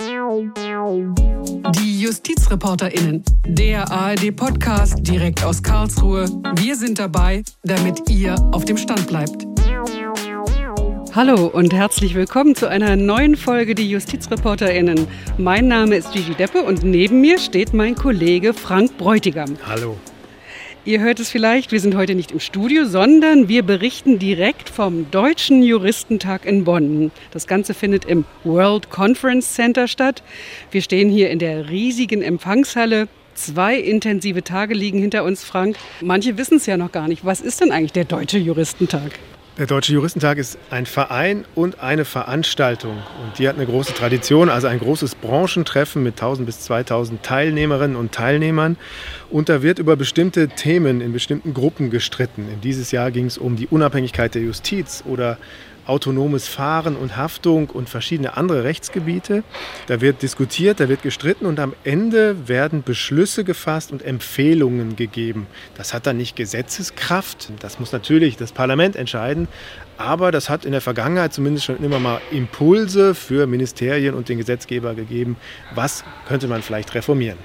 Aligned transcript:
Die 0.00 2.00
JustizreporterInnen, 2.00 3.24
der 3.48 3.90
ARD-Podcast 3.90 4.98
direkt 5.00 5.42
aus 5.42 5.60
Karlsruhe. 5.60 6.26
Wir 6.54 6.76
sind 6.76 7.00
dabei, 7.00 7.42
damit 7.64 8.08
ihr 8.08 8.36
auf 8.52 8.64
dem 8.64 8.76
Stand 8.76 9.08
bleibt. 9.08 9.44
Hallo 11.16 11.46
und 11.46 11.74
herzlich 11.74 12.14
willkommen 12.14 12.54
zu 12.54 12.68
einer 12.68 12.94
neuen 12.94 13.34
Folge 13.34 13.74
Die 13.74 13.90
JustizreporterInnen. 13.90 15.08
Mein 15.36 15.66
Name 15.66 15.96
ist 15.96 16.12
Gigi 16.12 16.34
Deppe 16.34 16.62
und 16.62 16.84
neben 16.84 17.20
mir 17.20 17.40
steht 17.40 17.74
mein 17.74 17.96
Kollege 17.96 18.54
Frank 18.54 18.96
Bräutigam. 18.98 19.56
Hallo. 19.66 19.96
Ihr 20.88 21.00
hört 21.00 21.20
es 21.20 21.28
vielleicht, 21.28 21.70
wir 21.70 21.80
sind 21.80 21.96
heute 21.96 22.14
nicht 22.14 22.32
im 22.32 22.40
Studio, 22.40 22.86
sondern 22.86 23.46
wir 23.46 23.62
berichten 23.62 24.18
direkt 24.18 24.70
vom 24.70 25.10
Deutschen 25.10 25.62
Juristentag 25.62 26.46
in 26.46 26.64
Bonn. 26.64 27.10
Das 27.30 27.46
Ganze 27.46 27.74
findet 27.74 28.06
im 28.06 28.24
World 28.42 28.88
Conference 28.88 29.52
Center 29.52 29.86
statt. 29.86 30.22
Wir 30.70 30.80
stehen 30.80 31.10
hier 31.10 31.28
in 31.28 31.40
der 31.40 31.68
riesigen 31.68 32.22
Empfangshalle. 32.22 33.06
Zwei 33.34 33.76
intensive 33.76 34.42
Tage 34.42 34.72
liegen 34.72 34.98
hinter 34.98 35.24
uns, 35.24 35.44
Frank. 35.44 35.76
Manche 36.00 36.38
wissen 36.38 36.56
es 36.56 36.64
ja 36.64 36.78
noch 36.78 36.90
gar 36.90 37.06
nicht. 37.06 37.22
Was 37.22 37.42
ist 37.42 37.60
denn 37.60 37.70
eigentlich 37.70 37.92
der 37.92 38.06
Deutsche 38.06 38.38
Juristentag? 38.38 39.18
Der 39.58 39.66
Deutsche 39.66 39.92
Juristentag 39.92 40.38
ist 40.38 40.56
ein 40.70 40.86
Verein 40.86 41.44
und 41.56 41.80
eine 41.80 42.04
Veranstaltung. 42.04 42.92
Und 42.92 43.40
die 43.40 43.48
hat 43.48 43.56
eine 43.56 43.66
große 43.66 43.92
Tradition, 43.92 44.50
also 44.50 44.68
ein 44.68 44.78
großes 44.78 45.16
Branchentreffen 45.16 46.00
mit 46.00 46.14
1000 46.14 46.46
bis 46.46 46.60
2000 46.60 47.24
Teilnehmerinnen 47.24 47.96
und 47.96 48.12
Teilnehmern. 48.12 48.76
Und 49.30 49.48
da 49.48 49.60
wird 49.60 49.80
über 49.80 49.96
bestimmte 49.96 50.46
Themen 50.46 51.00
in 51.00 51.12
bestimmten 51.12 51.54
Gruppen 51.54 51.90
gestritten. 51.90 52.48
In 52.48 52.60
dieses 52.60 52.92
Jahr 52.92 53.10
ging 53.10 53.26
es 53.26 53.36
um 53.36 53.56
die 53.56 53.66
Unabhängigkeit 53.66 54.32
der 54.36 54.42
Justiz 54.42 55.02
oder 55.04 55.38
autonomes 55.88 56.48
Fahren 56.48 56.96
und 56.96 57.16
Haftung 57.16 57.70
und 57.70 57.88
verschiedene 57.88 58.36
andere 58.36 58.64
Rechtsgebiete. 58.64 59.42
Da 59.86 60.00
wird 60.00 60.22
diskutiert, 60.22 60.80
da 60.80 60.88
wird 60.88 61.02
gestritten 61.02 61.46
und 61.46 61.58
am 61.60 61.74
Ende 61.84 62.48
werden 62.48 62.82
Beschlüsse 62.82 63.44
gefasst 63.44 63.92
und 63.92 64.02
Empfehlungen 64.02 64.96
gegeben. 64.96 65.46
Das 65.76 65.94
hat 65.94 66.06
dann 66.06 66.16
nicht 66.16 66.36
Gesetzeskraft, 66.36 67.50
das 67.60 67.80
muss 67.80 67.92
natürlich 67.92 68.36
das 68.36 68.52
Parlament 68.52 68.96
entscheiden, 68.96 69.48
aber 69.96 70.30
das 70.30 70.48
hat 70.48 70.64
in 70.64 70.72
der 70.72 70.80
Vergangenheit 70.80 71.32
zumindest 71.32 71.66
schon 71.66 71.82
immer 71.82 71.98
mal 71.98 72.20
Impulse 72.30 73.14
für 73.14 73.46
Ministerien 73.46 74.14
und 74.14 74.28
den 74.28 74.38
Gesetzgeber 74.38 74.94
gegeben. 74.94 75.36
Was 75.74 76.04
könnte 76.26 76.48
man 76.48 76.62
vielleicht 76.62 76.94
reformieren? 76.94 77.38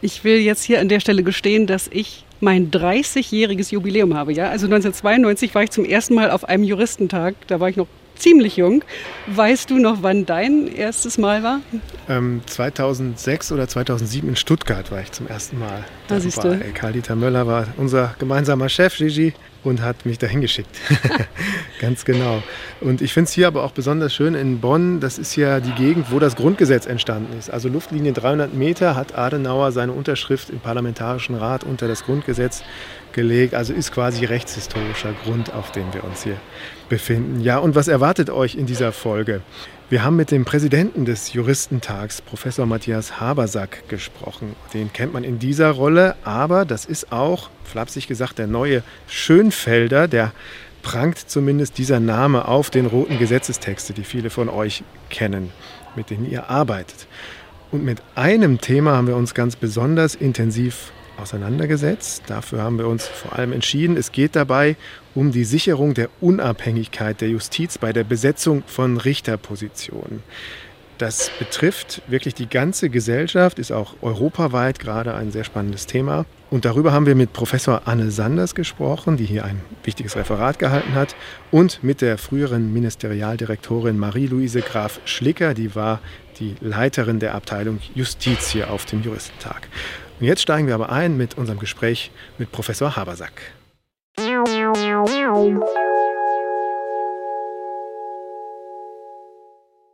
Ich 0.00 0.24
will 0.24 0.38
jetzt 0.38 0.64
hier 0.64 0.80
an 0.80 0.88
der 0.88 1.00
Stelle 1.00 1.22
gestehen, 1.22 1.66
dass 1.66 1.88
ich 1.88 2.24
mein 2.42 2.70
30-jähriges 2.70 3.72
Jubiläum 3.72 4.14
habe. 4.14 4.32
Ja? 4.32 4.50
Also 4.50 4.66
1992 4.66 5.54
war 5.54 5.62
ich 5.62 5.70
zum 5.70 5.84
ersten 5.84 6.14
Mal 6.14 6.30
auf 6.30 6.44
einem 6.44 6.64
Juristentag. 6.64 7.34
Da 7.46 7.60
war 7.60 7.68
ich 7.68 7.76
noch 7.76 7.86
ziemlich 8.16 8.56
jung. 8.56 8.84
Weißt 9.26 9.70
du 9.70 9.78
noch, 9.78 10.02
wann 10.02 10.26
dein 10.26 10.66
erstes 10.66 11.18
Mal 11.18 11.42
war? 11.42 11.60
Ähm, 12.08 12.40
2006 12.46 13.52
oder 13.52 13.68
2007 13.68 14.28
in 14.28 14.36
Stuttgart 14.36 14.90
war 14.90 15.00
ich 15.00 15.12
zum 15.12 15.26
ersten 15.26 15.58
Mal. 15.58 15.84
Da 16.08 16.20
siehst 16.20 16.42
du. 16.42 16.58
Karl-Dieter 16.74 17.16
Möller 17.16 17.46
war 17.46 17.68
unser 17.76 18.14
gemeinsamer 18.18 18.68
Chef, 18.68 18.96
Gigi 18.96 19.34
und 19.64 19.80
hat 19.80 20.04
mich 20.06 20.18
dahin 20.18 20.40
geschickt. 20.40 20.76
Ganz 21.80 22.04
genau. 22.04 22.42
Und 22.80 23.00
ich 23.00 23.12
finde 23.12 23.28
es 23.28 23.32
hier 23.32 23.46
aber 23.46 23.64
auch 23.64 23.72
besonders 23.72 24.14
schön 24.14 24.34
in 24.34 24.60
Bonn. 24.60 25.00
Das 25.00 25.18
ist 25.18 25.36
ja 25.36 25.60
die 25.60 25.72
Gegend, 25.72 26.10
wo 26.10 26.18
das 26.18 26.36
Grundgesetz 26.36 26.86
entstanden 26.86 27.36
ist. 27.38 27.50
Also 27.50 27.68
Luftlinie 27.68 28.12
300 28.12 28.54
Meter 28.54 28.96
hat 28.96 29.16
Adenauer 29.16 29.72
seine 29.72 29.92
Unterschrift 29.92 30.50
im 30.50 30.60
Parlamentarischen 30.60 31.36
Rat 31.36 31.64
unter 31.64 31.88
das 31.88 32.04
Grundgesetz 32.04 32.62
gelegt. 33.12 33.54
Also 33.54 33.72
ist 33.72 33.92
quasi 33.92 34.24
rechtshistorischer 34.24 35.12
Grund, 35.24 35.52
auf 35.52 35.72
dem 35.72 35.92
wir 35.92 36.04
uns 36.04 36.24
hier 36.24 36.36
befinden. 36.92 37.40
Ja, 37.40 37.56
und 37.56 37.74
was 37.74 37.88
erwartet 37.88 38.28
euch 38.28 38.54
in 38.54 38.66
dieser 38.66 38.92
Folge? 38.92 39.40
Wir 39.88 40.04
haben 40.04 40.14
mit 40.14 40.30
dem 40.30 40.44
Präsidenten 40.44 41.06
des 41.06 41.32
Juristentags, 41.32 42.20
Professor 42.20 42.66
Matthias 42.66 43.18
Habersack, 43.18 43.88
gesprochen. 43.88 44.54
Den 44.74 44.92
kennt 44.92 45.14
man 45.14 45.24
in 45.24 45.38
dieser 45.38 45.70
Rolle, 45.70 46.16
aber 46.22 46.66
das 46.66 46.84
ist 46.84 47.10
auch, 47.10 47.48
flapsig 47.64 48.08
gesagt, 48.08 48.38
der 48.38 48.46
neue 48.46 48.82
Schönfelder, 49.06 50.06
der 50.06 50.32
prangt 50.82 51.16
zumindest 51.16 51.78
dieser 51.78 51.98
Name 51.98 52.46
auf 52.46 52.68
den 52.68 52.84
roten 52.84 53.18
Gesetzestexte, 53.18 53.94
die 53.94 54.04
viele 54.04 54.28
von 54.28 54.50
euch 54.50 54.84
kennen, 55.08 55.50
mit 55.96 56.10
denen 56.10 56.30
ihr 56.30 56.50
arbeitet. 56.50 57.06
Und 57.70 57.86
mit 57.86 58.02
einem 58.16 58.60
Thema 58.60 58.96
haben 58.96 59.06
wir 59.06 59.16
uns 59.16 59.32
ganz 59.32 59.56
besonders 59.56 60.14
intensiv 60.14 60.92
auseinandergesetzt. 61.22 62.24
Dafür 62.26 62.62
haben 62.62 62.78
wir 62.78 62.86
uns 62.86 63.06
vor 63.06 63.38
allem 63.38 63.52
entschieden. 63.52 63.96
Es 63.96 64.12
geht 64.12 64.36
dabei 64.36 64.76
um 65.14 65.32
die 65.32 65.44
Sicherung 65.44 65.94
der 65.94 66.10
Unabhängigkeit 66.20 67.20
der 67.20 67.30
Justiz 67.30 67.78
bei 67.78 67.92
der 67.92 68.04
Besetzung 68.04 68.62
von 68.66 68.98
Richterpositionen. 68.98 70.22
Das 70.98 71.32
betrifft 71.38 72.02
wirklich 72.06 72.34
die 72.34 72.48
ganze 72.48 72.88
Gesellschaft, 72.88 73.58
ist 73.58 73.72
auch 73.72 73.94
europaweit 74.02 74.78
gerade 74.78 75.14
ein 75.14 75.32
sehr 75.32 75.42
spannendes 75.42 75.86
Thema. 75.86 76.26
Und 76.48 76.64
darüber 76.64 76.92
haben 76.92 77.06
wir 77.06 77.14
mit 77.14 77.32
Professor 77.32 77.82
Anne 77.86 78.10
Sanders 78.10 78.54
gesprochen, 78.54 79.16
die 79.16 79.24
hier 79.24 79.44
ein 79.44 79.60
wichtiges 79.82 80.14
Referat 80.16 80.58
gehalten 80.58 80.94
hat, 80.94 81.16
und 81.50 81.82
mit 81.82 82.02
der 82.02 82.18
früheren 82.18 82.72
Ministerialdirektorin 82.72 83.98
Marie-Louise 83.98 84.60
Graf 84.60 85.00
Schlicker, 85.04 85.54
die 85.54 85.74
war 85.74 85.98
die 86.38 86.54
Leiterin 86.60 87.18
der 87.18 87.34
Abteilung 87.34 87.80
Justiz 87.94 88.50
hier 88.50 88.70
auf 88.70 88.84
dem 88.84 89.02
Juristentag. 89.02 89.68
Und 90.22 90.28
jetzt 90.28 90.42
steigen 90.42 90.68
wir 90.68 90.76
aber 90.76 90.92
ein 90.92 91.16
mit 91.16 91.36
unserem 91.36 91.58
Gespräch 91.58 92.12
mit 92.38 92.52
Professor 92.52 92.94
Habersack. 92.94 93.32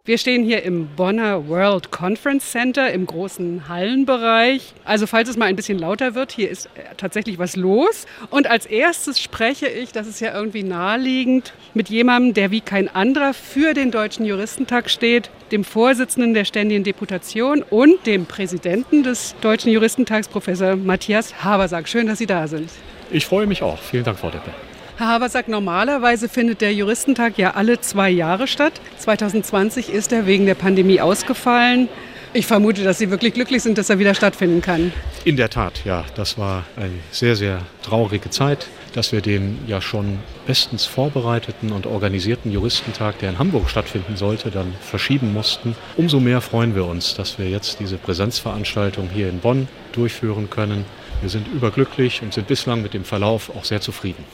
Wir 0.08 0.16
stehen 0.16 0.42
hier 0.42 0.62
im 0.62 0.86
Bonner 0.96 1.48
World 1.48 1.90
Conference 1.90 2.50
Center 2.50 2.90
im 2.90 3.04
großen 3.04 3.68
Hallenbereich. 3.68 4.72
Also 4.86 5.06
falls 5.06 5.28
es 5.28 5.36
mal 5.36 5.44
ein 5.44 5.54
bisschen 5.54 5.78
lauter 5.78 6.14
wird, 6.14 6.32
hier 6.32 6.48
ist 6.48 6.64
äh, 6.64 6.94
tatsächlich 6.96 7.38
was 7.38 7.56
los. 7.56 8.06
Und 8.30 8.46
als 8.46 8.64
erstes 8.64 9.20
spreche 9.20 9.68
ich, 9.68 9.92
das 9.92 10.06
ist 10.06 10.20
ja 10.20 10.32
irgendwie 10.32 10.62
naheliegend, 10.62 11.52
mit 11.74 11.90
jemandem, 11.90 12.32
der 12.32 12.50
wie 12.50 12.62
kein 12.62 12.88
anderer 12.88 13.34
für 13.34 13.74
den 13.74 13.90
Deutschen 13.90 14.24
Juristentag 14.24 14.88
steht, 14.88 15.28
dem 15.52 15.62
Vorsitzenden 15.62 16.32
der 16.32 16.46
Ständigen 16.46 16.84
Deputation 16.84 17.62
und 17.62 18.06
dem 18.06 18.24
Präsidenten 18.24 19.02
des 19.02 19.34
Deutschen 19.42 19.70
Juristentags, 19.70 20.26
Professor 20.26 20.74
Matthias 20.74 21.44
Habersack. 21.44 21.86
Schön, 21.86 22.06
dass 22.06 22.16
Sie 22.16 22.26
da 22.26 22.48
sind. 22.48 22.70
Ich 23.10 23.26
freue 23.26 23.46
mich 23.46 23.62
auch. 23.62 23.78
Vielen 23.78 24.04
Dank, 24.04 24.18
Frau 24.18 24.30
Deppe. 24.30 24.52
Herr 24.98 25.06
Habersack, 25.06 25.46
normalerweise 25.46 26.28
findet 26.28 26.60
der 26.60 26.74
Juristentag 26.74 27.38
ja 27.38 27.52
alle 27.52 27.80
zwei 27.80 28.10
Jahre 28.10 28.48
statt. 28.48 28.80
2020 28.98 29.90
ist 29.90 30.10
er 30.10 30.26
wegen 30.26 30.44
der 30.44 30.56
Pandemie 30.56 31.00
ausgefallen. 31.00 31.88
Ich 32.32 32.48
vermute, 32.48 32.82
dass 32.82 32.98
Sie 32.98 33.08
wirklich 33.08 33.32
glücklich 33.32 33.62
sind, 33.62 33.78
dass 33.78 33.90
er 33.90 34.00
wieder 34.00 34.14
stattfinden 34.14 34.60
kann. 34.60 34.92
In 35.24 35.36
der 35.36 35.50
Tat, 35.50 35.84
ja. 35.84 36.04
Das 36.16 36.36
war 36.36 36.64
eine 36.74 36.98
sehr, 37.12 37.36
sehr 37.36 37.60
traurige 37.84 38.30
Zeit, 38.30 38.66
dass 38.92 39.12
wir 39.12 39.20
den 39.20 39.60
ja 39.68 39.80
schon 39.80 40.18
bestens 40.48 40.84
vorbereiteten 40.84 41.70
und 41.70 41.86
organisierten 41.86 42.50
Juristentag, 42.50 43.20
der 43.20 43.30
in 43.30 43.38
Hamburg 43.38 43.70
stattfinden 43.70 44.16
sollte, 44.16 44.50
dann 44.50 44.74
verschieben 44.80 45.32
mussten. 45.32 45.76
Umso 45.96 46.18
mehr 46.18 46.40
freuen 46.40 46.74
wir 46.74 46.86
uns, 46.86 47.14
dass 47.14 47.38
wir 47.38 47.48
jetzt 47.48 47.78
diese 47.78 47.98
Präsenzveranstaltung 47.98 49.08
hier 49.14 49.28
in 49.28 49.38
Bonn 49.38 49.68
durchführen 49.92 50.50
können. 50.50 50.84
Wir 51.20 51.30
sind 51.30 51.46
überglücklich 51.46 52.20
und 52.20 52.34
sind 52.34 52.48
bislang 52.48 52.82
mit 52.82 52.94
dem 52.94 53.04
Verlauf 53.04 53.54
auch 53.56 53.64
sehr 53.64 53.80
zufrieden. 53.80 54.24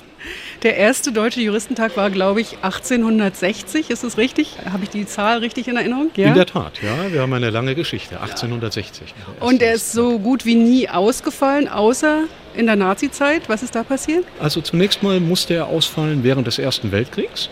Der 0.64 0.78
erste 0.78 1.12
deutsche 1.12 1.42
Juristentag 1.42 1.94
war, 1.98 2.08
glaube 2.08 2.40
ich, 2.40 2.56
1860. 2.62 3.90
Ist 3.90 4.02
das 4.02 4.16
richtig? 4.16 4.56
Habe 4.72 4.84
ich 4.84 4.88
die 4.88 5.04
Zahl 5.04 5.40
richtig 5.40 5.68
in 5.68 5.76
Erinnerung? 5.76 6.10
Ja? 6.16 6.28
In 6.28 6.34
der 6.34 6.46
Tat, 6.46 6.80
ja. 6.82 7.12
Wir 7.12 7.20
haben 7.20 7.34
eine 7.34 7.50
lange 7.50 7.74
Geschichte. 7.74 8.18
1860. 8.18 9.12
Und 9.40 9.60
er 9.60 9.74
ist 9.74 9.92
so 9.92 10.18
gut 10.18 10.46
wie 10.46 10.54
nie 10.54 10.88
ausgefallen, 10.88 11.68
außer 11.68 12.22
in 12.54 12.64
der 12.64 12.76
Nazizeit. 12.76 13.46
Was 13.50 13.62
ist 13.62 13.74
da 13.74 13.82
passiert? 13.82 14.24
Also 14.40 14.62
zunächst 14.62 15.02
mal 15.02 15.20
musste 15.20 15.52
er 15.52 15.66
ausfallen 15.66 16.24
während 16.24 16.46
des 16.46 16.58
Ersten 16.58 16.92
Weltkriegs. 16.92 17.50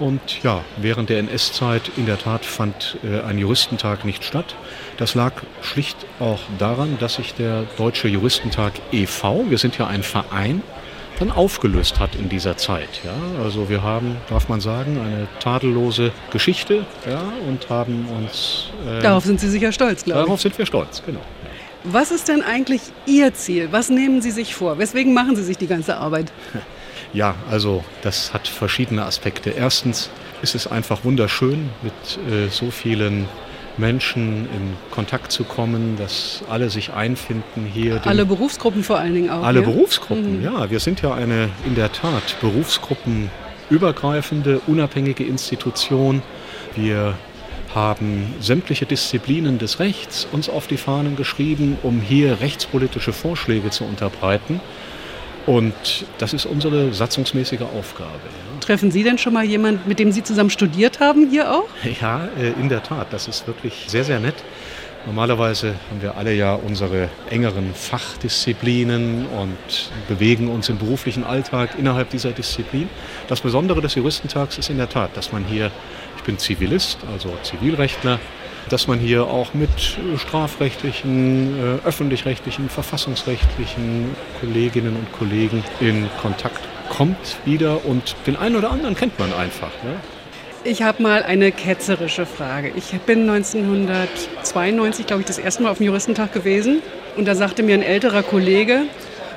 Und 0.00 0.42
ja, 0.42 0.64
während 0.76 1.08
der 1.08 1.20
NS-Zeit 1.20 1.92
in 1.96 2.06
der 2.06 2.18
Tat 2.18 2.44
fand 2.44 2.96
äh, 3.04 3.20
ein 3.20 3.38
Juristentag 3.38 4.04
nicht 4.04 4.24
statt. 4.24 4.56
Das 4.96 5.14
lag 5.14 5.34
schlicht 5.62 5.98
auch 6.18 6.40
daran, 6.58 6.96
dass 6.98 7.14
sich 7.14 7.32
der 7.34 7.66
Deutsche 7.78 8.08
Juristentag 8.08 8.72
e.V., 8.90 9.44
wir 9.48 9.58
sind 9.58 9.78
ja 9.78 9.86
ein 9.86 10.02
Verein, 10.02 10.62
dann 11.20 11.30
aufgelöst 11.30 12.00
hat 12.00 12.14
in 12.16 12.28
dieser 12.28 12.56
Zeit. 12.56 12.88
Ja? 13.04 13.14
Also 13.44 13.68
wir 13.68 13.82
haben, 13.82 14.16
darf 14.28 14.48
man 14.48 14.60
sagen, 14.60 14.98
eine 14.98 15.28
tadellose 15.38 16.12
Geschichte 16.32 16.86
ja? 17.08 17.22
und 17.46 17.68
haben 17.70 18.08
uns... 18.18 18.70
Äh, 18.88 19.02
darauf 19.02 19.24
sind 19.24 19.38
Sie 19.38 19.48
sicher 19.48 19.70
stolz, 19.70 20.04
glaube 20.04 20.20
ich. 20.20 20.26
Darauf 20.26 20.40
sind 20.40 20.58
wir 20.58 20.66
stolz, 20.66 21.02
genau. 21.04 21.20
Was 21.84 22.10
ist 22.10 22.28
denn 22.28 22.42
eigentlich 22.42 22.80
Ihr 23.06 23.32
Ziel? 23.34 23.68
Was 23.70 23.90
nehmen 23.90 24.20
Sie 24.20 24.30
sich 24.30 24.54
vor? 24.54 24.78
Weswegen 24.78 25.14
machen 25.14 25.36
Sie 25.36 25.44
sich 25.44 25.56
die 25.56 25.68
ganze 25.68 25.96
Arbeit? 25.96 26.32
Ja, 27.12 27.34
also 27.50 27.82
das 28.02 28.32
hat 28.32 28.46
verschiedene 28.46 29.04
Aspekte. 29.04 29.50
Erstens 29.50 30.10
ist 30.42 30.54
es 30.54 30.68
einfach 30.68 31.02
wunderschön, 31.02 31.68
mit 31.82 32.32
äh, 32.32 32.48
so 32.48 32.70
vielen 32.70 33.26
Menschen 33.80 34.46
in 34.54 34.76
Kontakt 34.90 35.32
zu 35.32 35.44
kommen, 35.44 35.96
dass 35.96 36.44
alle 36.48 36.70
sich 36.70 36.92
einfinden 36.92 37.66
hier. 37.72 38.00
Alle 38.04 38.26
Berufsgruppen 38.26 38.84
vor 38.84 38.98
allen 38.98 39.14
Dingen 39.14 39.30
auch. 39.30 39.42
Alle 39.42 39.60
ja? 39.60 39.66
Berufsgruppen, 39.66 40.38
mhm. 40.38 40.44
ja. 40.44 40.70
Wir 40.70 40.78
sind 40.78 41.02
ja 41.02 41.14
eine 41.14 41.48
in 41.66 41.74
der 41.74 41.90
Tat 41.90 42.36
berufsgruppenübergreifende, 42.40 44.60
unabhängige 44.66 45.24
Institution. 45.24 46.22
Wir 46.76 47.14
haben 47.74 48.34
sämtliche 48.40 48.86
Disziplinen 48.86 49.58
des 49.58 49.80
Rechts 49.80 50.26
uns 50.30 50.48
auf 50.48 50.66
die 50.66 50.76
Fahnen 50.76 51.16
geschrieben, 51.16 51.78
um 51.82 52.00
hier 52.00 52.40
rechtspolitische 52.40 53.12
Vorschläge 53.12 53.70
zu 53.70 53.84
unterbreiten. 53.84 54.60
Und 55.46 56.04
das 56.18 56.32
ist 56.32 56.46
unsere 56.46 56.92
satzungsmäßige 56.92 57.62
Aufgabe. 57.62 58.10
Treffen 58.60 58.90
Sie 58.90 59.02
denn 59.02 59.18
schon 59.18 59.32
mal 59.32 59.44
jemanden, 59.44 59.88
mit 59.88 59.98
dem 59.98 60.12
Sie 60.12 60.22
zusammen 60.22 60.50
studiert 60.50 61.00
haben, 61.00 61.28
hier 61.30 61.52
auch? 61.52 61.68
Ja, 62.00 62.28
äh, 62.38 62.52
in 62.60 62.68
der 62.68 62.82
Tat. 62.82 63.08
Das 63.10 63.26
ist 63.28 63.46
wirklich 63.46 63.84
sehr, 63.88 64.04
sehr 64.04 64.20
nett. 64.20 64.36
Normalerweise 65.06 65.74
haben 65.88 66.02
wir 66.02 66.16
alle 66.18 66.34
ja 66.34 66.54
unsere 66.54 67.08
engeren 67.30 67.74
Fachdisziplinen 67.74 69.26
und 69.26 69.90
bewegen 70.08 70.48
uns 70.48 70.68
im 70.68 70.76
beruflichen 70.76 71.24
Alltag 71.24 71.70
innerhalb 71.78 72.10
dieser 72.10 72.32
Disziplin. 72.32 72.88
Das 73.26 73.40
Besondere 73.40 73.80
des 73.80 73.94
Juristentags 73.94 74.58
ist 74.58 74.68
in 74.68 74.76
der 74.76 74.90
Tat, 74.90 75.16
dass 75.16 75.32
man 75.32 75.44
hier, 75.44 75.70
ich 76.18 76.22
bin 76.24 76.38
Zivilist, 76.38 76.98
also 77.10 77.32
Zivilrechtler, 77.42 78.20
dass 78.68 78.88
man 78.88 78.98
hier 78.98 79.24
auch 79.24 79.54
mit 79.54 79.70
strafrechtlichen, 80.18 81.58
äh, 81.58 81.86
öffentlich-rechtlichen, 81.86 82.68
verfassungsrechtlichen 82.68 84.14
Kolleginnen 84.38 84.96
und 84.96 85.10
Kollegen 85.12 85.64
in 85.80 86.10
Kontakt 86.20 86.60
kommt 86.90 87.38
wieder 87.46 87.86
und 87.86 88.14
den 88.26 88.36
einen 88.36 88.56
oder 88.56 88.70
anderen 88.70 88.94
kennt 88.94 89.18
man 89.18 89.32
einfach. 89.32 89.70
Ne? 89.82 89.94
Ich 90.64 90.82
habe 90.82 91.02
mal 91.02 91.22
eine 91.22 91.52
ketzerische 91.52 92.26
Frage. 92.26 92.70
Ich 92.76 92.90
bin 93.00 93.30
1992, 93.30 95.06
glaube 95.06 95.22
ich, 95.22 95.26
das 95.26 95.38
erste 95.38 95.62
Mal 95.62 95.70
auf 95.70 95.78
dem 95.78 95.86
Juristentag 95.86 96.34
gewesen. 96.34 96.82
Und 97.16 97.26
da 97.26 97.34
sagte 97.34 97.62
mir 97.62 97.74
ein 97.74 97.82
älterer 97.82 98.22
Kollege, 98.22 98.82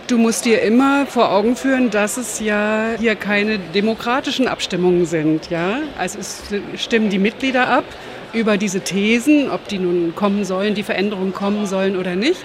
du 0.07 0.17
musst 0.17 0.43
dir 0.43 0.61
immer 0.61 1.05
vor 1.05 1.31
Augen 1.31 1.55
führen, 1.55 1.89
dass 1.89 2.17
es 2.17 2.41
ja 2.41 2.95
hier 2.99 3.15
keine 3.15 3.57
demokratischen 3.57 4.49
Abstimmungen 4.49 5.05
sind. 5.05 5.49
Ja? 5.49 5.79
Also 5.97 6.19
es 6.19 6.43
stimmen 6.75 7.09
die 7.09 7.19
Mitglieder 7.19 7.69
ab 7.69 7.85
über 8.33 8.57
diese 8.57 8.81
Thesen, 8.81 9.49
ob 9.49 9.67
die 9.67 9.79
nun 9.79 10.15
kommen 10.15 10.45
sollen, 10.45 10.75
die 10.75 10.83
Veränderungen 10.83 11.33
kommen 11.33 11.65
sollen 11.65 11.95
oder 11.97 12.15
nicht. 12.15 12.43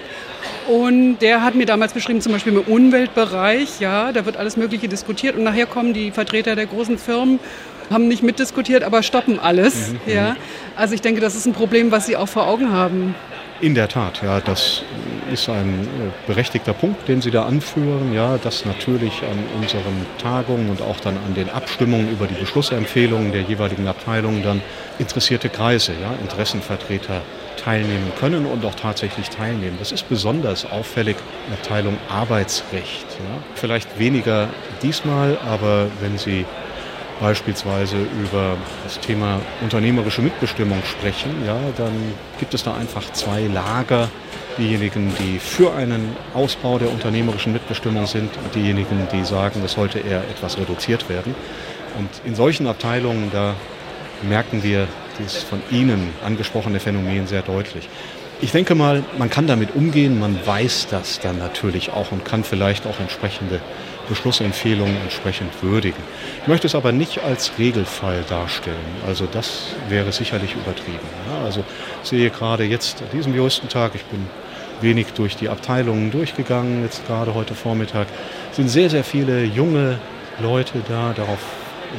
Und 0.67 1.19
der 1.19 1.43
hat 1.43 1.55
mir 1.55 1.65
damals 1.65 1.93
beschrieben, 1.93 2.21
zum 2.21 2.31
Beispiel 2.31 2.53
im 2.53 2.61
Umweltbereich, 2.61 3.79
ja, 3.79 4.11
da 4.11 4.25
wird 4.25 4.37
alles 4.37 4.55
Mögliche 4.55 4.87
diskutiert 4.87 5.35
und 5.35 5.43
nachher 5.43 5.65
kommen 5.65 5.93
die 5.93 6.11
Vertreter 6.11 6.55
der 6.55 6.67
großen 6.67 6.97
Firmen 6.97 7.39
haben 7.89 8.07
nicht 8.07 8.23
mitdiskutiert, 8.23 8.83
aber 8.83 9.03
stoppen 9.03 9.39
alles. 9.39 9.89
Mhm. 9.89 10.13
Ja. 10.13 10.35
Also 10.75 10.93
ich 10.93 11.01
denke, 11.01 11.21
das 11.21 11.35
ist 11.35 11.45
ein 11.45 11.53
Problem, 11.53 11.91
was 11.91 12.05
Sie 12.05 12.15
auch 12.15 12.27
vor 12.27 12.47
Augen 12.47 12.71
haben. 12.71 13.15
In 13.61 13.75
der 13.75 13.89
Tat, 13.89 14.21
ja, 14.23 14.39
das 14.39 14.83
ist 15.33 15.49
ein 15.49 15.83
äh, 15.83 16.27
berechtigter 16.27 16.71
Punkt, 16.73 17.09
den 17.09 17.21
Sie 17.21 17.29
da 17.29 17.43
anführen, 17.43 18.13
ja, 18.13 18.37
dass 18.37 18.63
natürlich 18.63 19.21
an 19.23 19.37
unseren 19.61 20.05
Tagungen 20.17 20.69
und 20.69 20.81
auch 20.81 21.01
dann 21.01 21.17
an 21.17 21.33
den 21.33 21.49
Abstimmungen 21.49 22.09
über 22.09 22.25
die 22.25 22.35
Beschlussempfehlungen 22.35 23.33
der 23.33 23.41
jeweiligen 23.41 23.85
Abteilungen 23.89 24.43
dann 24.43 24.61
interessierte 24.97 25.49
Kreise, 25.49 25.91
ja, 26.01 26.13
Interessenvertreter 26.21 27.21
teilnehmen 27.57 28.13
können 28.17 28.45
und 28.45 28.63
auch 28.63 28.75
tatsächlich 28.75 29.29
teilnehmen. 29.29 29.75
Das 29.77 29.91
ist 29.91 30.07
besonders 30.07 30.65
auffällig 30.65 31.17
in 31.17 31.51
der 31.51 31.59
Abteilung 31.59 31.97
Arbeitsrecht. 32.07 33.07
Ja. 33.09 33.43
Vielleicht 33.55 33.99
weniger 33.99 34.47
diesmal, 34.81 35.37
aber 35.45 35.87
wenn 35.99 36.17
Sie 36.17 36.45
beispielsweise 37.19 37.97
über 38.21 38.57
das 38.83 38.99
Thema 38.99 39.39
unternehmerische 39.61 40.21
Mitbestimmung 40.21 40.81
sprechen, 40.83 41.31
ja, 41.45 41.57
dann 41.77 41.93
gibt 42.39 42.53
es 42.53 42.63
da 42.63 42.75
einfach 42.75 43.11
zwei 43.13 43.41
Lager. 43.47 44.09
Diejenigen, 44.57 45.13
die 45.19 45.39
für 45.39 45.73
einen 45.73 46.15
Ausbau 46.33 46.79
der 46.79 46.91
unternehmerischen 46.91 47.53
Mitbestimmung 47.53 48.05
sind 48.07 48.29
und 48.43 48.55
diejenigen, 48.55 49.07
die 49.13 49.23
sagen, 49.23 49.61
es 49.63 49.73
sollte 49.73 49.99
eher 49.99 50.21
etwas 50.29 50.57
reduziert 50.57 51.07
werden. 51.09 51.33
Und 51.97 52.09
in 52.25 52.35
solchen 52.35 52.67
Abteilungen, 52.67 53.29
da 53.31 53.55
merken 54.21 54.63
wir 54.63 54.87
dieses 55.17 55.43
von 55.43 55.61
Ihnen 55.71 56.13
angesprochene 56.25 56.79
Phänomen 56.79 57.27
sehr 57.27 57.41
deutlich. 57.41 57.87
Ich 58.41 58.51
denke 58.51 58.75
mal, 58.75 59.03
man 59.17 59.29
kann 59.29 59.47
damit 59.47 59.75
umgehen, 59.75 60.19
man 60.19 60.39
weiß 60.45 60.87
das 60.89 61.19
dann 61.19 61.37
natürlich 61.39 61.91
auch 61.91 62.11
und 62.11 62.23
kann 62.23 62.43
vielleicht 62.43 62.87
auch 62.87 62.99
entsprechende 62.99 63.59
Beschlussempfehlungen 64.09 64.97
entsprechend 65.01 65.51
würdigen. 65.61 66.01
Ich 66.41 66.47
möchte 66.47 66.67
es 66.67 66.75
aber 66.75 66.91
nicht 66.91 67.23
als 67.23 67.51
Regelfall 67.57 68.23
darstellen. 68.27 68.75
Also 69.07 69.27
das 69.31 69.75
wäre 69.87 70.11
sicherlich 70.11 70.55
übertrieben. 70.55 70.99
Ja, 71.31 71.45
also 71.45 71.63
ich 72.03 72.09
sehe 72.09 72.29
gerade 72.29 72.63
jetzt 72.65 73.01
an 73.01 73.07
diesem 73.13 73.33
Juristentag, 73.35 73.91
ich 73.95 74.03
bin 74.05 74.27
wenig 74.81 75.07
durch 75.15 75.35
die 75.35 75.49
Abteilungen 75.49 76.11
durchgegangen, 76.11 76.83
jetzt 76.83 77.05
gerade 77.07 77.33
heute 77.33 77.53
Vormittag, 77.53 78.07
sind 78.51 78.69
sehr, 78.69 78.89
sehr 78.89 79.03
viele 79.03 79.43
junge 79.43 79.99
Leute 80.41 80.81
da, 80.87 81.13
darauf 81.15 81.39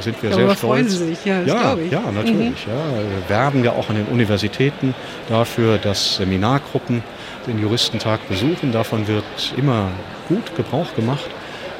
sind 0.00 0.22
wir 0.22 0.30
Darüber 0.30 0.48
sehr 0.48 0.56
stolz. 0.56 0.60
freuen 0.60 0.88
Sie 0.88 1.06
sich, 1.08 1.24
ja, 1.24 1.42
ja, 1.42 1.76
ich. 1.76 1.90
ja, 1.90 2.00
natürlich. 2.12 2.66
Mhm. 2.66 2.72
Ja. 2.72 3.02
Wir 3.02 3.28
werben 3.28 3.64
ja 3.64 3.72
auch 3.72 3.88
an 3.90 3.96
den 3.96 4.06
Universitäten 4.06 4.94
dafür, 5.28 5.78
dass 5.78 6.16
Seminargruppen 6.16 7.02
den 7.46 7.60
Juristentag 7.60 8.26
besuchen. 8.28 8.72
Davon 8.72 9.08
wird 9.08 9.24
immer 9.56 9.88
gut 10.28 10.54
Gebrauch 10.56 10.94
gemacht. 10.94 11.28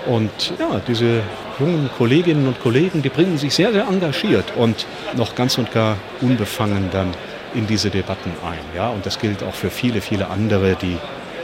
Und 0.06 0.54
ja, 0.58 0.80
diese 0.86 1.22
jungen 1.58 1.90
Kolleginnen 1.96 2.46
und 2.46 2.60
Kollegen, 2.60 3.02
die 3.02 3.08
bringen 3.08 3.36
sich 3.38 3.54
sehr, 3.54 3.72
sehr 3.72 3.86
engagiert 3.86 4.52
und 4.56 4.86
noch 5.16 5.34
ganz 5.34 5.58
und 5.58 5.70
gar 5.72 5.96
unbefangen 6.20 6.88
dann 6.90 7.12
in 7.54 7.66
diese 7.66 7.90
Debatten 7.90 8.32
ein. 8.44 8.76
Ja? 8.76 8.88
Und 8.88 9.04
das 9.06 9.18
gilt 9.18 9.42
auch 9.42 9.54
für 9.54 9.70
viele, 9.70 10.00
viele 10.00 10.28
andere, 10.28 10.76
die 10.76 10.96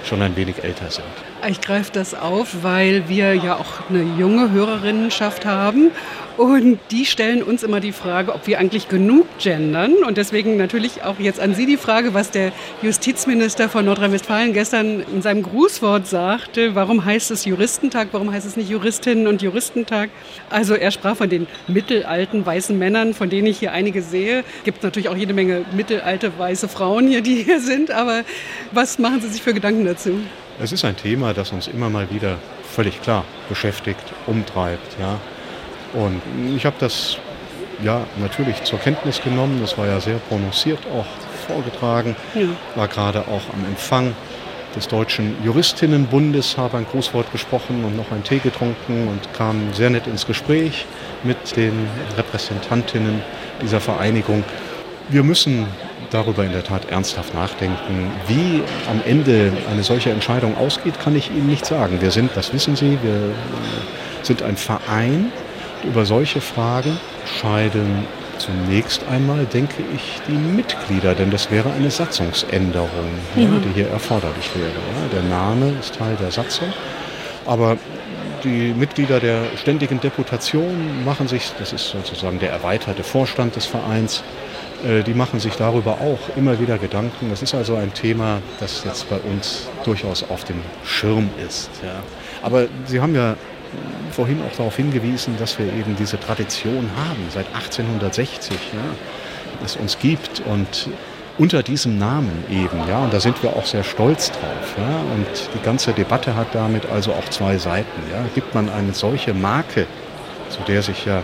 schon 0.05 0.23
ein 0.23 0.37
wenig 0.37 0.63
älter 0.63 0.91
sind. 0.91 1.05
Ich 1.49 1.61
greife 1.61 1.93
das 1.93 2.15
auf, 2.15 2.65
weil 2.65 3.09
wir 3.09 3.35
ja 3.35 3.55
auch 3.55 3.89
eine 3.89 4.03
junge 4.19 4.51
Hörerinnenschaft 4.51 5.47
haben 5.47 5.93
und 6.37 6.81
die 6.91 7.07
stellen 7.07 7.41
uns 7.43 7.63
immer 7.63 7.79
die 7.79 7.93
Frage, 7.93 8.35
ob 8.35 8.49
wir 8.49 8.59
eigentlich 8.59 8.89
genug 8.89 9.27
gendern. 9.39 9.95
Und 10.05 10.19
deswegen 10.19 10.57
natürlich 10.57 11.05
auch 11.05 11.21
jetzt 11.21 11.39
an 11.39 11.55
Sie 11.55 11.65
die 11.65 11.77
Frage, 11.77 12.15
was 12.15 12.33
der 12.33 12.53
Justizminister 12.83 13.69
von 13.69 13.85
Nordrhein-Westfalen 13.85 14.53
gestern 14.53 15.05
in 15.15 15.23
seinem 15.23 15.45
Grußwort 15.45 16.09
sagte. 16.09 16.75
Warum 16.75 17.05
heißt 17.05 17.31
es 17.31 17.45
Juristentag? 17.45 18.09
Warum 18.11 18.33
heißt 18.33 18.47
es 18.47 18.57
nicht 18.57 18.69
Juristinnen 18.69 19.29
und 19.29 19.41
Juristentag? 19.41 20.11
Also 20.51 20.75
er 20.75 20.91
sprach 20.91 21.17
von 21.17 21.31
den 21.31 21.47
mittelalten 21.69 22.45
weißen 22.45 22.77
Männern, 22.77 23.15
von 23.15 23.31
denen 23.31 23.47
ich 23.47 23.61
hier 23.61 23.73
einige 23.73 24.03
sehe. 24.03 24.43
Gibt 24.65 24.83
natürlich 24.83 25.09
auch 25.09 25.17
jede 25.17 25.33
Menge 25.33 25.65
mittelalte 25.73 26.37
weiße 26.37 26.69
Frauen 26.69 27.07
hier, 27.07 27.23
die 27.23 27.45
hier 27.45 27.61
sind. 27.61 27.93
Aber 27.93 28.25
was 28.73 28.99
machen 28.99 29.21
Sie 29.21 29.29
sich 29.29 29.43
für 29.43 29.55
Gedanken 29.55 29.85
dazu? 29.87 30.19
Es 30.59 30.73
ist 30.73 30.85
ein 30.87 30.97
Thema, 30.97 31.35
das 31.35 31.53
uns 31.53 31.69
immer 31.69 31.91
mal 31.91 32.11
wieder 32.11 32.39
völlig 32.75 33.03
klar 33.03 33.25
beschäftigt, 33.49 34.01
umtreibt. 34.27 34.99
Ja. 34.99 35.21
Und 35.93 36.23
ich 36.57 36.65
habe 36.65 36.77
das 36.79 37.19
ja 37.83 38.07
natürlich 38.19 38.65
zur 38.65 38.79
Kenntnis 38.79 39.21
genommen. 39.23 39.59
Das 39.61 39.77
war 39.77 39.87
ja 39.87 40.01
sehr 40.01 40.17
prononciert 40.17 40.81
auch 40.95 41.05
vorgetragen. 41.47 42.17
Ja. 42.35 42.49
War 42.75 42.89
gerade 42.89 43.21
auch 43.29 43.43
am 43.53 43.67
Empfang 43.67 44.15
des 44.75 44.89
Deutschen 44.89 45.37
Juristinnenbundes, 45.45 46.57
habe 46.57 46.79
ein 46.79 46.87
Grußwort 46.91 47.31
gesprochen 47.33 47.85
und 47.85 47.97
noch 47.97 48.11
einen 48.11 48.25
Tee 48.25 48.39
getrunken 48.39 49.09
und 49.09 49.33
kam 49.35 49.75
sehr 49.75 49.91
nett 49.91 50.07
ins 50.07 50.27
Gespräch 50.27 50.87
mit 51.23 51.57
den 51.57 51.89
Repräsentantinnen 52.17 53.23
dieser 53.63 53.81
Vereinigung. 53.81 54.43
Wir 55.09 55.23
müssen 55.23 55.67
darüber 56.11 56.45
in 56.45 56.53
der 56.53 56.65
Tat 56.65 56.91
ernsthaft 56.91 57.35
nachdenken. 57.35 58.11
Wie 58.27 58.63
am 58.89 59.01
Ende 59.05 59.53
eine 59.71 59.83
solche 59.83 60.11
Entscheidung 60.11 60.57
ausgeht, 60.57 61.01
kann 61.01 61.17
ich 61.17 61.31
Ihnen 61.31 61.47
nicht 61.47 61.67
sagen. 61.67 62.01
Wir 62.01 62.11
sind, 62.11 62.31
das 62.35 62.53
wissen 62.53 62.77
Sie, 62.77 62.99
wir 63.03 63.35
sind 64.23 64.43
ein 64.43 64.57
Verein, 64.57 65.33
über 65.85 66.05
solche 66.05 66.41
Fragen 66.41 66.99
scheiden 67.39 68.05
zunächst 68.39 69.03
einmal, 69.09 69.45
denke 69.47 69.83
ich, 69.95 70.21
die 70.29 70.33
Mitglieder, 70.33 71.15
denn 71.15 71.31
das 71.31 71.51
wäre 71.51 71.73
eine 71.73 71.91
Satzungsänderung, 71.91 72.89
mhm. 73.35 73.43
ja, 73.43 73.49
die 73.65 73.75
hier 73.75 73.89
erforderlich 73.89 74.51
wäre. 74.55 74.69
Ja. 74.69 75.21
Der 75.21 75.23
Name 75.23 75.73
ist 75.81 75.95
Teil 75.95 76.17
der 76.21 76.31
Satzung, 76.31 76.73
aber 77.47 77.79
die 78.45 78.75
Mitglieder 78.75 79.21
der 79.21 79.45
ständigen 79.57 80.01
Deputation 80.01 81.05
machen 81.05 81.29
sich, 81.29 81.51
das 81.59 81.73
ist 81.73 81.89
sozusagen 81.89 82.39
der 82.39 82.51
erweiterte 82.51 83.03
Vorstand 83.03 83.57
des 83.57 83.65
Vereins, 83.65 84.19
äh, 84.19 84.46
die 84.87 85.15
machen 85.15 85.41
sich 85.41 85.55
darüber 85.57 85.93
auch 85.93 86.37
immer 86.37 86.61
wieder 86.61 86.79
Gedanken. 86.79 87.31
Das 87.31 87.43
ist 87.43 87.55
also 87.55 87.75
ein 87.77 87.93
Thema, 87.93 88.41
das 88.61 88.85
jetzt 88.85 89.09
bei 89.11 89.17
uns 89.19 89.69
durchaus 89.85 90.23
auf 90.29 90.45
dem 90.45 90.61
Schirm 90.85 91.29
ist. 91.45 91.71
Ja. 91.83 92.03
Aber 92.43 92.67
Sie 92.87 93.01
haben 93.01 93.15
ja 93.15 93.37
vorhin 94.11 94.43
auch 94.43 94.57
darauf 94.57 94.77
hingewiesen, 94.77 95.37
dass 95.39 95.59
wir 95.59 95.67
eben 95.67 95.97
diese 95.97 96.19
Tradition 96.19 96.89
haben, 96.97 97.27
seit 97.31 97.47
1860, 97.55 98.57
ja, 98.73 99.65
es 99.65 99.77
uns 99.77 99.99
gibt 99.99 100.43
und 100.47 100.89
unter 101.39 101.63
diesem 101.63 101.99
Namen 101.99 102.45
eben, 102.51 102.89
ja, 102.89 103.01
und 103.01 103.13
da 103.13 103.21
sind 103.21 103.43
wir 103.43 103.51
auch 103.51 103.67
sehr 103.67 103.85
stolz 103.85 104.31
drauf, 104.31 104.75
ja, 104.79 104.97
und 105.15 105.27
die 105.55 105.63
ganze 105.63 105.93
Debatte 105.93 106.35
hat 106.35 106.49
damit 106.55 106.87
also 106.87 107.13
auch 107.13 107.29
zwei 107.29 107.59
Seiten, 107.59 108.01
ja, 108.11 108.25
gibt 108.35 108.55
man 108.55 108.71
eine 108.71 108.95
solche 108.95 109.35
Marke, 109.35 109.87
zu 110.49 110.61
der 110.67 110.83
sich 110.83 111.05
ja 111.05 111.23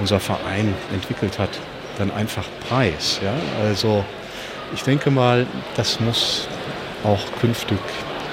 unser 0.00 0.18
Verein 0.18 0.74
entwickelt 0.92 1.38
hat, 1.38 1.50
dann 1.98 2.10
einfach 2.10 2.44
preis, 2.68 3.20
ja, 3.22 3.34
also 3.64 4.04
ich 4.74 4.82
denke 4.82 5.10
mal, 5.10 5.46
das 5.76 6.00
muss 6.00 6.48
auch 7.04 7.20
künftig 7.40 7.78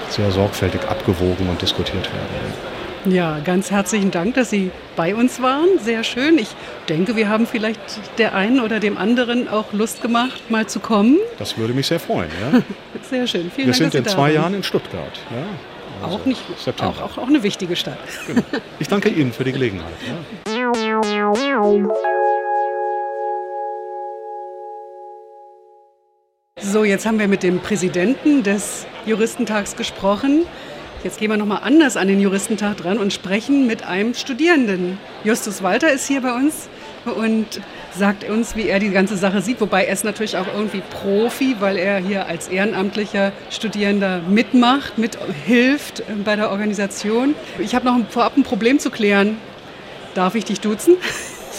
sehr 0.10 0.32
sorgfältig 0.32 0.82
abgewogen 0.88 1.50
und 1.50 1.62
diskutiert 1.62 2.06
werden. 2.06 2.70
Ja, 3.06 3.40
ganz 3.40 3.72
herzlichen 3.72 4.12
Dank, 4.12 4.36
dass 4.36 4.50
Sie 4.50 4.72
bei 4.96 5.16
uns 5.16 5.42
waren. 5.42 5.80
Sehr 5.82 6.04
schön. 6.04 6.38
Ich 6.38 6.50
denke, 6.90 7.16
wir 7.16 7.30
haben 7.30 7.48
vielleicht 7.48 7.80
der 8.18 8.36
einen 8.36 8.60
oder 8.60 8.80
dem 8.80 8.98
anderen 8.98 9.48
auch 9.48 9.72
Lust 9.72 10.02
gemacht, 10.02 10.52
mal 10.52 10.68
zu 10.68 10.80
kommen. 10.80 11.18
Das 11.38 11.58
würde 11.58 11.74
mich 11.74 11.88
sehr 11.88 12.00
freuen. 12.00 12.30
Ja? 12.42 12.62
sehr 13.10 13.26
schön. 13.26 13.50
Vielen 13.52 13.68
wir 13.68 13.74
Dank, 13.74 13.94
sind 13.94 13.96
in 13.96 14.06
zwei 14.06 14.34
Jahren 14.34 14.54
in 14.54 14.64
Stuttgart. 14.64 15.20
Ja? 15.32 16.06
Also 16.06 16.18
auch 16.18 16.26
nicht 16.26 16.42
September. 16.58 16.94
Auch, 16.98 17.02
auch, 17.02 17.18
auch, 17.20 17.28
eine 17.28 17.42
wichtige 17.42 17.76
Stadt. 17.76 17.98
Genau. 18.28 18.42
Ich 18.80 18.88
danke 18.88 19.10
Ihnen 19.10 19.32
für 19.32 19.44
die 19.46 19.54
Gelegenheit. 19.54 19.88
Ja. 20.06 20.72
So, 26.62 26.84
jetzt 26.84 27.06
haben 27.06 27.20
wir 27.20 27.30
mit 27.30 27.42
dem 27.42 27.60
Präsidenten 27.60 28.44
des 28.44 28.86
Juristentags 29.06 29.78
gesprochen. 29.78 30.46
Jetzt 31.06 31.18
gehen 31.18 31.32
wir 31.32 31.38
nochmal 31.38 31.62
anders 31.64 31.96
an 31.96 32.10
den 32.10 32.20
Juristentag 32.20 32.76
dran 32.76 32.98
und 32.98 33.14
sprechen 33.14 33.66
mit 33.66 33.84
einem 33.84 34.14
Studierenden. 34.14 34.98
Justus 35.24 35.64
Walter 35.64 35.90
ist 35.90 36.06
hier 36.06 36.20
bei 36.20 36.34
uns 36.34 36.68
und 37.06 37.62
sagt 37.98 38.30
uns, 38.30 38.58
wie 38.58 38.68
er 38.68 38.80
die 38.80 38.90
ganze 38.90 39.16
Sache 39.16 39.42
sieht. 39.42 39.62
Wobei 39.62 39.86
er 39.86 39.94
ist 39.94 40.04
natürlich 40.04 40.36
auch 40.36 40.48
irgendwie 40.54 40.82
Profi, 40.90 41.56
weil 41.62 41.78
er 41.78 42.00
hier 42.00 42.28
als 42.28 42.50
ehrenamtlicher 42.50 43.32
Studierender 43.50 44.22
mitmacht, 44.28 44.98
mithilft 44.98 46.04
bei 46.26 46.36
der 46.36 46.52
Organisation. 46.52 47.36
Ich 47.58 47.74
habe 47.74 47.86
noch 47.86 47.98
vorab 48.10 48.36
ein 48.36 48.44
Problem 48.44 48.80
zu 48.80 48.92
klären. 48.92 49.38
Darf 50.14 50.36
ich 50.36 50.44
dich 50.44 50.60
duzen? 50.60 50.98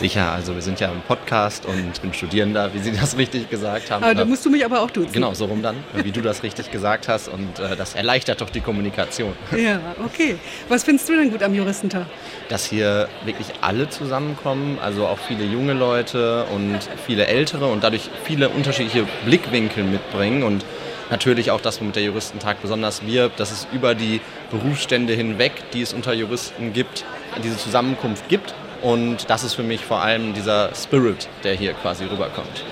Sicher, 0.01 0.33
also 0.33 0.55
wir 0.55 0.63
sind 0.63 0.81
ja 0.81 0.91
im 0.91 1.03
Podcast 1.03 1.67
und 1.67 1.91
ich 1.93 2.01
bin 2.01 2.15
Studierender, 2.15 2.73
wie 2.73 2.79
Sie 2.79 2.91
das 2.91 3.19
richtig 3.19 3.51
gesagt 3.51 3.91
haben. 3.91 4.03
Aber 4.03 4.15
da 4.15 4.25
musst 4.25 4.47
du 4.47 4.49
mich 4.49 4.65
aber 4.65 4.81
auch 4.81 4.91
duzen. 4.91 5.13
Genau, 5.13 5.35
so 5.35 5.45
rum 5.45 5.63
dann, 5.63 5.77
wie 5.93 6.11
du 6.11 6.23
das 6.23 6.43
richtig 6.43 6.71
gesagt 6.73 7.07
hast 7.07 7.29
und 7.29 7.59
äh, 7.59 7.77
das 7.77 7.97
erleichtert 7.97 8.41
doch 8.41 8.49
die 8.49 8.63
Kommunikation. 8.63 9.35
Ja, 9.55 9.79
okay. 10.03 10.37
Was 10.71 10.85
findest 10.85 11.07
du 11.11 11.17
denn 11.17 11.31
gut 11.31 11.43
am 11.43 11.53
Juristentag? 11.53 12.07
Dass 12.49 12.65
hier 12.65 13.11
wirklich 13.27 13.49
alle 13.61 13.91
zusammenkommen, 13.91 14.79
also 14.81 15.07
auch 15.07 15.19
viele 15.19 15.45
junge 15.45 15.75
Leute 15.75 16.47
und 16.47 16.79
viele 17.07 17.27
ältere 17.27 17.67
und 17.67 17.85
dadurch 17.85 18.09
viele 18.25 18.49
unterschiedliche 18.49 19.07
Blickwinkel 19.27 19.85
mitbringen 19.85 20.45
und 20.45 20.65
natürlich 21.11 21.51
auch 21.51 21.61
das, 21.61 21.79
womit 21.79 21.97
der 21.97 22.05
Juristentag 22.05 22.63
besonders 22.63 23.05
wirbt, 23.05 23.39
dass 23.39 23.53
es 23.53 23.69
über 23.71 23.95
die 23.95 24.23
Berufsstände 24.51 25.13
hinweg, 25.13 25.53
die 25.75 25.83
es 25.83 25.93
unter 25.93 26.15
Juristen 26.15 26.73
gibt, 26.73 27.05
diese 27.45 27.59
Zusammenkunft 27.59 28.27
gibt 28.31 28.55
und 28.83 29.29
das 29.29 29.45
ist 29.45 29.55
für 29.55 29.63
mich 29.63 29.85
vor 29.85 30.03
allem 30.03 30.35
dieser 30.35 30.71
Spirit, 30.75 31.29
der 31.45 31.55
hier 31.55 31.73
quasi 31.75 32.05
rüberkommt. 32.05 32.65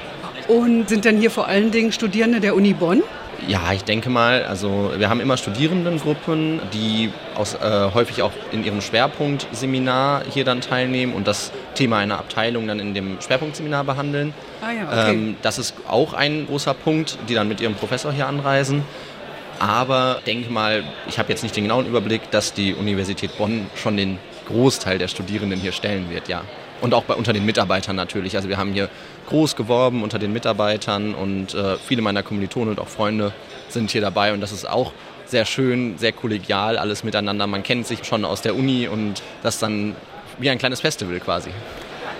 Und 0.49 0.89
sind 0.89 1.05
denn 1.05 1.19
hier 1.19 1.31
vor 1.31 1.47
allen 1.47 1.71
Dingen 1.71 1.93
Studierende 1.93 2.41
der 2.41 2.55
Uni 2.55 2.73
Bonn? 2.73 3.03
Ja, 3.47 3.73
ich 3.73 3.85
denke 3.85 4.11
mal, 4.11 4.45
also 4.45 4.93
wir 4.97 5.09
haben 5.09 5.21
immer 5.21 5.37
Studierendengruppen, 5.37 6.61
die 6.73 7.13
aus, 7.37 7.55
äh, 7.55 7.91
häufig 7.95 8.23
auch 8.23 8.33
in 8.51 8.65
ihrem 8.65 8.81
Schwerpunktseminar 8.81 10.23
hier 10.33 10.45
dann 10.45 10.61
teilnehmen 10.61 11.13
und 11.15 11.29
das 11.29 11.53
Thema 11.75 11.99
einer 11.99 12.19
Abteilung 12.19 12.67
dann 12.67 12.81
in 12.81 12.95
dem 12.95 13.21
Schwerpunktseminar 13.21 13.85
behandeln. 13.85 14.35
Ah 14.61 14.73
ja, 14.73 14.83
okay. 14.87 15.15
Ähm, 15.15 15.37
das 15.43 15.59
ist 15.59 15.75
auch 15.87 16.15
ein 16.15 16.47
großer 16.47 16.75
Punkt, 16.75 17.19
die 17.29 17.35
dann 17.35 17.47
mit 17.47 17.61
ihrem 17.61 17.75
Professor 17.75 18.13
hier 18.13 18.27
anreisen. 18.27 18.83
Aber 19.61 20.21
denke 20.27 20.51
mal, 20.51 20.85
ich 21.09 21.19
habe 21.19 21.31
jetzt 21.31 21.43
nicht 21.43 21.55
den 21.55 21.65
genauen 21.65 21.87
Überblick, 21.87 22.31
dass 22.31 22.55
die 22.55 22.75
Universität 22.75 23.37
Bonn 23.39 23.67
schon 23.77 23.97
den 23.97 24.19
Großteil 24.49 24.99
der 24.99 25.09
Studierenden 25.09 25.61
hier 25.61 25.73
stellen 25.73 26.11
wird, 26.11 26.29
ja. 26.29 26.43
Und 26.81 26.95
auch 26.95 27.05
bei, 27.05 27.15
unter 27.15 27.33
den 27.33 27.45
Mitarbeitern 27.45 27.97
natürlich. 27.97 28.37
Also 28.37 28.49
wir 28.49 28.57
haben 28.57 28.73
hier 28.73 28.89
groß 29.29 29.57
geworben 29.57 30.03
unter 30.03 30.19
den 30.19 30.33
Mitarbeitern 30.33 31.15
und 31.15 31.55
äh, 31.55 31.77
viele 31.77 32.03
meiner 32.03 32.23
Kommilitonen 32.23 32.71
und 32.71 32.81
auch 32.81 32.89
Freunde 32.89 33.33
sind 33.69 33.91
hier 33.91 34.01
dabei 34.01 34.33
und 34.33 34.41
das 34.41 34.53
ist 34.53 34.69
auch 34.69 34.93
sehr 35.27 35.45
schön, 35.45 35.99
sehr 35.99 36.13
kollegial, 36.13 36.79
alles 36.79 37.05
miteinander. 37.05 37.47
Man 37.47 37.63
kennt 37.63 37.87
sich 37.87 38.05
schon 38.05 38.25
aus 38.25 38.43
der 38.43 38.55
Uni 38.55 38.89
und 38.89 39.23
das 39.43 39.59
dann 39.59 39.95
wie 40.39 40.49
ein 40.51 40.59
kleines 40.59 40.81
Festival 40.81 41.21
quasi. 41.21 41.51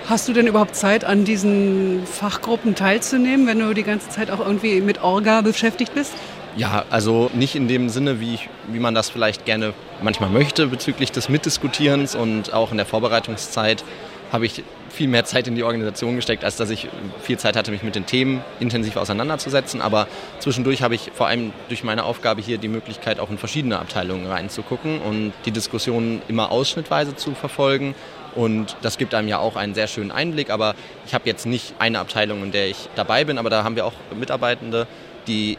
Hast 0.07 0.27
du 0.27 0.33
denn 0.33 0.47
überhaupt 0.47 0.75
Zeit, 0.75 1.05
an 1.05 1.23
diesen 1.23 2.05
Fachgruppen 2.05 2.75
teilzunehmen, 2.75 3.47
wenn 3.47 3.59
du 3.59 3.73
die 3.73 3.83
ganze 3.83 4.09
Zeit 4.09 4.31
auch 4.31 4.39
irgendwie 4.39 4.81
mit 4.81 5.03
Orga 5.03 5.41
beschäftigt 5.41 5.93
bist? 5.93 6.13
Ja, 6.57 6.85
also 6.89 7.29
nicht 7.33 7.55
in 7.55 7.67
dem 7.67 7.89
Sinne, 7.89 8.19
wie, 8.19 8.33
ich, 8.33 8.49
wie 8.67 8.79
man 8.79 8.95
das 8.95 9.09
vielleicht 9.09 9.45
gerne 9.45 9.73
manchmal 10.01 10.29
möchte 10.29 10.67
bezüglich 10.67 11.11
des 11.11 11.29
Mitdiskutierens 11.29 12.15
und 12.15 12.53
auch 12.53 12.71
in 12.71 12.77
der 12.77 12.85
Vorbereitungszeit 12.85 13.83
habe 14.31 14.45
ich 14.45 14.63
viel 14.89 15.07
mehr 15.07 15.25
Zeit 15.25 15.47
in 15.47 15.55
die 15.55 15.63
Organisation 15.63 16.15
gesteckt, 16.15 16.43
als 16.43 16.55
dass 16.55 16.69
ich 16.69 16.87
viel 17.21 17.37
Zeit 17.37 17.55
hatte, 17.55 17.71
mich 17.71 17.83
mit 17.83 17.95
den 17.95 18.05
Themen 18.05 18.43
intensiv 18.59 18.95
auseinanderzusetzen. 18.95 19.81
Aber 19.81 20.07
zwischendurch 20.39 20.81
habe 20.81 20.95
ich 20.95 21.11
vor 21.13 21.27
allem 21.27 21.53
durch 21.67 21.83
meine 21.83 22.03
Aufgabe 22.03 22.41
hier 22.41 22.57
die 22.57 22.67
Möglichkeit, 22.67 23.19
auch 23.19 23.29
in 23.29 23.37
verschiedene 23.37 23.79
Abteilungen 23.79 24.27
reinzugucken 24.27 24.99
und 25.01 25.33
die 25.45 25.51
Diskussionen 25.51 26.21
immer 26.27 26.51
ausschnittweise 26.51 27.15
zu 27.15 27.33
verfolgen. 27.33 27.95
Und 28.35 28.77
das 28.81 28.97
gibt 28.97 29.15
einem 29.15 29.27
ja 29.27 29.39
auch 29.39 29.55
einen 29.55 29.73
sehr 29.73 29.87
schönen 29.87 30.11
Einblick. 30.11 30.49
Aber 30.49 30.75
ich 31.05 31.13
habe 31.13 31.27
jetzt 31.27 31.45
nicht 31.45 31.73
eine 31.79 31.99
Abteilung, 31.99 32.43
in 32.43 32.51
der 32.51 32.67
ich 32.67 32.89
dabei 32.95 33.25
bin, 33.25 33.37
aber 33.37 33.49
da 33.49 33.63
haben 33.63 33.75
wir 33.75 33.85
auch 33.85 33.93
Mitarbeitende, 34.17 34.87
die 35.27 35.57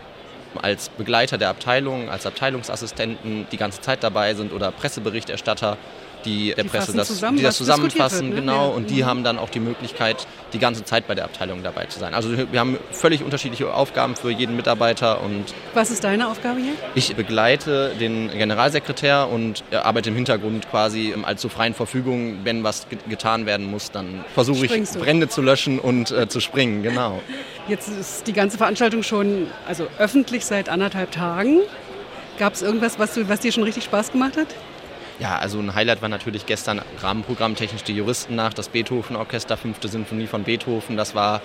als 0.61 0.88
Begleiter 0.88 1.38
der 1.38 1.49
Abteilung, 1.49 2.11
als 2.11 2.26
Abteilungsassistenten 2.26 3.47
die 3.50 3.57
ganze 3.57 3.80
Zeit 3.80 4.02
dabei 4.02 4.35
sind 4.35 4.52
oder 4.52 4.71
Presseberichterstatter 4.71 5.76
die 6.25 6.55
der 6.55 6.65
die 6.65 6.71
Presse 6.71 6.93
das, 6.93 7.09
zusammen, 7.09 7.37
die 7.37 7.43
das 7.43 7.57
zusammenfassen, 7.57 8.29
wird, 8.29 8.35
ne? 8.35 8.41
genau, 8.41 8.71
ja. 8.71 8.75
und 8.77 8.91
die 8.91 9.03
mhm. 9.03 9.07
haben 9.07 9.25
dann 9.25 9.39
auch 9.39 9.50
die 9.50 9.61
Möglichkeit, 9.61 10.27
die 10.53 10.59
ganze 10.59 10.85
Zeit 10.85 11.07
bei 11.07 11.15
der 11.15 11.25
Abteilung 11.25 11.62
dabei 11.62 11.87
zu 11.87 11.99
sein. 11.99 12.15
Also 12.15 12.31
wir 12.37 12.61
haben 12.61 12.79
völlig 12.91 13.23
unterschiedliche 13.23 13.73
Aufgaben 13.73 14.17
für 14.17 14.31
jeden 14.31 14.57
Mitarbeiter 14.57 15.23
und 15.23 15.45
Was 15.75 15.91
ist 15.91 16.05
deine 16.05 16.29
Aufgabe 16.29 16.61
hier? 16.61 16.73
Ich 16.95 17.15
begleite 17.15 17.93
den 17.99 18.31
Generalsekretär 18.31 19.29
und 19.29 19.62
arbeite 19.73 20.11
im 20.11 20.17
Hintergrund 20.17 20.71
quasi 20.71 21.15
als 21.23 21.41
zur 21.41 21.50
freien 21.50 21.75
Verfügung, 21.75 22.39
wenn 22.45 22.62
was 22.65 22.87
getan 23.09 23.47
werden 23.47 23.71
muss, 23.71 23.91
dann 23.91 24.25
versuche 24.35 24.67
ich 24.67 24.91
Brände 24.93 25.29
zu 25.29 25.43
löschen 25.43 25.79
und 25.79 26.11
äh, 26.11 26.29
zu 26.29 26.41
springen, 26.41 26.83
genau. 26.83 27.21
Jetzt 27.69 27.89
ist 27.89 28.27
die 28.27 28.33
ganze 28.33 28.59
Veranstaltung 28.59 29.03
schon 29.03 29.47
also 29.67 29.87
öffentlich 29.99 30.45
seit 30.45 30.69
anderthalb 30.69 31.12
Tagen. 31.12 31.61
Gab 32.39 32.55
es 32.55 32.62
irgendwas, 32.62 32.99
was, 32.99 33.15
du, 33.15 33.29
was 33.29 33.41
dir 33.41 33.53
schon 33.53 33.65
richtig 33.65 33.85
Spaß 33.85 34.12
gemacht 34.12 34.37
hat? 34.37 34.49
Ja, 35.21 35.37
also 35.37 35.59
ein 35.59 35.75
Highlight 35.75 36.00
war 36.00 36.09
natürlich 36.09 36.47
gestern 36.47 36.81
Rahmenprogramm 37.03 37.55
Technisch 37.55 37.85
die 37.85 37.95
Juristen 37.95 38.37
nach, 38.37 38.55
das 38.55 38.71
Beethoven-Orchester, 38.71 39.59
fünfte 39.59 39.89
Sinfonie 39.89 40.27
von 40.27 40.45
Beethoven. 40.45 40.97
Das 40.97 41.15
war 41.15 41.43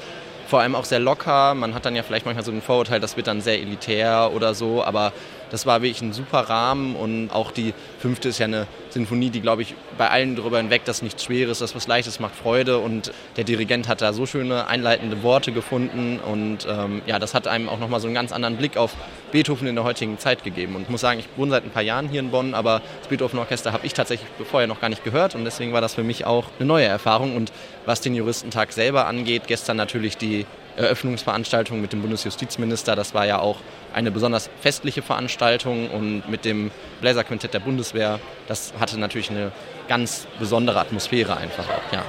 vor 0.48 0.62
allem 0.62 0.76
auch 0.76 0.86
sehr 0.86 1.00
locker. 1.00 1.54
Man 1.56 1.74
hat 1.74 1.86
dann 1.86 1.94
ja 1.94 2.02
vielleicht 2.02 2.26
manchmal 2.26 2.46
so 2.46 2.52
ein 2.52 2.62
Vorurteil, 2.62 3.02
das 3.02 3.18
wird 3.18 3.28
dann 3.28 3.42
sehr 3.42 3.60
elitär 3.60 4.32
oder 4.34 4.54
so, 4.54 4.82
aber 4.82 5.12
das 5.52 5.66
war 5.66 5.82
wirklich 5.82 6.02
ein 6.02 6.14
super 6.14 6.40
Rahmen 6.42 6.96
und 6.96 7.30
auch 7.32 7.52
die 7.52 7.74
fünfte 8.00 8.30
ist 8.30 8.40
ja 8.40 8.46
eine 8.46 8.68
Sinfonie, 8.90 9.30
die, 9.30 9.42
glaube 9.42 9.62
ich, 9.62 9.76
bei 9.98 10.10
allen 10.10 10.36
darüber 10.36 10.58
hinweg, 10.58 10.86
dass 10.86 11.02
nichts 11.02 11.24
Schweres, 11.24 11.60
dass 11.60 11.76
was 11.76 11.88
Leichtes 11.88 12.20
macht 12.20 12.36
Freude 12.36 12.80
und 12.80 13.12
der 13.38 13.44
Dirigent 13.44 13.88
hat 13.88 14.02
da 14.02 14.14
so 14.14 14.26
schöne 14.26 14.68
einleitende 14.68 15.24
Worte 15.24 15.52
gefunden 15.52 16.20
und 16.20 16.68
ähm, 16.70 17.02
ja, 17.06 17.20
das 17.20 17.34
hat 17.34 17.48
einem 17.48 17.70
auch 17.70 17.80
nochmal 17.80 18.00
so 18.00 18.08
einen 18.08 18.16
ganz 18.16 18.32
anderen 18.32 18.58
Blick 18.58 18.78
auf 18.78 18.96
Beethoven 19.32 19.68
in 19.68 19.76
der 19.76 19.84
heutigen 19.84 20.18
Zeit 20.18 20.44
gegeben 20.44 20.76
und 20.76 20.84
ich 20.84 20.90
muss 20.90 21.02
sagen, 21.02 21.20
ich 21.20 21.28
wohne 21.36 21.52
seit 21.52 21.64
ein 21.64 21.72
paar 21.72 21.84
Jahren 21.84 22.10
hier 22.10 22.20
in 22.20 22.32
Bonn, 22.32 22.54
aber 22.54 22.82
das 23.00 23.10
Beethoven-Orchester 23.10 23.74
habe 23.74 23.86
ich 23.86 23.94
tatsächlich 23.94 24.30
vorher 24.50 24.68
noch 24.68 24.80
gar 24.80 24.90
nicht 24.90 25.04
gehört 25.04 25.36
und 25.36 25.46
deswegen 25.46 25.74
war 25.74 25.82
das 25.82 25.96
für 25.96 26.04
mich 26.04 26.26
auch 26.26 26.46
eine 26.60 26.68
neue 26.68 26.86
Erfahrung 26.86 27.36
und 27.36 27.52
was 27.86 28.02
den 28.02 28.16
Juristentag 28.16 28.72
selber 28.72 29.08
angeht, 29.08 29.44
gestern 29.48 29.78
natürlich 29.78 30.18
die 30.18 30.46
Eröffnungsveranstaltung 30.78 31.82
mit 31.82 31.94
dem 31.94 32.02
Bundesjustizminister. 32.02 32.96
Das 32.96 33.14
war 33.14 33.26
ja 33.26 33.40
auch 33.40 33.58
eine 33.96 34.12
besonders 34.12 34.50
festliche 34.60 35.02
Veranstaltung 35.02 35.90
und 35.90 36.30
mit 36.30 36.44
dem 36.44 36.70
Bläserquintett 37.00 37.54
der 37.54 37.62
Bundeswehr, 37.62 38.20
das 38.48 38.74
hatte 38.78 39.00
natürlich 39.00 39.30
eine 39.30 39.54
ganz 39.88 40.28
besondere 40.38 40.82
Atmosphäre 40.82 41.38
einfach 41.38 41.64
auch, 41.70 41.94
ja. 41.94 42.04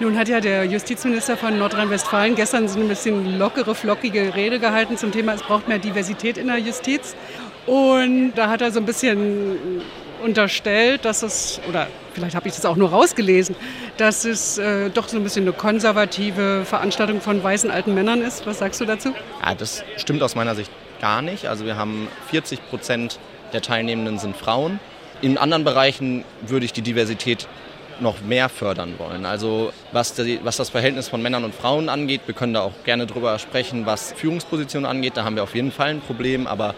Nun 0.00 0.18
hat 0.18 0.28
ja 0.28 0.40
der 0.40 0.64
Justizminister 0.64 1.38
von 1.38 1.58
Nordrhein-Westfalen 1.58 2.34
gestern 2.34 2.68
so 2.68 2.80
ein 2.80 2.88
bisschen 2.88 3.38
lockere, 3.38 3.74
flockige 3.74 4.34
Rede 4.34 4.58
gehalten 4.58 4.98
zum 4.98 5.12
Thema, 5.12 5.32
es 5.32 5.42
braucht 5.42 5.68
mehr 5.68 5.78
Diversität 5.78 6.36
in 6.36 6.48
der 6.48 6.58
Justiz. 6.58 7.16
Und 7.64 8.34
da 8.34 8.50
hat 8.50 8.60
er 8.60 8.72
so 8.72 8.80
ein 8.80 8.84
bisschen 8.84 9.80
unterstellt, 10.22 11.04
dass 11.06 11.22
es, 11.22 11.60
oder 11.68 11.86
vielleicht 12.12 12.36
habe 12.36 12.46
ich 12.46 12.54
das 12.54 12.66
auch 12.66 12.76
nur 12.76 12.90
rausgelesen, 12.90 13.56
dass 13.96 14.24
es 14.26 14.58
äh, 14.58 14.90
doch 14.90 15.08
so 15.08 15.16
ein 15.16 15.22
bisschen 15.22 15.44
eine 15.44 15.52
konservative 15.52 16.64
Veranstaltung 16.66 17.22
von 17.22 17.42
weißen 17.42 17.70
alten 17.70 17.94
Männern 17.94 18.20
ist. 18.20 18.46
Was 18.46 18.58
sagst 18.58 18.80
du 18.80 18.84
dazu? 18.84 19.14
Ja, 19.42 19.54
das 19.54 19.82
stimmt 19.96 20.22
aus 20.22 20.34
meiner 20.34 20.54
Sicht 20.54 20.70
gar 21.00 21.22
nicht. 21.22 21.46
Also 21.46 21.64
wir 21.64 21.76
haben 21.76 22.08
40 22.30 22.68
Prozent 22.68 23.18
der 23.52 23.62
Teilnehmenden 23.62 24.18
sind 24.18 24.36
Frauen. 24.36 24.80
In 25.22 25.38
anderen 25.38 25.64
Bereichen 25.64 26.24
würde 26.46 26.66
ich 26.66 26.72
die 26.72 26.82
Diversität 26.82 27.48
noch 28.00 28.20
mehr 28.20 28.48
fördern 28.48 28.94
wollen. 28.98 29.24
Also 29.24 29.72
was, 29.92 30.14
die, 30.14 30.40
was, 30.42 30.56
das 30.56 30.68
Verhältnis 30.68 31.08
von 31.08 31.22
Männern 31.22 31.44
und 31.44 31.54
Frauen 31.54 31.88
angeht, 31.88 32.22
wir 32.26 32.34
können 32.34 32.52
da 32.52 32.60
auch 32.60 32.72
gerne 32.84 33.06
drüber 33.06 33.38
sprechen, 33.38 33.86
was 33.86 34.12
Führungspositionen 34.12 34.88
angeht, 34.88 35.16
da 35.16 35.24
haben 35.24 35.36
wir 35.36 35.42
auf 35.42 35.54
jeden 35.54 35.72
Fall 35.72 35.90
ein 35.90 36.00
Problem, 36.00 36.46
aber 36.46 36.74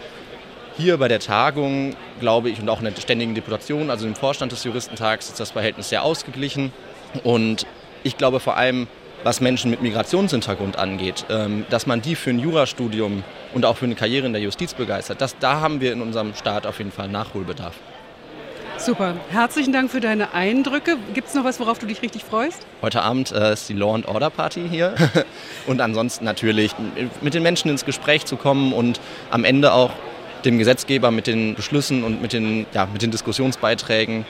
hier 0.76 0.96
bei 0.96 1.08
der 1.08 1.18
Tagung, 1.18 1.96
glaube 2.20 2.50
ich, 2.50 2.60
und 2.60 2.68
auch 2.68 2.78
in 2.78 2.84
der 2.84 3.00
ständigen 3.00 3.34
Deputation, 3.34 3.90
also 3.90 4.06
im 4.06 4.14
Vorstand 4.14 4.52
des 4.52 4.62
Juristentags, 4.62 5.28
ist 5.28 5.40
das 5.40 5.50
Verhältnis 5.50 5.88
sehr 5.88 6.04
ausgeglichen. 6.04 6.72
Und 7.24 7.66
ich 8.04 8.16
glaube 8.16 8.38
vor 8.38 8.56
allem, 8.56 8.86
was 9.24 9.40
Menschen 9.40 9.72
mit 9.72 9.82
Migrationshintergrund 9.82 10.78
angeht, 10.78 11.24
ähm, 11.28 11.66
dass 11.70 11.86
man 11.88 12.00
die 12.00 12.14
für 12.14 12.30
ein 12.30 12.38
Jurastudium 12.38 13.24
und 13.58 13.64
auch 13.64 13.76
für 13.76 13.86
eine 13.86 13.96
Karriere 13.96 14.24
in 14.24 14.32
der 14.32 14.40
Justiz 14.40 14.72
begeistert, 14.72 15.20
das, 15.20 15.36
da 15.38 15.60
haben 15.60 15.80
wir 15.80 15.92
in 15.92 16.00
unserem 16.00 16.32
Staat 16.34 16.64
auf 16.64 16.78
jeden 16.78 16.92
Fall 16.92 17.08
Nachholbedarf. 17.08 17.74
Super. 18.76 19.16
Herzlichen 19.30 19.72
Dank 19.72 19.90
für 19.90 19.98
deine 19.98 20.32
Eindrücke. 20.32 20.96
Gibt 21.12 21.26
es 21.26 21.34
noch 21.34 21.42
was, 21.42 21.58
worauf 21.58 21.80
du 21.80 21.86
dich 21.86 22.00
richtig 22.00 22.24
freust? 22.24 22.64
Heute 22.82 23.02
Abend 23.02 23.32
äh, 23.32 23.52
ist 23.52 23.68
die 23.68 23.72
Law 23.72 23.96
and 23.96 24.06
Order 24.06 24.30
Party 24.30 24.68
hier. 24.70 24.94
und 25.66 25.80
ansonsten 25.80 26.24
natürlich 26.24 26.76
mit 27.20 27.34
den 27.34 27.42
Menschen 27.42 27.68
ins 27.68 27.84
Gespräch 27.84 28.26
zu 28.26 28.36
kommen 28.36 28.72
und 28.72 29.00
am 29.32 29.42
Ende 29.42 29.72
auch 29.72 29.90
dem 30.44 30.58
Gesetzgeber 30.58 31.10
mit 31.10 31.26
den 31.26 31.56
Beschlüssen 31.56 32.04
und 32.04 32.22
mit 32.22 32.32
den, 32.32 32.66
ja, 32.72 32.86
mit 32.86 33.02
den 33.02 33.10
Diskussionsbeiträgen 33.10 34.24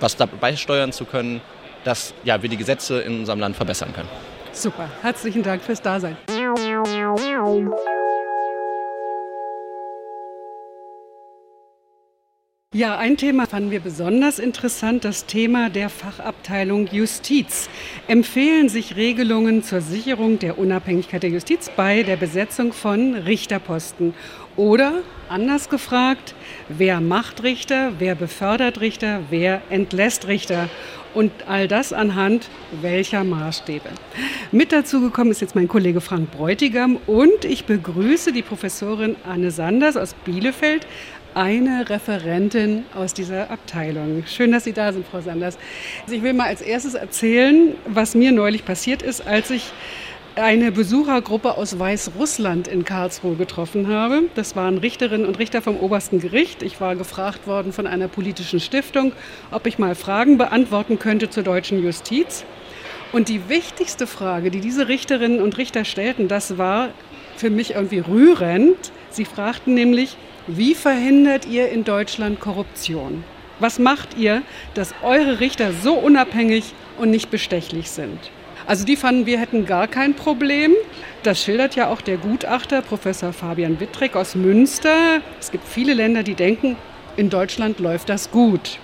was 0.00 0.16
dabei 0.16 0.56
steuern 0.56 0.92
zu 0.92 1.04
können, 1.04 1.42
dass 1.84 2.14
ja, 2.24 2.40
wir 2.40 2.48
die 2.48 2.56
Gesetze 2.56 3.02
in 3.02 3.20
unserem 3.20 3.40
Land 3.40 3.56
verbessern 3.56 3.92
können. 3.92 4.08
Super. 4.52 4.88
Herzlichen 5.02 5.42
Dank 5.42 5.62
fürs 5.62 5.82
Dasein. 5.82 6.16
Ja, 12.72 12.98
ein 12.98 13.16
Thema 13.16 13.46
fanden 13.46 13.72
wir 13.72 13.80
besonders 13.80 14.38
interessant, 14.38 15.04
das 15.04 15.26
Thema 15.26 15.70
der 15.70 15.88
Fachabteilung 15.88 16.86
Justiz. 16.86 17.68
Empfehlen 18.06 18.68
sich 18.68 18.94
Regelungen 18.94 19.64
zur 19.64 19.80
Sicherung 19.80 20.38
der 20.38 20.56
Unabhängigkeit 20.56 21.24
der 21.24 21.30
Justiz 21.30 21.68
bei 21.76 22.04
der 22.04 22.14
Besetzung 22.14 22.72
von 22.72 23.16
Richterposten? 23.16 24.14
Oder 24.54 25.02
anders 25.28 25.68
gefragt, 25.68 26.36
wer 26.68 27.00
macht 27.00 27.42
Richter, 27.42 27.94
wer 27.98 28.14
befördert 28.14 28.80
Richter, 28.80 29.22
wer 29.30 29.62
entlässt 29.70 30.28
Richter? 30.28 30.68
Und 31.12 31.32
all 31.48 31.66
das 31.66 31.92
anhand 31.92 32.48
welcher 32.82 33.24
Maßstäbe. 33.24 33.88
Mit 34.52 34.70
dazu 34.70 35.00
gekommen 35.00 35.32
ist 35.32 35.40
jetzt 35.40 35.56
mein 35.56 35.66
Kollege 35.66 36.00
Frank 36.00 36.30
Bräutigam 36.30 36.98
und 37.08 37.44
ich 37.44 37.64
begrüße 37.64 38.30
die 38.32 38.42
Professorin 38.42 39.16
Anne 39.28 39.50
Sanders 39.50 39.96
aus 39.96 40.14
Bielefeld, 40.14 40.86
eine 41.34 41.88
Referentin 41.88 42.84
aus 42.94 43.14
dieser 43.14 43.50
Abteilung. 43.50 44.24
Schön, 44.26 44.52
dass 44.52 44.64
Sie 44.64 44.72
da 44.72 44.92
sind, 44.92 45.06
Frau 45.06 45.20
Sanders. 45.20 45.58
Also 46.02 46.14
ich 46.14 46.22
will 46.22 46.32
mal 46.32 46.46
als 46.46 46.60
erstes 46.60 46.94
erzählen, 46.94 47.74
was 47.86 48.14
mir 48.14 48.32
neulich 48.32 48.64
passiert 48.64 49.02
ist, 49.02 49.26
als 49.26 49.50
ich 49.50 49.72
eine 50.36 50.72
Besuchergruppe 50.72 51.56
aus 51.56 51.78
Weißrussland 51.78 52.68
in 52.68 52.84
Karlsruhe 52.84 53.36
getroffen 53.36 53.88
habe. 53.88 54.22
Das 54.34 54.56
waren 54.56 54.78
Richterinnen 54.78 55.26
und 55.26 55.38
Richter 55.38 55.60
vom 55.60 55.76
obersten 55.76 56.20
Gericht. 56.20 56.62
Ich 56.62 56.80
war 56.80 56.96
gefragt 56.96 57.46
worden 57.46 57.72
von 57.72 57.86
einer 57.86 58.08
politischen 58.08 58.60
Stiftung, 58.60 59.12
ob 59.50 59.66
ich 59.66 59.78
mal 59.78 59.94
Fragen 59.94 60.38
beantworten 60.38 60.98
könnte 60.98 61.30
zur 61.30 61.42
deutschen 61.42 61.82
Justiz. 61.82 62.44
Und 63.12 63.28
die 63.28 63.48
wichtigste 63.48 64.06
Frage, 64.06 64.50
die 64.50 64.60
diese 64.60 64.86
Richterinnen 64.86 65.40
und 65.40 65.58
Richter 65.58 65.84
stellten, 65.84 66.28
das 66.28 66.58
war 66.58 66.90
für 67.36 67.50
mich 67.50 67.74
irgendwie 67.74 67.98
rührend. 67.98 68.92
Sie 69.10 69.24
fragten 69.24 69.74
nämlich, 69.74 70.16
wie 70.56 70.74
verhindert 70.74 71.46
ihr 71.46 71.68
in 71.70 71.84
Deutschland 71.84 72.40
Korruption? 72.40 73.24
Was 73.58 73.78
macht 73.78 74.16
ihr, 74.16 74.42
dass 74.74 74.94
eure 75.02 75.40
Richter 75.40 75.72
so 75.72 75.94
unabhängig 75.94 76.72
und 76.98 77.10
nicht 77.10 77.30
bestechlich 77.30 77.90
sind? 77.90 78.18
Also 78.66 78.84
die 78.84 78.96
fanden, 78.96 79.26
wir 79.26 79.38
hätten 79.38 79.66
gar 79.66 79.88
kein 79.88 80.14
Problem. 80.14 80.72
Das 81.22 81.42
schildert 81.42 81.76
ja 81.76 81.88
auch 81.88 82.00
der 82.00 82.16
Gutachter 82.16 82.82
Professor 82.82 83.32
Fabian 83.32 83.80
Wittrek 83.80 84.16
aus 84.16 84.34
Münster. 84.34 85.20
Es 85.38 85.50
gibt 85.50 85.66
viele 85.66 85.94
Länder, 85.94 86.22
die 86.22 86.34
denken, 86.34 86.76
in 87.16 87.30
Deutschland 87.30 87.80
läuft 87.80 88.08
das 88.08 88.30
gut. 88.30 88.78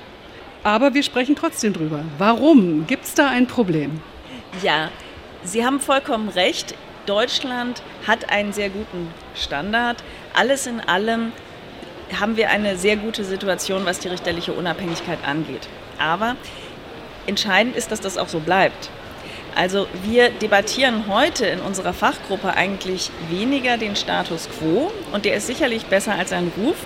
Aber 0.62 0.94
wir 0.94 1.02
sprechen 1.02 1.36
trotzdem 1.36 1.72
drüber. 1.72 2.04
Warum? 2.18 2.86
Gibt 2.86 3.04
es 3.04 3.14
da 3.14 3.28
ein 3.28 3.46
Problem? 3.46 4.00
Ja, 4.62 4.90
Sie 5.44 5.64
haben 5.64 5.80
vollkommen 5.80 6.28
recht. 6.28 6.74
Deutschland 7.06 7.82
hat 8.06 8.30
einen 8.30 8.52
sehr 8.52 8.68
guten 8.68 9.08
Standard. 9.34 10.02
Alles 10.34 10.66
in 10.66 10.80
allem 10.80 11.32
haben 12.18 12.36
wir 12.36 12.50
eine 12.50 12.76
sehr 12.76 12.96
gute 12.96 13.24
Situation, 13.24 13.84
was 13.84 13.98
die 13.98 14.08
richterliche 14.08 14.52
Unabhängigkeit 14.52 15.18
angeht. 15.26 15.68
Aber 15.98 16.36
entscheidend 17.26 17.76
ist, 17.76 17.90
dass 17.90 18.00
das 18.00 18.18
auch 18.18 18.28
so 18.28 18.40
bleibt. 18.40 18.90
Also 19.54 19.86
wir 20.04 20.28
debattieren 20.28 21.04
heute 21.08 21.46
in 21.46 21.60
unserer 21.60 21.94
Fachgruppe 21.94 22.54
eigentlich 22.54 23.10
weniger 23.30 23.78
den 23.78 23.96
Status 23.96 24.48
quo 24.58 24.92
und 25.12 25.24
der 25.24 25.34
ist 25.34 25.46
sicherlich 25.46 25.86
besser 25.86 26.14
als 26.14 26.32
ein 26.32 26.52
Ruf. 26.58 26.76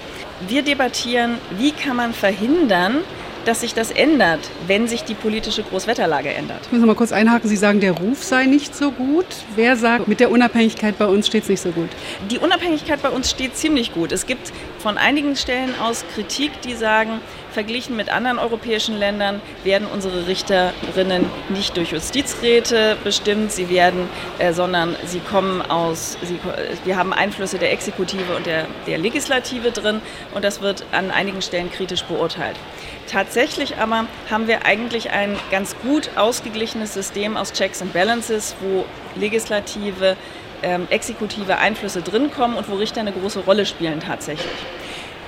Wir 0.46 0.62
debattieren, 0.62 1.38
wie 1.58 1.72
kann 1.72 1.96
man 1.96 2.14
verhindern, 2.14 2.98
dass 3.44 3.60
sich 3.60 3.74
das 3.74 3.90
ändert, 3.90 4.40
wenn 4.66 4.88
sich 4.88 5.04
die 5.04 5.14
politische 5.14 5.62
Großwetterlage 5.62 6.32
ändert. 6.32 6.60
Ich 6.62 6.72
muss 6.72 6.80
noch 6.80 6.86
mal 6.86 6.94
kurz 6.94 7.12
einhaken. 7.12 7.48
Sie 7.48 7.56
sagen, 7.56 7.80
der 7.80 7.92
Ruf 7.92 8.22
sei 8.22 8.46
nicht 8.46 8.74
so 8.74 8.90
gut. 8.90 9.26
Wer 9.56 9.76
sagt, 9.76 10.08
mit 10.08 10.20
der 10.20 10.30
Unabhängigkeit 10.30 10.98
bei 10.98 11.06
uns 11.06 11.26
steht 11.26 11.44
es 11.44 11.48
nicht 11.48 11.62
so 11.62 11.70
gut? 11.70 11.88
Die 12.30 12.38
Unabhängigkeit 12.38 13.02
bei 13.02 13.10
uns 13.10 13.30
steht 13.30 13.56
ziemlich 13.56 13.92
gut. 13.92 14.12
Es 14.12 14.26
gibt 14.26 14.52
von 14.78 14.98
einigen 14.98 15.36
Stellen 15.36 15.74
aus 15.80 16.04
Kritik, 16.14 16.60
die 16.62 16.74
sagen, 16.74 17.20
verglichen 17.50 17.96
mit 17.96 18.10
anderen 18.10 18.38
europäischen 18.38 18.98
Ländern 18.98 19.40
werden 19.64 19.86
unsere 19.92 20.26
Richterinnen 20.26 21.26
nicht 21.48 21.76
durch 21.76 21.92
Justizräte 21.92 22.96
bestimmt, 23.02 23.52
sie 23.52 23.68
werden, 23.68 24.08
äh, 24.38 24.52
sondern 24.52 24.96
sie 25.06 25.20
kommen 25.20 25.62
aus, 25.62 26.16
sie, 26.22 26.38
wir 26.84 26.96
haben 26.96 27.12
Einflüsse 27.12 27.58
der 27.58 27.72
Exekutive 27.72 28.36
und 28.36 28.46
der, 28.46 28.66
der 28.86 28.98
Legislative 28.98 29.70
drin 29.70 30.00
und 30.34 30.44
das 30.44 30.60
wird 30.60 30.84
an 30.92 31.10
einigen 31.10 31.42
Stellen 31.42 31.70
kritisch 31.70 32.04
beurteilt. 32.04 32.56
Tatsächlich 33.10 33.78
aber 33.78 34.06
haben 34.30 34.46
wir 34.46 34.64
eigentlich 34.64 35.10
ein 35.10 35.36
ganz 35.50 35.74
gut 35.82 36.10
ausgeglichenes 36.16 36.94
System 36.94 37.36
aus 37.36 37.52
Checks 37.52 37.82
and 37.82 37.92
Balances, 37.92 38.54
wo 38.60 38.84
Legislative, 39.16 40.16
ähm, 40.62 40.86
exekutive 40.90 41.58
Einflüsse 41.58 42.02
drin 42.02 42.30
kommen 42.30 42.54
und 42.54 42.68
wo 42.70 42.76
Richter 42.76 43.00
eine 43.00 43.12
große 43.12 43.40
Rolle 43.40 43.66
spielen 43.66 44.00
tatsächlich. 44.00 44.50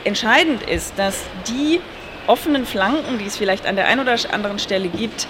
Entscheidend 0.05 0.63
ist, 0.63 0.99
dass 0.99 1.25
die 1.49 1.81
offenen 2.27 2.67
Flanken, 2.67 3.19
die 3.19 3.27
es 3.27 3.37
vielleicht 3.37 3.67
an 3.67 3.77
der 3.77 3.87
einen 3.87 4.01
oder 4.01 4.17
anderen 4.33 4.59
Stelle 4.59 4.89
gibt, 4.89 5.27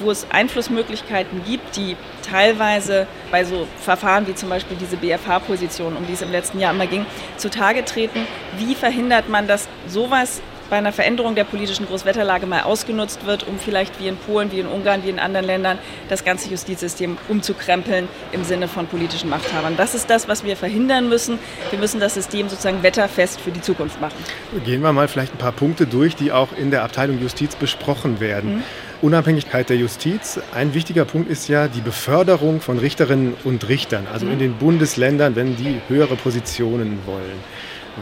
wo 0.00 0.10
es 0.10 0.26
Einflussmöglichkeiten 0.30 1.44
gibt, 1.44 1.76
die 1.76 1.96
teilweise 2.28 3.06
bei 3.30 3.44
so 3.44 3.66
Verfahren 3.80 4.26
wie 4.26 4.34
zum 4.34 4.48
Beispiel 4.48 4.76
diese 4.76 4.96
BFH-Position, 4.96 5.96
um 5.96 6.06
die 6.06 6.14
es 6.14 6.22
im 6.22 6.32
letzten 6.32 6.58
Jahr 6.58 6.72
immer 6.72 6.86
ging, 6.86 7.06
zutage 7.36 7.84
treten. 7.84 8.26
Wie 8.58 8.74
verhindert 8.74 9.28
man, 9.28 9.46
dass 9.46 9.68
sowas 9.86 10.42
bei 10.70 10.76
einer 10.76 10.92
Veränderung 10.92 11.34
der 11.34 11.44
politischen 11.44 11.86
Großwetterlage 11.86 12.46
mal 12.46 12.62
ausgenutzt 12.62 13.26
wird, 13.26 13.46
um 13.46 13.58
vielleicht 13.58 14.00
wie 14.00 14.08
in 14.08 14.16
Polen, 14.16 14.52
wie 14.52 14.60
in 14.60 14.66
Ungarn, 14.66 15.04
wie 15.04 15.10
in 15.10 15.18
anderen 15.18 15.46
Ländern 15.46 15.78
das 16.08 16.24
ganze 16.24 16.48
Justizsystem 16.50 17.18
umzukrempeln 17.28 18.08
im 18.32 18.44
Sinne 18.44 18.68
von 18.68 18.86
politischen 18.86 19.30
Machthabern. 19.30 19.76
Das 19.76 19.94
ist 19.94 20.10
das, 20.10 20.28
was 20.28 20.44
wir 20.44 20.56
verhindern 20.56 21.08
müssen. 21.08 21.38
Wir 21.70 21.78
müssen 21.78 22.00
das 22.00 22.14
System 22.14 22.48
sozusagen 22.48 22.82
wetterfest 22.82 23.40
für 23.40 23.50
die 23.50 23.60
Zukunft 23.60 24.00
machen. 24.00 24.16
Gehen 24.64 24.82
wir 24.82 24.92
mal 24.92 25.08
vielleicht 25.08 25.34
ein 25.34 25.38
paar 25.38 25.52
Punkte 25.52 25.86
durch, 25.86 26.16
die 26.16 26.32
auch 26.32 26.48
in 26.56 26.70
der 26.70 26.82
Abteilung 26.82 27.20
Justiz 27.20 27.56
besprochen 27.56 28.20
werden. 28.20 28.56
Mhm. 28.56 28.62
Unabhängigkeit 29.04 29.68
der 29.68 29.76
Justiz. 29.76 30.40
Ein 30.54 30.72
wichtiger 30.72 31.04
Punkt 31.04 31.30
ist 31.30 31.46
ja 31.46 31.68
die 31.68 31.82
Beförderung 31.82 32.62
von 32.62 32.78
Richterinnen 32.78 33.34
und 33.44 33.68
Richtern, 33.68 34.06
also 34.10 34.24
mhm. 34.24 34.32
in 34.32 34.38
den 34.38 34.54
Bundesländern, 34.54 35.36
wenn 35.36 35.56
die 35.56 35.78
höhere 35.88 36.16
Positionen 36.16 36.98
wollen. 37.04 37.38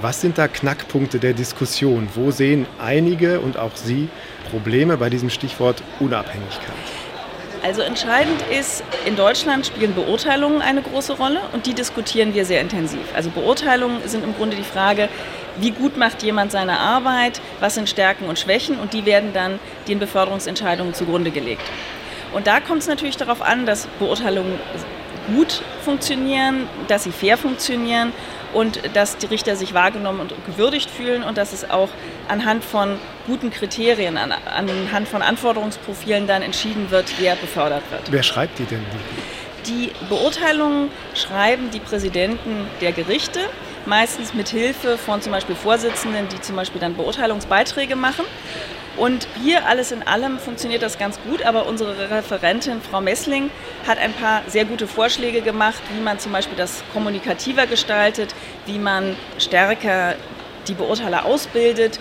Was 0.01 0.21
sind 0.21 0.39
da 0.39 0.47
Knackpunkte 0.47 1.19
der 1.19 1.33
Diskussion? 1.33 2.09
Wo 2.15 2.31
sehen 2.31 2.67
einige 2.79 3.41
und 3.41 3.57
auch 3.57 3.75
Sie 3.75 4.09
Probleme 4.53 4.97
bei 4.97 5.11
diesem 5.11 5.29
Stichwort 5.29 5.83
Unabhängigkeit? 5.99 6.71
Also 7.65 7.83
entscheidend 7.83 8.41
ist, 8.57 8.85
in 9.05 9.17
Deutschland 9.17 9.67
spielen 9.67 9.95
Beurteilungen 9.95 10.63
eine 10.63 10.83
große 10.83 11.15
Rolle 11.15 11.41
und 11.53 11.67
die 11.67 11.75
diskutieren 11.75 12.33
wir 12.33 12.45
sehr 12.45 12.61
intensiv. 12.61 13.01
Also 13.15 13.31
Beurteilungen 13.31 13.99
sind 14.07 14.23
im 14.23 14.35
Grunde 14.37 14.57
die 14.57 14.63
Frage, 14.63 15.09
wie 15.59 15.71
gut 15.71 15.97
macht 15.97 16.23
jemand 16.23 16.53
seine 16.53 16.79
Arbeit, 16.79 17.41
was 17.61 17.75
sind 17.75 17.89
Stärken 17.89 18.27
und 18.27 18.39
Schwächen 18.39 18.79
und 18.79 18.93
die 18.93 19.05
werden 19.07 19.33
dann 19.33 19.59
den 19.89 19.99
Beförderungsentscheidungen 19.99 20.95
zugrunde 20.95 21.31
gelegt. 21.31 21.63
Und 22.33 22.47
da 22.47 22.61
kommt 22.61 22.81
es 22.81 22.89
natürlich 22.89 23.17
darauf 23.17 23.43
an, 23.43 23.67
dass 23.67 23.87
Beurteilungen 23.99 24.59
gut 25.35 25.63
funktionieren, 25.85 26.67
dass 26.89 27.05
sie 27.05 27.13
fair 27.13 27.37
funktionieren 27.37 28.13
und 28.53 28.81
dass 28.95 29.17
die 29.17 29.27
Richter 29.27 29.57
sich 29.57 29.75
wahrgenommen 29.75 30.21
und 30.21 30.33
gewürdigt 30.47 30.91
fühlen 30.91 31.23
und 31.23 31.39
dass 31.39 31.53
es 31.53 31.69
auch 31.69 31.89
anhand 32.29 32.65
von 32.65 32.99
guten 33.27 33.51
Kriterien, 33.51 34.17
an, 34.17 34.33
anhand 34.33 35.09
von 35.09 35.23
Anforderungsprofilen 35.23 36.27
dann 36.27 36.43
entschieden 36.43 36.91
wird, 36.91 37.07
wer 37.19 37.37
befördert 37.37 37.83
wird. 37.91 38.11
Wer 38.11 38.23
schreibt 38.23 38.59
die 38.59 38.65
denn? 38.65 38.85
Die 39.67 39.93
Beurteilungen 40.09 40.91
schreiben 41.15 41.71
die 41.71 41.79
Präsidenten 41.79 42.67
der 42.81 42.93
Gerichte, 42.93 43.41
meistens 43.87 44.35
mit 44.35 44.49
Hilfe 44.49 44.99
von 44.99 45.21
zum 45.23 45.33
Beispiel 45.33 45.55
Vorsitzenden, 45.55 46.29
die 46.29 46.41
zum 46.41 46.57
Beispiel 46.57 46.81
dann 46.81 46.95
Beurteilungsbeiträge 46.95 47.97
machen. 47.97 48.25
Und 48.97 49.27
hier 49.43 49.67
alles 49.67 49.91
in 49.91 50.03
allem 50.03 50.39
funktioniert 50.39 50.83
das 50.83 50.99
ganz 50.99 51.19
gut, 51.23 51.43
aber 51.43 51.67
unsere 51.67 52.11
Referentin 52.11 52.83
Frau 52.83 53.01
Messling 53.01 53.51
hat 53.87 53.99
ein 53.99 54.13
paar 54.13 54.43
sehr 54.49 54.67
gute 54.67 54.87
Vorschläge 54.87 55.41
gemacht, 55.41 55.81
wie 55.95 56.03
man 56.03 56.19
zum 56.19 56.33
Beispiel 56.33 56.59
das 56.59 56.83
kommunikativer 56.93 57.67
gestaltet, 57.67 58.35
wie 58.67 58.79
man 58.79 59.17
stärker 59.39 60.15
die 60.69 60.75
Beurteiler 60.75 61.25
ausbildet, 61.25 61.99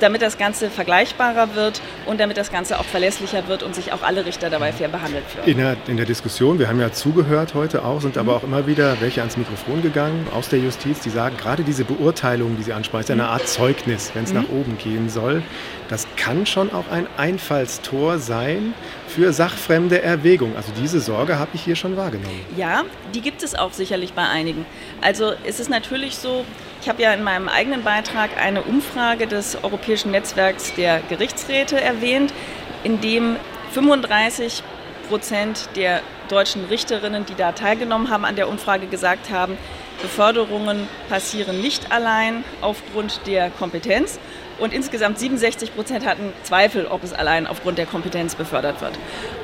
damit 0.00 0.22
das 0.22 0.38
Ganze 0.38 0.70
vergleichbarer 0.70 1.54
wird 1.54 1.80
und 2.06 2.20
damit 2.20 2.36
das 2.36 2.50
Ganze 2.50 2.78
auch 2.78 2.84
verlässlicher 2.84 3.48
wird 3.48 3.62
und 3.62 3.74
sich 3.74 3.92
auch 3.92 4.02
alle 4.02 4.26
Richter 4.26 4.50
dabei 4.50 4.72
fair 4.72 4.88
behandelt 4.88 5.24
fühlen. 5.26 5.46
In 5.46 5.58
der, 5.58 5.76
in 5.86 5.96
der 5.96 6.06
Diskussion, 6.06 6.58
wir 6.58 6.68
haben 6.68 6.80
ja 6.80 6.92
zugehört 6.92 7.54
heute 7.54 7.84
auch, 7.84 8.00
sind 8.00 8.16
mhm. 8.16 8.20
aber 8.20 8.36
auch 8.36 8.42
immer 8.42 8.66
wieder 8.66 9.00
welche 9.00 9.20
ans 9.20 9.36
Mikrofon 9.36 9.82
gegangen 9.82 10.26
aus 10.34 10.48
der 10.48 10.58
Justiz, 10.58 11.00
die 11.00 11.10
sagen, 11.10 11.36
gerade 11.36 11.62
diese 11.62 11.84
Beurteilung, 11.84 12.56
die 12.56 12.62
Sie 12.62 12.72
ansprechen, 12.72 13.00
ist 13.02 13.08
ja 13.08 13.14
eine 13.14 13.28
Art 13.28 13.48
Zeugnis, 13.48 14.10
wenn 14.14 14.24
es 14.24 14.32
mhm. 14.32 14.42
nach 14.42 14.48
oben 14.48 14.78
gehen 14.78 15.08
soll. 15.08 15.42
Das 15.88 16.06
kann 16.16 16.46
schon 16.46 16.72
auch 16.72 16.90
ein 16.90 17.06
Einfallstor 17.16 18.18
sein 18.18 18.74
für 19.14 19.32
sachfremde 19.32 20.02
Erwägung. 20.02 20.56
Also 20.56 20.72
diese 20.80 20.98
Sorge 21.00 21.38
habe 21.38 21.50
ich 21.54 21.62
hier 21.62 21.76
schon 21.76 21.96
wahrgenommen. 21.96 22.40
Ja, 22.56 22.82
die 23.14 23.20
gibt 23.20 23.42
es 23.42 23.54
auch 23.54 23.72
sicherlich 23.72 24.12
bei 24.12 24.26
einigen. 24.26 24.66
Also 25.00 25.34
es 25.44 25.60
ist 25.60 25.70
natürlich 25.70 26.16
so, 26.16 26.44
ich 26.82 26.88
habe 26.88 27.00
ja 27.00 27.12
in 27.14 27.22
meinem 27.22 27.48
eigenen 27.48 27.84
Beitrag 27.84 28.30
eine 28.36 28.62
Umfrage 28.62 29.26
des 29.26 29.56
Europäischen 29.62 30.10
Netzwerks 30.10 30.74
der 30.74 31.00
Gerichtsräte 31.08 31.80
erwähnt, 31.80 32.34
in 32.82 33.00
dem 33.00 33.36
35 33.72 34.62
Prozent 35.08 35.68
der 35.76 36.00
deutschen 36.28 36.64
Richterinnen, 36.64 37.24
die 37.26 37.34
da 37.34 37.52
teilgenommen 37.52 38.10
haben 38.10 38.24
an 38.24 38.34
der 38.34 38.48
Umfrage, 38.48 38.86
gesagt 38.86 39.30
haben, 39.30 39.56
Beförderungen 40.02 40.88
passieren 41.08 41.60
nicht 41.60 41.92
allein 41.92 42.44
aufgrund 42.60 43.20
der 43.26 43.50
Kompetenz. 43.50 44.18
Und 44.58 44.72
insgesamt 44.72 45.18
67 45.18 45.74
Prozent 45.74 46.06
hatten 46.06 46.32
Zweifel, 46.42 46.86
ob 46.86 47.02
es 47.02 47.12
allein 47.12 47.46
aufgrund 47.46 47.78
der 47.78 47.86
Kompetenz 47.86 48.34
befördert 48.34 48.80
wird. 48.80 48.92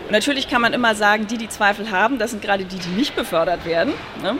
Und 0.04 0.12
natürlich 0.12 0.48
kann 0.48 0.62
man 0.62 0.72
immer 0.72 0.94
sagen, 0.94 1.26
die, 1.26 1.36
die 1.36 1.48
Zweifel 1.48 1.90
haben, 1.90 2.18
das 2.18 2.30
sind 2.30 2.42
gerade 2.42 2.64
die, 2.64 2.78
die 2.78 2.90
nicht 2.90 3.16
befördert 3.16 3.64
werden. 3.64 3.92
Ne? 4.22 4.36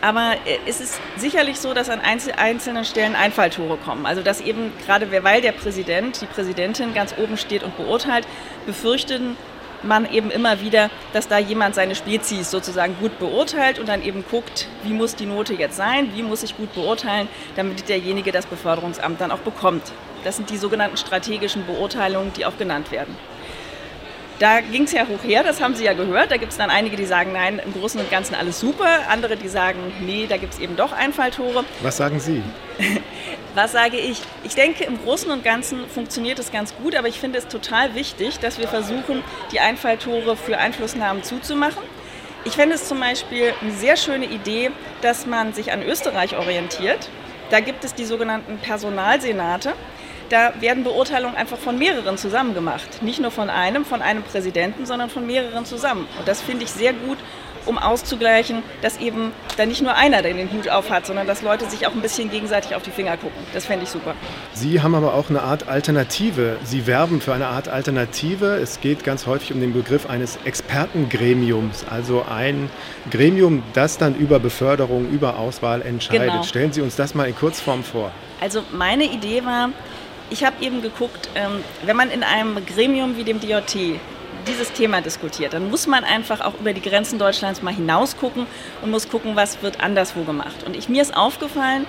Aber 0.00 0.34
äh, 0.44 0.58
es 0.66 0.80
ist 0.80 1.00
sicherlich 1.16 1.58
so, 1.58 1.74
dass 1.74 1.90
an 1.90 2.00
einzelnen 2.00 2.84
Stellen 2.84 3.16
Einfalltore 3.16 3.76
kommen. 3.78 4.06
Also 4.06 4.22
dass 4.22 4.40
eben 4.40 4.72
gerade 4.84 5.10
weil 5.24 5.40
der 5.40 5.52
Präsident, 5.52 6.20
die 6.20 6.26
Präsidentin 6.26 6.94
ganz 6.94 7.14
oben 7.18 7.36
steht 7.36 7.62
und 7.62 7.76
beurteilt, 7.76 8.26
befürchten 8.66 9.36
man 9.82 10.10
eben 10.10 10.30
immer 10.30 10.60
wieder, 10.60 10.90
dass 11.12 11.28
da 11.28 11.38
jemand 11.38 11.74
seine 11.74 11.94
Spezies 11.94 12.50
sozusagen 12.50 12.96
gut 13.00 13.18
beurteilt 13.18 13.78
und 13.78 13.88
dann 13.88 14.02
eben 14.02 14.24
guckt, 14.30 14.68
wie 14.82 14.92
muss 14.92 15.14
die 15.16 15.26
Note 15.26 15.54
jetzt 15.54 15.76
sein, 15.76 16.10
wie 16.14 16.22
muss 16.22 16.42
ich 16.42 16.56
gut 16.56 16.74
beurteilen, 16.74 17.28
damit 17.56 17.88
derjenige 17.88 18.32
das 18.32 18.46
Beförderungsamt 18.46 19.20
dann 19.20 19.30
auch 19.30 19.38
bekommt. 19.38 19.92
Das 20.24 20.36
sind 20.36 20.50
die 20.50 20.56
sogenannten 20.56 20.96
strategischen 20.96 21.66
Beurteilungen, 21.66 22.32
die 22.32 22.46
auch 22.46 22.58
genannt 22.58 22.90
werden. 22.90 23.16
Da 24.38 24.60
ging 24.60 24.82
es 24.82 24.92
ja 24.92 25.06
hoch 25.06 25.24
her, 25.24 25.42
das 25.42 25.62
haben 25.62 25.74
Sie 25.74 25.84
ja 25.84 25.94
gehört. 25.94 26.30
Da 26.30 26.36
gibt 26.36 26.52
es 26.52 26.58
dann 26.58 26.68
einige, 26.68 26.96
die 26.96 27.06
sagen, 27.06 27.32
nein, 27.32 27.58
im 27.64 27.72
Großen 27.72 27.98
und 27.98 28.10
Ganzen 28.10 28.34
alles 28.34 28.60
super. 28.60 29.08
Andere, 29.08 29.36
die 29.36 29.48
sagen, 29.48 29.78
nee, 30.00 30.26
da 30.28 30.36
gibt 30.36 30.54
es 30.54 30.60
eben 30.60 30.76
doch 30.76 30.92
Einfalltore. 30.92 31.64
Was 31.80 31.96
sagen 31.96 32.20
Sie? 32.20 32.42
Was 33.54 33.72
sage 33.72 33.96
ich? 33.96 34.20
Ich 34.44 34.54
denke, 34.54 34.84
im 34.84 35.02
Großen 35.02 35.30
und 35.30 35.42
Ganzen 35.42 35.88
funktioniert 35.88 36.38
es 36.38 36.52
ganz 36.52 36.74
gut, 36.76 36.94
aber 36.94 37.08
ich 37.08 37.18
finde 37.18 37.38
es 37.38 37.48
total 37.48 37.94
wichtig, 37.94 38.38
dass 38.38 38.58
wir 38.58 38.68
versuchen, 38.68 39.24
die 39.52 39.60
Einfalltore 39.60 40.36
für 40.36 40.58
Einflussnahmen 40.58 41.22
zuzumachen. 41.22 41.82
Ich 42.44 42.52
fände 42.52 42.74
es 42.74 42.86
zum 42.86 43.00
Beispiel 43.00 43.54
eine 43.62 43.72
sehr 43.72 43.96
schöne 43.96 44.26
Idee, 44.26 44.70
dass 45.00 45.24
man 45.24 45.54
sich 45.54 45.72
an 45.72 45.82
Österreich 45.82 46.36
orientiert. 46.36 47.08
Da 47.50 47.60
gibt 47.60 47.84
es 47.84 47.94
die 47.94 48.04
sogenannten 48.04 48.58
Personalsenate. 48.58 49.72
Da 50.28 50.52
werden 50.60 50.82
Beurteilungen 50.82 51.36
einfach 51.36 51.58
von 51.58 51.78
mehreren 51.78 52.18
zusammen 52.18 52.54
gemacht. 52.54 53.02
Nicht 53.02 53.20
nur 53.20 53.30
von 53.30 53.48
einem, 53.48 53.84
von 53.84 54.02
einem 54.02 54.22
Präsidenten, 54.22 54.84
sondern 54.86 55.08
von 55.08 55.26
mehreren 55.26 55.64
zusammen. 55.64 56.08
Und 56.18 56.26
das 56.26 56.40
finde 56.42 56.64
ich 56.64 56.70
sehr 56.70 56.92
gut, 56.92 57.18
um 57.66 57.78
auszugleichen, 57.78 58.62
dass 58.80 58.98
eben 58.98 59.32
da 59.56 59.66
nicht 59.66 59.82
nur 59.82 59.94
einer 59.94 60.22
den 60.22 60.50
Hut 60.52 60.68
auf 60.68 60.90
hat, 60.90 61.06
sondern 61.06 61.26
dass 61.26 61.42
Leute 61.42 61.68
sich 61.68 61.86
auch 61.86 61.92
ein 61.92 62.00
bisschen 62.00 62.30
gegenseitig 62.30 62.74
auf 62.74 62.82
die 62.82 62.90
Finger 62.90 63.16
gucken. 63.16 63.38
Das 63.52 63.66
fände 63.66 63.84
ich 63.84 63.90
super. 63.90 64.14
Sie 64.52 64.80
haben 64.80 64.94
aber 64.94 65.14
auch 65.14 65.30
eine 65.30 65.42
Art 65.42 65.68
Alternative. 65.68 66.56
Sie 66.64 66.86
werben 66.86 67.20
für 67.20 67.34
eine 67.34 67.48
Art 67.48 67.68
Alternative. 67.68 68.56
Es 68.56 68.80
geht 68.80 69.04
ganz 69.04 69.26
häufig 69.26 69.52
um 69.52 69.60
den 69.60 69.72
Begriff 69.72 70.08
eines 70.08 70.38
Expertengremiums, 70.44 71.84
also 71.90 72.24
ein 72.28 72.70
Gremium, 73.10 73.62
das 73.74 73.98
dann 73.98 74.14
über 74.14 74.38
Beförderung, 74.38 75.10
über 75.10 75.38
Auswahl 75.38 75.82
entscheidet. 75.82 76.30
Genau. 76.30 76.42
Stellen 76.42 76.72
Sie 76.72 76.80
uns 76.80 76.96
das 76.96 77.14
mal 77.14 77.28
in 77.28 77.36
Kurzform 77.36 77.82
vor. 77.82 78.10
Also 78.40 78.62
meine 78.72 79.04
Idee 79.04 79.44
war, 79.44 79.70
ich 80.30 80.44
habe 80.44 80.64
eben 80.64 80.82
geguckt, 80.82 81.28
ähm, 81.34 81.62
wenn 81.84 81.96
man 81.96 82.10
in 82.10 82.22
einem 82.22 82.64
Gremium 82.66 83.16
wie 83.16 83.24
dem 83.24 83.40
DJT 83.40 84.00
dieses 84.46 84.72
Thema 84.72 85.00
diskutiert, 85.00 85.52
dann 85.52 85.70
muss 85.70 85.86
man 85.86 86.04
einfach 86.04 86.40
auch 86.40 86.54
über 86.60 86.72
die 86.72 86.80
Grenzen 86.80 87.18
Deutschlands 87.18 87.62
mal 87.62 87.74
hinaus 87.74 88.16
gucken 88.16 88.46
und 88.82 88.90
muss 88.90 89.08
gucken, 89.08 89.34
was 89.34 89.62
wird 89.62 89.80
anderswo 89.80 90.22
gemacht. 90.22 90.64
Und 90.64 90.76
ich, 90.76 90.88
mir 90.88 91.02
ist 91.02 91.16
aufgefallen, 91.16 91.86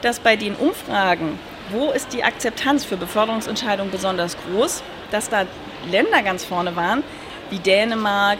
dass 0.00 0.18
bei 0.18 0.36
den 0.36 0.54
Umfragen, 0.56 1.38
wo 1.70 1.90
ist 1.90 2.12
die 2.12 2.24
Akzeptanz 2.24 2.84
für 2.84 2.96
Beförderungsentscheidungen 2.96 3.92
besonders 3.92 4.36
groß, 4.36 4.82
dass 5.10 5.28
da 5.28 5.46
Länder 5.90 6.22
ganz 6.22 6.44
vorne 6.44 6.74
waren, 6.74 7.04
wie 7.50 7.58
Dänemark, 7.58 8.38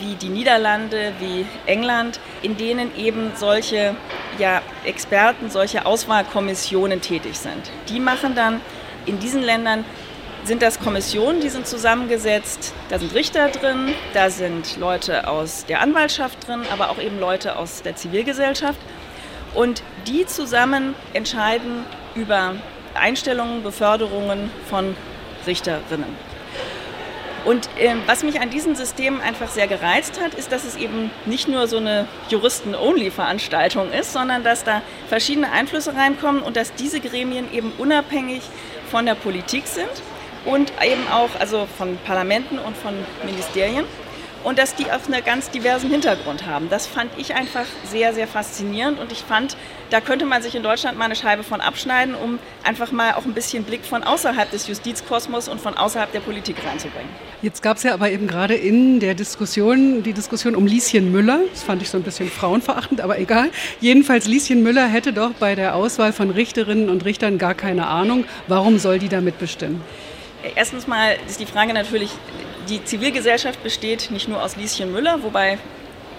wie 0.00 0.14
die 0.14 0.28
Niederlande, 0.28 1.12
wie 1.18 1.46
England, 1.66 2.20
in 2.42 2.56
denen 2.56 2.96
eben 2.96 3.32
solche 3.34 3.96
ja, 4.38 4.62
Experten, 4.84 5.50
solche 5.50 5.84
Auswahlkommissionen 5.84 7.00
tätig 7.00 7.38
sind. 7.38 7.70
Die 7.88 7.98
machen 7.98 8.34
dann 8.36 8.60
in 9.10 9.18
diesen 9.18 9.42
Ländern 9.42 9.84
sind 10.44 10.62
das 10.62 10.78
Kommissionen, 10.78 11.40
die 11.40 11.48
sind 11.48 11.66
zusammengesetzt. 11.66 12.72
Da 12.88 12.98
sind 13.00 13.12
Richter 13.12 13.48
drin, 13.48 13.92
da 14.14 14.30
sind 14.30 14.78
Leute 14.78 15.26
aus 15.26 15.66
der 15.66 15.80
Anwaltschaft 15.80 16.46
drin, 16.46 16.62
aber 16.72 16.90
auch 16.90 16.98
eben 16.98 17.18
Leute 17.18 17.56
aus 17.56 17.82
der 17.82 17.96
Zivilgesellschaft. 17.96 18.78
Und 19.54 19.82
die 20.06 20.26
zusammen 20.26 20.94
entscheiden 21.12 21.84
über 22.14 22.54
Einstellungen, 22.94 23.64
Beförderungen 23.64 24.50
von 24.68 24.94
Richterinnen. 25.44 26.30
Und 27.44 27.68
äh, 27.78 27.94
was 28.06 28.22
mich 28.22 28.40
an 28.40 28.50
diesem 28.50 28.74
System 28.74 29.20
einfach 29.20 29.48
sehr 29.48 29.66
gereizt 29.66 30.20
hat, 30.20 30.34
ist, 30.34 30.52
dass 30.52 30.64
es 30.64 30.76
eben 30.76 31.10
nicht 31.24 31.48
nur 31.48 31.66
so 31.68 31.78
eine 31.78 32.06
Juristen-Only-Veranstaltung 32.28 33.90
ist, 33.92 34.12
sondern 34.12 34.44
dass 34.44 34.62
da 34.62 34.82
verschiedene 35.08 35.50
Einflüsse 35.50 35.94
reinkommen 35.94 36.42
und 36.42 36.56
dass 36.56 36.74
diese 36.74 37.00
Gremien 37.00 37.52
eben 37.52 37.72
unabhängig 37.78 38.42
von 38.90 39.06
der 39.06 39.14
Politik 39.14 39.66
sind 39.66 39.90
und 40.44 40.72
eben 40.82 41.06
auch 41.12 41.30
also 41.38 41.66
von 41.78 41.98
Parlamenten 42.06 42.58
und 42.58 42.76
von 42.76 42.94
Ministerien 43.24 43.84
und 44.44 44.58
dass 44.58 44.74
die 44.74 44.86
auch 44.86 45.06
einen 45.06 45.24
ganz 45.24 45.50
diversen 45.50 45.90
Hintergrund 45.90 46.46
haben. 46.46 46.68
Das 46.70 46.86
fand 46.86 47.10
ich 47.18 47.34
einfach 47.34 47.66
sehr, 47.84 48.14
sehr 48.14 48.26
faszinierend 48.26 48.98
und 48.98 49.12
ich 49.12 49.22
fand, 49.22 49.56
da 49.90 50.00
könnte 50.00 50.24
man 50.24 50.42
sich 50.42 50.54
in 50.54 50.62
Deutschland 50.62 50.98
mal 50.98 51.06
eine 51.06 51.16
Scheibe 51.16 51.42
von 51.42 51.60
abschneiden, 51.60 52.14
um 52.14 52.38
einfach 52.64 52.92
mal 52.92 53.14
auch 53.14 53.24
ein 53.24 53.34
bisschen 53.34 53.64
Blick 53.64 53.84
von 53.84 54.02
außerhalb 54.02 54.50
des 54.50 54.68
Justizkosmos 54.68 55.48
und 55.48 55.60
von 55.60 55.76
außerhalb 55.76 56.12
der 56.12 56.20
Politik 56.20 56.56
reinzubringen. 56.64 57.08
Jetzt 57.42 57.62
gab 57.62 57.78
es 57.78 57.82
ja 57.82 57.94
aber 57.94 58.10
eben 58.10 58.26
gerade 58.26 58.54
in 58.54 59.00
der 59.00 59.14
Diskussion 59.14 60.02
die 60.02 60.12
Diskussion 60.12 60.54
um 60.54 60.66
Lieschen 60.66 61.10
Müller. 61.10 61.40
Das 61.50 61.62
fand 61.62 61.82
ich 61.82 61.90
so 61.90 61.96
ein 61.96 62.02
bisschen 62.02 62.28
frauenverachtend, 62.28 63.00
aber 63.00 63.18
egal. 63.18 63.50
Jedenfalls, 63.80 64.26
Lieschen 64.26 64.62
Müller 64.62 64.86
hätte 64.86 65.12
doch 65.12 65.32
bei 65.32 65.54
der 65.54 65.74
Auswahl 65.74 66.12
von 66.12 66.30
Richterinnen 66.30 66.88
und 66.88 67.04
Richtern 67.04 67.38
gar 67.38 67.54
keine 67.54 67.86
Ahnung. 67.86 68.24
Warum 68.46 68.78
soll 68.78 68.98
die 68.98 69.08
da 69.08 69.20
mitbestimmen? 69.20 69.82
Erstens 70.54 70.86
mal 70.86 71.16
ist 71.26 71.40
die 71.40 71.46
Frage 71.46 71.74
natürlich, 71.74 72.10
die 72.68 72.84
Zivilgesellschaft 72.84 73.62
besteht 73.62 74.10
nicht 74.10 74.28
nur 74.28 74.42
aus 74.42 74.56
Lieschen 74.56 74.92
Müller, 74.92 75.22
wobei 75.22 75.58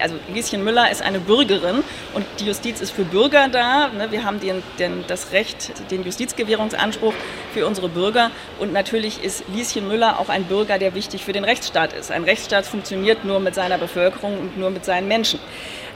also 0.01 0.15
Lieschen 0.33 0.63
Müller 0.63 0.89
ist 0.91 1.01
eine 1.01 1.19
Bürgerin 1.19 1.83
und 2.13 2.25
die 2.39 2.45
Justiz 2.45 2.81
ist 2.81 2.91
für 2.91 3.05
Bürger 3.05 3.47
da. 3.49 3.89
Ne? 3.89 4.11
Wir 4.11 4.23
haben 4.23 4.39
den, 4.39 4.63
den, 4.79 5.03
das 5.07 5.31
Recht, 5.31 5.71
den 5.91 6.03
Justizgewährungsanspruch 6.03 7.13
für 7.53 7.67
unsere 7.67 7.87
Bürger. 7.87 8.31
Und 8.59 8.73
natürlich 8.73 9.23
ist 9.23 9.43
Lieschen 9.53 9.87
Müller 9.87 10.19
auch 10.19 10.29
ein 10.29 10.45
Bürger, 10.45 10.79
der 10.79 10.95
wichtig 10.95 11.23
für 11.23 11.33
den 11.33 11.43
Rechtsstaat 11.43 11.93
ist. 11.93 12.11
Ein 12.11 12.23
Rechtsstaat 12.23 12.65
funktioniert 12.65 13.23
nur 13.25 13.39
mit 13.39 13.55
seiner 13.55 13.77
Bevölkerung 13.77 14.39
und 14.39 14.57
nur 14.57 14.71
mit 14.71 14.85
seinen 14.85 15.07
Menschen. 15.07 15.39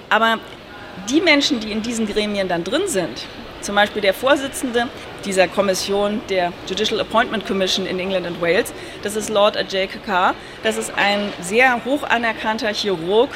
Aber 0.10 0.38
die 1.10 1.22
Menschen, 1.22 1.60
die 1.60 1.72
in 1.72 1.82
diesen 1.82 2.08
Gremien 2.08 2.48
dann 2.48 2.64
drin 2.64 2.84
sind, 2.88 3.26
zum 3.62 3.76
Beispiel 3.76 4.02
der 4.02 4.14
Vorsitzende 4.14 4.88
dieser 5.26 5.48
Kommission, 5.48 6.22
der 6.30 6.54
Judicial 6.68 7.00
Appointment 7.00 7.46
Commission 7.46 7.86
in 7.86 8.00
England 8.00 8.28
und 8.28 8.42
Wales, 8.42 8.74
das 9.04 9.16
ist 9.16 9.30
Lord 9.30 9.58
Ajay 9.58 9.88
Kakar. 9.88 10.36
Das 10.64 10.78
ist 10.78 10.94
ein 10.96 11.34
sehr 11.42 11.84
hoch 11.84 12.04
anerkannter 12.04 12.74
Chirurg 12.74 13.30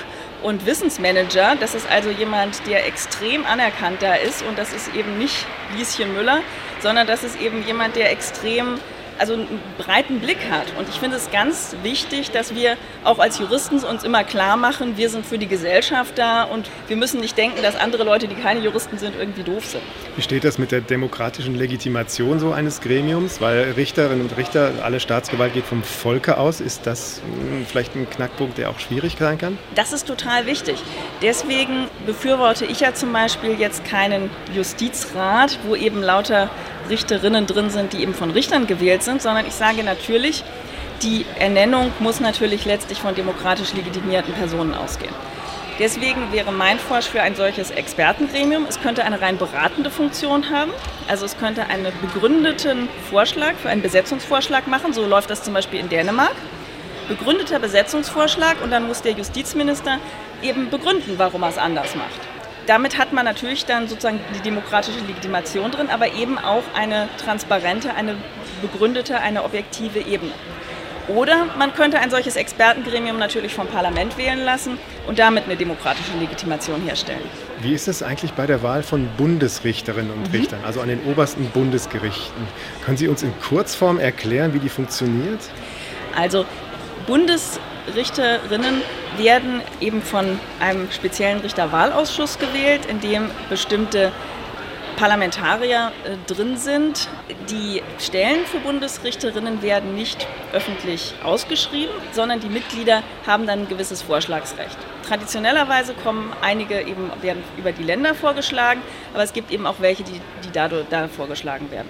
und 0.43 0.65
Wissensmanager. 0.65 1.55
Das 1.59 1.75
ist 1.75 1.89
also 1.89 2.09
jemand, 2.09 2.65
der 2.67 2.87
extrem 2.87 3.45
anerkannt 3.45 4.01
da 4.01 4.15
ist. 4.15 4.43
Und 4.43 4.57
das 4.57 4.73
ist 4.73 4.95
eben 4.95 5.17
nicht 5.17 5.45
Lieschen 5.77 6.13
Müller, 6.13 6.41
sondern 6.81 7.07
das 7.07 7.23
ist 7.23 7.39
eben 7.41 7.65
jemand, 7.65 7.95
der 7.95 8.11
extrem 8.11 8.79
also 9.19 9.33
einen 9.33 9.47
breiten 9.77 10.19
Blick 10.19 10.39
hat. 10.49 10.67
Und 10.77 10.87
ich 10.89 10.95
finde 10.99 11.17
es 11.17 11.29
ganz 11.31 11.75
wichtig, 11.83 12.31
dass 12.31 12.55
wir 12.55 12.77
auch 13.03 13.19
als 13.19 13.39
Juristen 13.39 13.79
uns 13.79 14.03
immer 14.03 14.23
klar 14.23 14.57
machen, 14.57 14.97
wir 14.97 15.09
sind 15.09 15.25
für 15.25 15.37
die 15.37 15.47
Gesellschaft 15.47 16.17
da 16.17 16.43
und 16.43 16.69
wir 16.87 16.97
müssen 16.97 17.19
nicht 17.19 17.37
denken, 17.37 17.61
dass 17.61 17.75
andere 17.75 18.03
Leute, 18.03 18.27
die 18.27 18.35
keine 18.35 18.59
Juristen 18.61 18.97
sind, 18.97 19.15
irgendwie 19.17 19.43
doof 19.43 19.65
sind. 19.65 19.81
Wie 20.15 20.21
steht 20.21 20.43
das 20.43 20.57
mit 20.57 20.71
der 20.71 20.81
demokratischen 20.81 21.55
Legitimation 21.55 22.39
so 22.39 22.51
eines 22.51 22.81
Gremiums? 22.81 23.41
Weil 23.41 23.71
Richterinnen 23.71 24.21
und 24.21 24.37
Richter, 24.37 24.71
alle 24.83 24.99
Staatsgewalt 24.99 25.53
geht 25.53 25.65
vom 25.65 25.83
Volke 25.83 26.37
aus. 26.37 26.61
Ist 26.61 26.85
das 26.85 27.21
hm, 27.23 27.65
vielleicht 27.65 27.95
ein 27.95 28.09
Knackpunkt, 28.09 28.57
der 28.57 28.69
auch 28.69 28.79
schwierig 28.79 29.17
sein 29.19 29.37
kann? 29.37 29.57
Das 29.75 29.93
ist 29.93 30.07
total 30.07 30.45
wichtig. 30.45 30.81
Deswegen 31.21 31.87
befürworte 32.05 32.65
ich 32.65 32.79
ja 32.79 32.93
zum 32.93 33.13
Beispiel 33.13 33.59
jetzt 33.59 33.85
keinen 33.85 34.29
Justizrat, 34.53 35.59
wo 35.67 35.75
eben 35.75 36.01
lauter 36.01 36.49
Richterinnen 36.89 37.47
drin 37.47 37.69
sind, 37.69 37.93
die 37.93 38.01
eben 38.01 38.13
von 38.13 38.31
Richtern 38.31 38.67
gewählt 38.67 39.03
sind, 39.03 39.21
sondern 39.21 39.45
ich 39.45 39.53
sage 39.53 39.83
natürlich, 39.83 40.43
die 41.01 41.25
Ernennung 41.37 41.91
muss 41.99 42.19
natürlich 42.19 42.65
letztlich 42.65 42.99
von 42.99 43.15
demokratisch 43.15 43.73
legitimierten 43.73 44.33
Personen 44.33 44.73
ausgehen. 44.73 45.13
Deswegen 45.79 46.33
wäre 46.33 46.51
mein 46.51 46.77
Vorschlag 46.77 47.11
für 47.11 47.21
ein 47.21 47.35
solches 47.35 47.71
Expertengremium, 47.71 48.65
es 48.67 48.81
könnte 48.81 49.05
eine 49.05 49.21
rein 49.21 49.37
beratende 49.37 49.89
Funktion 49.89 50.49
haben. 50.49 50.71
Also 51.07 51.25
es 51.25 51.37
könnte 51.37 51.67
einen 51.67 51.87
begründeten 52.01 52.89
Vorschlag 53.09 53.53
für 53.55 53.69
einen 53.69 53.81
Besetzungsvorschlag 53.81 54.67
machen. 54.67 54.91
So 54.91 55.05
läuft 55.05 55.29
das 55.29 55.41
zum 55.41 55.53
Beispiel 55.53 55.79
in 55.79 55.87
Dänemark. 55.87 56.35
Begründeter 57.07 57.59
Besetzungsvorschlag 57.59 58.57
und 58.61 58.71
dann 58.71 58.87
muss 58.87 59.01
der 59.01 59.13
Justizminister 59.13 59.99
eben 60.43 60.69
begründen, 60.69 61.13
warum 61.17 61.43
er 61.43 61.49
es 61.49 61.57
anders 61.57 61.95
macht 61.95 62.38
damit 62.69 62.99
hat 62.99 63.13
man 63.13 63.25
natürlich 63.25 63.65
dann 63.65 63.87
sozusagen 63.87 64.19
die 64.35 64.41
demokratische 64.41 64.99
Legitimation 64.99 65.71
drin, 65.71 65.89
aber 65.89 66.13
eben 66.13 66.37
auch 66.37 66.63
eine 66.75 67.09
transparente, 67.17 67.95
eine 67.95 68.15
begründete, 68.61 69.19
eine 69.19 69.43
objektive 69.43 69.99
Ebene. 69.99 70.31
Oder 71.07 71.47
man 71.57 71.73
könnte 71.73 71.97
ein 71.97 72.11
solches 72.11 72.35
Expertengremium 72.35 73.17
natürlich 73.17 73.55
vom 73.55 73.65
Parlament 73.65 74.15
wählen 74.19 74.45
lassen 74.45 74.77
und 75.07 75.17
damit 75.17 75.45
eine 75.45 75.55
demokratische 75.55 76.15
Legitimation 76.19 76.81
herstellen. 76.83 77.23
Wie 77.61 77.73
ist 77.73 77.87
es 77.87 78.03
eigentlich 78.03 78.33
bei 78.33 78.45
der 78.45 78.61
Wahl 78.61 78.83
von 78.83 79.09
Bundesrichterinnen 79.17 80.11
und 80.11 80.27
mhm. 80.27 80.39
Richtern, 80.39 80.59
also 80.63 80.81
an 80.81 80.89
den 80.89 81.03
obersten 81.05 81.45
Bundesgerichten? 81.45 82.47
Können 82.85 82.97
Sie 82.97 83.07
uns 83.07 83.23
in 83.23 83.33
Kurzform 83.39 83.97
erklären, 83.97 84.53
wie 84.53 84.59
die 84.59 84.69
funktioniert? 84.69 85.39
Also 86.15 86.45
Bundesrichterinnen 87.85 88.81
werden 89.17 89.61
eben 89.79 90.01
von 90.01 90.39
einem 90.59 90.91
speziellen 90.91 91.39
Richterwahlausschuss 91.39 92.37
gewählt, 92.37 92.85
in 92.85 92.99
dem 92.99 93.29
bestimmte 93.49 94.11
Parlamentarier 94.97 95.91
äh, 96.03 96.31
drin 96.31 96.57
sind. 96.57 97.07
Die 97.49 97.81
Stellen 97.99 98.45
für 98.45 98.59
Bundesrichterinnen 98.59 99.61
werden 99.61 99.95
nicht 99.95 100.27
öffentlich 100.51 101.13
ausgeschrieben, 101.23 101.93
sondern 102.11 102.41
die 102.41 102.49
Mitglieder 102.49 103.01
haben 103.25 103.47
dann 103.47 103.59
ein 103.59 103.69
gewisses 103.69 104.01
Vorschlagsrecht. 104.01 104.77
Traditionellerweise 105.07 105.93
kommen 106.03 106.33
einige 106.41 106.81
eben 106.81 107.11
werden 107.21 107.43
über 107.57 107.71
die 107.71 107.83
Länder 107.83 108.13
vorgeschlagen, 108.13 108.81
aber 109.13 109.23
es 109.23 109.31
gibt 109.31 109.51
eben 109.51 109.65
auch 109.65 109.79
welche, 109.79 110.03
die, 110.03 110.19
die 110.43 110.51
dadurch, 110.51 110.85
da 110.89 111.07
vorgeschlagen 111.07 111.71
werden. 111.71 111.87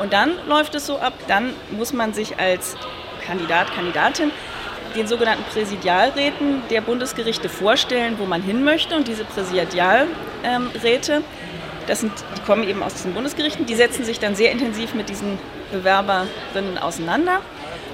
Und 0.00 0.12
dann 0.12 0.32
läuft 0.48 0.74
es 0.74 0.86
so 0.86 0.98
ab, 0.98 1.12
dann 1.28 1.54
muss 1.70 1.92
man 1.92 2.14
sich 2.14 2.38
als 2.38 2.76
Kandidat, 3.24 3.72
Kandidatin 3.74 4.32
den 4.94 5.06
sogenannten 5.06 5.44
Präsidialräten 5.44 6.62
der 6.70 6.80
Bundesgerichte 6.80 7.48
vorstellen, 7.48 8.16
wo 8.18 8.26
man 8.26 8.42
hin 8.42 8.64
möchte. 8.64 8.96
Und 8.96 9.08
diese 9.08 9.24
Präsidialräte, 9.24 11.22
das 11.86 12.00
sind, 12.00 12.12
die 12.36 12.40
kommen 12.42 12.68
eben 12.68 12.82
aus 12.82 12.94
diesen 12.94 13.14
Bundesgerichten, 13.14 13.66
die 13.66 13.74
setzen 13.74 14.04
sich 14.04 14.18
dann 14.18 14.34
sehr 14.34 14.50
intensiv 14.52 14.94
mit 14.94 15.08
diesen 15.08 15.38
Bewerberinnen 15.72 16.78
auseinander, 16.80 17.40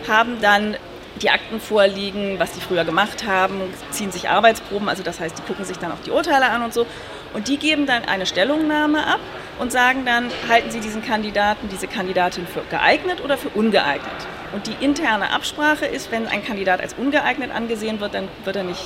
haben 0.08 0.40
dann 0.40 0.76
die 1.22 1.30
Akten 1.30 1.60
vorliegen, 1.60 2.38
was 2.38 2.52
die 2.52 2.60
früher 2.60 2.84
gemacht 2.84 3.26
haben, 3.26 3.62
ziehen 3.90 4.12
sich 4.12 4.28
Arbeitsproben, 4.28 4.88
also 4.88 5.02
das 5.02 5.18
heißt, 5.18 5.38
die 5.38 5.42
gucken 5.42 5.64
sich 5.64 5.78
dann 5.78 5.92
auch 5.92 6.00
die 6.04 6.10
Urteile 6.10 6.50
an 6.50 6.62
und 6.62 6.74
so. 6.74 6.86
Und 7.32 7.48
die 7.48 7.56
geben 7.56 7.86
dann 7.86 8.04
eine 8.04 8.26
Stellungnahme 8.26 9.06
ab 9.06 9.20
und 9.58 9.72
sagen 9.72 10.04
dann, 10.04 10.30
halten 10.48 10.70
Sie 10.70 10.80
diesen 10.80 11.04
Kandidaten, 11.04 11.68
diese 11.68 11.86
Kandidatin 11.86 12.46
für 12.46 12.62
geeignet 12.70 13.22
oder 13.24 13.38
für 13.38 13.48
ungeeignet. 13.50 14.26
Und 14.52 14.66
die 14.66 14.84
interne 14.84 15.30
Absprache 15.32 15.86
ist, 15.86 16.10
wenn 16.10 16.26
ein 16.26 16.44
Kandidat 16.44 16.80
als 16.80 16.94
ungeeignet 16.94 17.50
angesehen 17.52 18.00
wird, 18.00 18.14
dann 18.14 18.28
wird 18.44 18.56
er 18.56 18.64
nicht, 18.64 18.82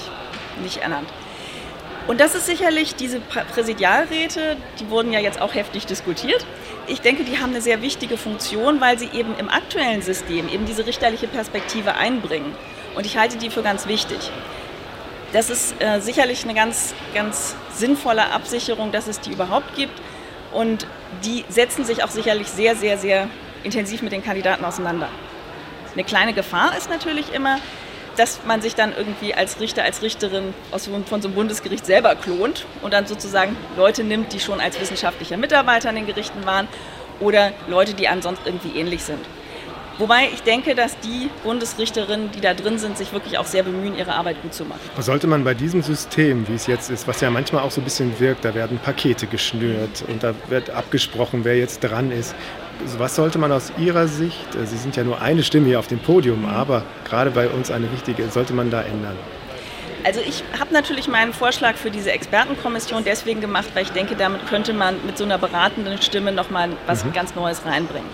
nicht 0.62 0.78
ernannt. 0.78 1.08
Und 2.06 2.20
das 2.20 2.34
ist 2.34 2.46
sicherlich 2.46 2.96
diese 2.96 3.20
Präsidialräte, 3.20 4.56
die 4.80 4.90
wurden 4.90 5.12
ja 5.12 5.20
jetzt 5.20 5.40
auch 5.40 5.54
heftig 5.54 5.86
diskutiert. 5.86 6.44
Ich 6.86 7.00
denke, 7.02 7.24
die 7.24 7.38
haben 7.38 7.50
eine 7.50 7.60
sehr 7.60 7.82
wichtige 7.82 8.16
Funktion, 8.16 8.80
weil 8.80 8.98
sie 8.98 9.10
eben 9.12 9.36
im 9.38 9.48
aktuellen 9.48 10.02
System 10.02 10.48
eben 10.48 10.66
diese 10.66 10.86
richterliche 10.86 11.28
Perspektive 11.28 11.94
einbringen. 11.94 12.52
Und 12.96 13.06
ich 13.06 13.16
halte 13.16 13.36
die 13.36 13.50
für 13.50 13.62
ganz 13.62 13.86
wichtig. 13.86 14.18
Das 15.32 15.50
ist 15.50 15.80
äh, 15.80 16.00
sicherlich 16.00 16.42
eine 16.42 16.54
ganz, 16.54 16.94
ganz 17.14 17.54
sinnvolle 17.72 18.32
Absicherung, 18.32 18.90
dass 18.90 19.06
es 19.06 19.20
die 19.20 19.30
überhaupt 19.30 19.76
gibt. 19.76 19.92
Und 20.52 20.86
die 21.24 21.44
setzen 21.48 21.84
sich 21.84 22.02
auch 22.02 22.10
sicherlich 22.10 22.48
sehr, 22.48 22.74
sehr, 22.76 22.98
sehr 22.98 23.28
intensiv 23.62 24.02
mit 24.02 24.12
den 24.12 24.24
Kandidaten 24.24 24.64
auseinander. 24.64 25.08
Eine 25.92 26.04
kleine 26.04 26.32
Gefahr 26.32 26.76
ist 26.76 26.88
natürlich 26.88 27.32
immer, 27.32 27.58
dass 28.16 28.40
man 28.44 28.60
sich 28.60 28.74
dann 28.74 28.92
irgendwie 28.96 29.34
als 29.34 29.60
Richter, 29.60 29.82
als 29.84 30.02
Richterin 30.02 30.54
aus, 30.70 30.88
von 31.06 31.22
so 31.22 31.28
einem 31.28 31.34
Bundesgericht 31.34 31.86
selber 31.86 32.14
klont 32.16 32.66
und 32.82 32.92
dann 32.92 33.06
sozusagen 33.06 33.56
Leute 33.76 34.04
nimmt, 34.04 34.32
die 34.32 34.40
schon 34.40 34.60
als 34.60 34.80
wissenschaftlicher 34.80 35.36
Mitarbeiter 35.36 35.88
an 35.88 35.94
den 35.94 36.06
Gerichten 36.06 36.44
waren 36.44 36.68
oder 37.20 37.52
Leute, 37.68 37.94
die 37.94 38.08
ansonsten 38.08 38.46
irgendwie 38.46 38.78
ähnlich 38.78 39.02
sind. 39.04 39.24
Wobei 40.00 40.30
ich 40.32 40.42
denke, 40.42 40.74
dass 40.74 40.98
die 41.00 41.28
Bundesrichterinnen, 41.44 42.30
die 42.32 42.40
da 42.40 42.54
drin 42.54 42.78
sind, 42.78 42.96
sich 42.96 43.12
wirklich 43.12 43.36
auch 43.36 43.44
sehr 43.44 43.62
bemühen, 43.62 43.94
ihre 43.98 44.14
Arbeit 44.14 44.40
gut 44.40 44.54
zu 44.54 44.64
machen. 44.64 44.80
Was 44.96 45.04
sollte 45.04 45.26
man 45.26 45.44
bei 45.44 45.52
diesem 45.52 45.82
System, 45.82 46.48
wie 46.48 46.54
es 46.54 46.66
jetzt 46.66 46.88
ist, 46.90 47.06
was 47.06 47.20
ja 47.20 47.28
manchmal 47.28 47.62
auch 47.62 47.70
so 47.70 47.82
ein 47.82 47.84
bisschen 47.84 48.18
wirkt, 48.18 48.46
da 48.46 48.54
werden 48.54 48.78
Pakete 48.78 49.26
geschnürt 49.26 50.02
und 50.08 50.22
da 50.22 50.32
wird 50.48 50.70
abgesprochen, 50.70 51.44
wer 51.44 51.58
jetzt 51.58 51.80
dran 51.80 52.12
ist. 52.12 52.34
Was 52.96 53.14
sollte 53.14 53.38
man 53.38 53.52
aus 53.52 53.74
Ihrer 53.76 54.08
Sicht, 54.08 54.54
äh, 54.54 54.64
Sie 54.64 54.78
sind 54.78 54.96
ja 54.96 55.04
nur 55.04 55.20
eine 55.20 55.42
Stimme 55.42 55.66
hier 55.66 55.78
auf 55.78 55.88
dem 55.88 55.98
Podium, 55.98 56.46
aber 56.46 56.82
gerade 57.04 57.30
bei 57.30 57.46
uns 57.48 57.70
eine 57.70 57.92
wichtige, 57.92 58.26
sollte 58.30 58.54
man 58.54 58.70
da 58.70 58.80
ändern? 58.80 59.18
Also 60.02 60.20
ich 60.26 60.42
habe 60.58 60.72
natürlich 60.72 61.08
meinen 61.08 61.34
Vorschlag 61.34 61.74
für 61.74 61.90
diese 61.90 62.10
Expertenkommission 62.10 63.04
deswegen 63.04 63.42
gemacht, 63.42 63.68
weil 63.74 63.82
ich 63.82 63.92
denke, 63.92 64.16
damit 64.16 64.46
könnte 64.46 64.72
man 64.72 64.94
mit 65.04 65.18
so 65.18 65.24
einer 65.24 65.36
beratenden 65.36 66.00
Stimme 66.00 66.32
nochmal 66.32 66.70
was 66.86 67.04
mhm. 67.04 67.12
ganz 67.12 67.34
Neues 67.34 67.66
reinbringen. 67.66 68.08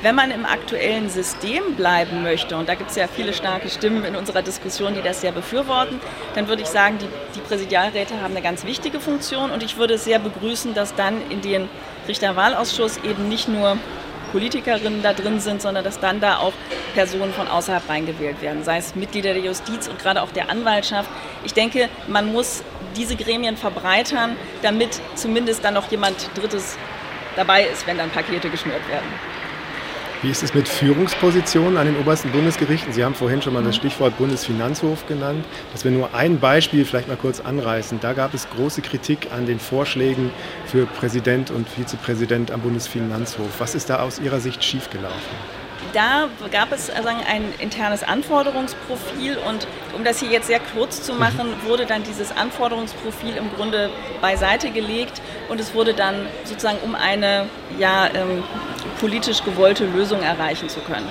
Wenn 0.00 0.14
man 0.14 0.30
im 0.30 0.46
aktuellen 0.46 1.10
System 1.10 1.74
bleiben 1.74 2.22
möchte, 2.22 2.56
und 2.56 2.68
da 2.68 2.76
gibt 2.76 2.90
es 2.90 2.96
ja 2.96 3.08
viele 3.08 3.32
starke 3.32 3.68
Stimmen 3.68 4.04
in 4.04 4.14
unserer 4.14 4.42
Diskussion, 4.42 4.94
die 4.94 5.02
das 5.02 5.20
sehr 5.20 5.32
befürworten, 5.32 6.00
dann 6.36 6.46
würde 6.46 6.62
ich 6.62 6.68
sagen, 6.68 6.98
die, 6.98 7.08
die 7.34 7.40
Präsidialräte 7.40 8.20
haben 8.22 8.30
eine 8.36 8.42
ganz 8.42 8.64
wichtige 8.64 9.00
Funktion 9.00 9.50
und 9.50 9.64
ich 9.64 9.76
würde 9.76 9.94
es 9.94 10.04
sehr 10.04 10.20
begrüßen, 10.20 10.72
dass 10.72 10.94
dann 10.94 11.20
in 11.30 11.40
den 11.40 11.68
Richterwahlausschuss 12.06 12.98
eben 12.98 13.28
nicht 13.28 13.48
nur 13.48 13.76
Politikerinnen 14.30 15.02
da 15.02 15.14
drin 15.14 15.40
sind, 15.40 15.60
sondern 15.62 15.82
dass 15.82 15.98
dann 15.98 16.20
da 16.20 16.38
auch 16.38 16.52
Personen 16.94 17.32
von 17.32 17.48
außerhalb 17.48 17.88
reingewählt 17.88 18.40
werden, 18.40 18.62
sei 18.62 18.76
es 18.76 18.94
Mitglieder 18.94 19.32
der 19.32 19.42
Justiz 19.42 19.88
und 19.88 19.98
gerade 19.98 20.22
auch 20.22 20.30
der 20.30 20.48
Anwaltschaft. 20.48 21.10
Ich 21.44 21.54
denke, 21.54 21.88
man 22.06 22.32
muss 22.32 22.62
diese 22.96 23.16
Gremien 23.16 23.56
verbreitern, 23.56 24.36
damit 24.62 25.00
zumindest 25.16 25.64
dann 25.64 25.74
noch 25.74 25.90
jemand 25.90 26.30
Drittes 26.36 26.76
dabei 27.34 27.64
ist, 27.64 27.84
wenn 27.86 27.98
dann 27.98 28.10
Pakete 28.10 28.48
geschnürt 28.48 28.86
werden. 28.88 29.37
Wie 30.20 30.30
ist 30.30 30.42
es 30.42 30.52
mit 30.52 30.66
Führungspositionen 30.66 31.76
an 31.76 31.86
den 31.86 31.96
obersten 31.96 32.32
Bundesgerichten? 32.32 32.92
Sie 32.92 33.04
haben 33.04 33.14
vorhin 33.14 33.40
schon 33.40 33.52
mal 33.52 33.62
das 33.62 33.76
Stichwort 33.76 34.18
Bundesfinanzhof 34.18 35.06
genannt. 35.06 35.44
Dass 35.70 35.84
wir 35.84 35.92
nur 35.92 36.12
ein 36.12 36.40
Beispiel 36.40 36.84
vielleicht 36.84 37.06
mal 37.06 37.16
kurz 37.16 37.38
anreißen. 37.38 38.00
Da 38.00 38.14
gab 38.14 38.34
es 38.34 38.50
große 38.50 38.82
Kritik 38.82 39.28
an 39.30 39.46
den 39.46 39.60
Vorschlägen 39.60 40.32
für 40.66 40.86
Präsident 40.86 41.52
und 41.52 41.68
Vizepräsident 41.68 42.50
am 42.50 42.62
Bundesfinanzhof. 42.62 43.60
Was 43.60 43.76
ist 43.76 43.90
da 43.90 44.00
aus 44.00 44.18
Ihrer 44.18 44.40
Sicht 44.40 44.64
schiefgelaufen? 44.64 45.14
da 45.92 46.28
gab 46.50 46.72
es 46.72 46.90
also 46.90 47.08
ein 47.08 47.44
internes 47.58 48.02
Anforderungsprofil 48.02 49.38
und 49.38 49.66
um 49.96 50.04
das 50.04 50.20
hier 50.20 50.30
jetzt 50.30 50.46
sehr 50.46 50.60
kurz 50.60 51.02
zu 51.02 51.14
machen, 51.14 51.54
wurde 51.66 51.86
dann 51.86 52.02
dieses 52.02 52.36
Anforderungsprofil 52.36 53.36
im 53.36 53.50
Grunde 53.54 53.90
beiseite 54.20 54.70
gelegt 54.70 55.20
und 55.48 55.60
es 55.60 55.74
wurde 55.74 55.94
dann 55.94 56.26
sozusagen 56.44 56.78
um 56.84 56.94
eine 56.94 57.46
ja, 57.78 58.06
ähm, 58.14 58.42
politisch 59.00 59.44
gewollte 59.44 59.84
Lösung 59.86 60.22
erreichen 60.22 60.68
zu 60.68 60.80
können. 60.80 61.06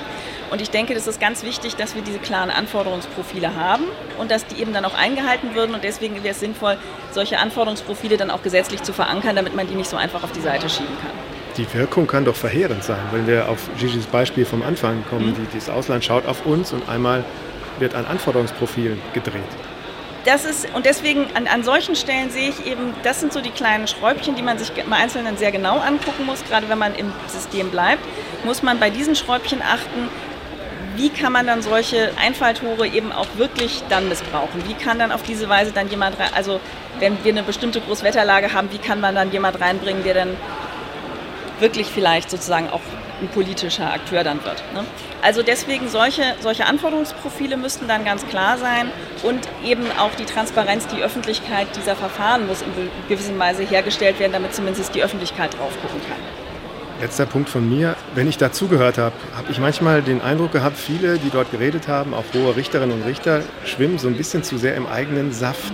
Und 0.49 0.61
ich 0.61 0.69
denke, 0.69 0.93
das 0.93 1.07
ist 1.07 1.19
ganz 1.19 1.43
wichtig, 1.43 1.75
dass 1.75 1.95
wir 1.95 2.01
diese 2.01 2.19
klaren 2.19 2.49
Anforderungsprofile 2.49 3.55
haben 3.55 3.83
und 4.17 4.31
dass 4.31 4.45
die 4.45 4.61
eben 4.61 4.73
dann 4.73 4.85
auch 4.85 4.93
eingehalten 4.93 5.55
würden. 5.55 5.75
Und 5.75 5.83
deswegen 5.83 6.15
wäre 6.23 6.29
es 6.29 6.39
sinnvoll, 6.39 6.77
solche 7.11 7.39
Anforderungsprofile 7.39 8.15
dann 8.15 8.31
auch 8.31 8.43
gesetzlich 8.43 8.81
zu 8.83 8.93
verankern, 8.93 9.35
damit 9.35 9.55
man 9.55 9.67
die 9.67 9.75
nicht 9.75 9.89
so 9.89 9.97
einfach 9.97 10.23
auf 10.23 10.31
die 10.31 10.41
Seite 10.41 10.69
schieben 10.69 10.95
kann 11.01 11.11
die 11.57 11.73
Wirkung 11.73 12.07
kann 12.07 12.23
doch 12.23 12.35
verheerend 12.35 12.83
sein, 12.83 12.99
wenn 13.11 13.27
wir 13.27 13.49
auf 13.49 13.69
Gigi's 13.79 14.05
Beispiel 14.05 14.45
vom 14.45 14.61
Anfang 14.61 15.03
kommen. 15.09 15.29
Mhm. 15.29 15.47
Die, 15.51 15.57
das 15.57 15.69
Ausland 15.69 16.05
schaut 16.05 16.25
auf 16.27 16.45
uns 16.45 16.71
und 16.71 16.87
einmal 16.87 17.25
wird 17.79 17.95
ein 17.95 18.05
Anforderungsprofil 18.05 18.97
gedreht. 19.13 19.41
Das 20.27 20.43
ist, 20.43 20.67
und 20.75 20.85
deswegen 20.85 21.25
an, 21.35 21.47
an 21.47 21.63
solchen 21.63 21.95
Stellen 21.95 22.29
sehe 22.29 22.49
ich 22.49 22.65
eben, 22.65 22.93
das 23.03 23.21
sind 23.21 23.31
so 23.31 23.39
die 23.39 23.49
kleinen 23.49 23.87
Schräubchen, 23.87 24.35
die 24.35 24.41
man 24.41 24.57
sich 24.59 24.71
im 24.77 24.91
Einzelnen 24.91 25.37
sehr 25.37 25.53
genau 25.53 25.79
angucken 25.79 26.25
muss. 26.25 26.43
Gerade 26.43 26.67
wenn 26.67 26.77
man 26.77 26.93
im 26.95 27.13
System 27.27 27.69
bleibt, 27.69 28.03
muss 28.43 28.61
man 28.61 28.77
bei 28.79 28.89
diesen 28.89 29.15
Schräubchen 29.15 29.61
achten, 29.61 30.09
wie 30.97 31.09
kann 31.09 31.31
man 31.31 31.47
dann 31.47 31.61
solche 31.61 32.11
Einfalltore 32.19 32.87
eben 32.87 33.11
auch 33.11 33.27
wirklich 33.37 33.83
dann 33.87 34.09
missbrauchen? 34.09 34.67
Wie 34.67 34.73
kann 34.73 34.99
dann 34.99 35.11
auf 35.11 35.23
diese 35.23 35.47
Weise 35.47 35.71
dann 35.71 35.89
jemand, 35.89 36.19
rein, 36.19 36.29
also 36.35 36.59
wenn 36.99 37.23
wir 37.23 37.31
eine 37.31 37.43
bestimmte 37.43 37.79
Großwetterlage 37.79 38.53
haben, 38.53 38.69
wie 38.71 38.79
kann 38.79 38.99
man 38.99 39.15
dann 39.15 39.31
jemand 39.31 39.61
reinbringen, 39.61 40.03
der 40.03 40.15
dann 40.15 40.35
wirklich 41.59 41.87
vielleicht 41.87 42.29
sozusagen 42.29 42.69
auch 42.69 42.81
ein 43.21 43.27
politischer 43.29 43.91
Akteur 43.91 44.23
dann 44.23 44.43
wird. 44.43 44.63
Ne? 44.73 44.85
Also 45.21 45.41
deswegen 45.41 45.89
solche, 45.89 46.35
solche 46.39 46.65
Anforderungsprofile 46.65 47.57
müssten 47.57 47.87
dann 47.87 48.05
ganz 48.05 48.27
klar 48.27 48.57
sein 48.57 48.91
und 49.23 49.47
eben 49.65 49.85
auch 49.99 50.13
die 50.15 50.25
Transparenz, 50.25 50.87
die 50.87 51.01
Öffentlichkeit 51.01 51.67
dieser 51.75 51.95
Verfahren 51.95 52.47
muss 52.47 52.61
in 52.61 52.71
gewisser 53.09 53.37
Weise 53.39 53.63
hergestellt 53.63 54.19
werden, 54.19 54.33
damit 54.33 54.53
zumindest 54.53 54.93
die 54.93 55.01
Öffentlichkeit 55.01 55.53
drauf 55.57 55.71
gucken 55.81 56.01
kann. 56.07 56.46
Letzter 56.99 57.27
Punkt 57.27 57.47
von 57.47 57.69
mir. 57.69 57.95
Wenn 58.15 58.27
ich 58.27 58.37
dazugehört 58.37 58.97
habe, 58.97 59.13
habe 59.35 59.51
ich 59.51 59.59
manchmal 59.59 60.01
den 60.01 60.19
Eindruck 60.19 60.51
gehabt, 60.51 60.77
viele, 60.77 61.19
die 61.19 61.29
dort 61.29 61.51
geredet 61.51 61.87
haben, 61.87 62.15
auch 62.15 62.23
hohe 62.33 62.55
Richterinnen 62.55 63.01
und 63.01 63.07
Richter, 63.07 63.43
schwimmen 63.65 63.99
so 63.99 64.07
ein 64.07 64.15
bisschen 64.15 64.43
zu 64.43 64.57
sehr 64.57 64.75
im 64.75 64.87
eigenen 64.87 65.31
Saft 65.31 65.73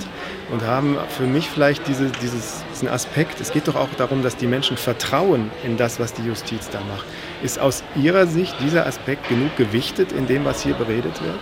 und 0.52 0.64
haben 0.64 0.98
für 1.18 1.24
mich 1.24 1.50
vielleicht 1.50 1.88
diese, 1.88 2.10
dieses, 2.22 2.64
diesen 2.74 2.90
Aspekt, 2.90 3.40
es 3.40 3.52
geht 3.52 3.70
doch 3.70 3.76
auch 3.76 3.88
darum, 3.98 4.22
dass 4.22 4.36
die 4.36 4.48
Menschen 4.48 4.76
vertrauen 4.76 5.50
in 5.64 5.78
das, 5.78 5.98
was 5.98 6.14
die 6.14 6.24
Justiz 6.24 6.70
da 6.70 6.80
macht. 6.82 7.06
Ist 7.42 7.58
aus 7.58 7.84
Ihrer 7.96 8.28
Sicht 8.28 8.56
dieser 8.60 8.86
Aspekt 8.86 9.30
genug 9.30 9.56
gewichtet 9.56 10.12
in 10.12 10.28
dem, 10.28 10.44
was 10.44 10.62
hier 10.62 10.74
beredet 10.74 11.22
wird? 11.24 11.40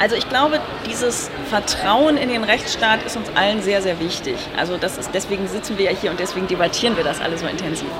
Also 0.00 0.16
ich 0.16 0.26
glaube, 0.30 0.58
dieses 0.88 1.30
Vertrauen 1.50 2.16
in 2.16 2.30
den 2.30 2.42
Rechtsstaat 2.42 3.02
ist 3.04 3.18
uns 3.18 3.28
allen 3.34 3.60
sehr, 3.60 3.82
sehr 3.82 4.00
wichtig. 4.00 4.36
Also 4.56 4.78
das 4.78 4.96
ist, 4.96 5.10
deswegen 5.12 5.46
sitzen 5.46 5.76
wir 5.76 5.84
ja 5.84 5.90
hier 5.90 6.10
und 6.10 6.18
deswegen 6.18 6.46
debattieren 6.46 6.96
wir 6.96 7.04
das 7.04 7.20
alle 7.20 7.36
so 7.36 7.46
intensiv. 7.46 7.90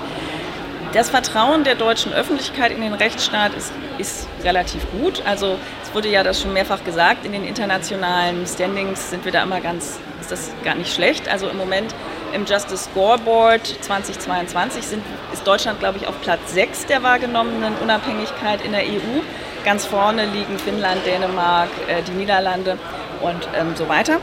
Das 0.93 1.09
Vertrauen 1.09 1.63
der 1.63 1.77
deutschen 1.77 2.13
Öffentlichkeit 2.13 2.73
in 2.73 2.81
den 2.81 2.95
Rechtsstaat 2.95 3.55
ist, 3.55 3.73
ist 3.99 4.27
relativ 4.43 4.85
gut. 4.91 5.23
Also 5.25 5.57
es 5.85 5.95
wurde 5.95 6.09
ja 6.09 6.25
das 6.25 6.43
schon 6.43 6.53
mehrfach 6.53 6.83
gesagt, 6.83 7.25
in 7.25 7.31
den 7.31 7.45
internationalen 7.45 8.45
Standings 8.45 9.09
sind 9.09 9.25
wir 9.25 9.31
da 9.31 9.45
immer 9.45 9.61
ganz, 9.61 10.01
ist 10.21 10.33
das 10.33 10.51
gar 10.65 10.75
nicht 10.75 10.93
schlecht. 10.93 11.29
Also 11.29 11.49
im 11.49 11.59
Moment 11.59 11.95
im 12.35 12.45
Justice 12.45 12.89
Scoreboard 12.91 13.65
2022 13.83 14.85
sind, 14.85 15.05
ist 15.33 15.47
Deutschland, 15.47 15.79
glaube 15.79 15.99
ich, 15.99 16.09
auf 16.09 16.21
Platz 16.23 16.41
6 16.55 16.87
der 16.87 17.05
wahrgenommenen 17.05 17.77
Unabhängigkeit 17.77 18.65
in 18.65 18.73
der 18.73 18.83
EU. 18.83 19.21
Ganz 19.65 19.87
vorne 19.87 20.27
liegen 20.27 20.59
Finnland, 20.59 21.07
Dänemark, 21.07 21.69
äh, 21.87 22.03
die 22.03 22.13
Niederlande 22.13 22.79
und 23.21 23.49
ähm, 23.55 23.77
so 23.77 23.89
weiter. 23.89 24.19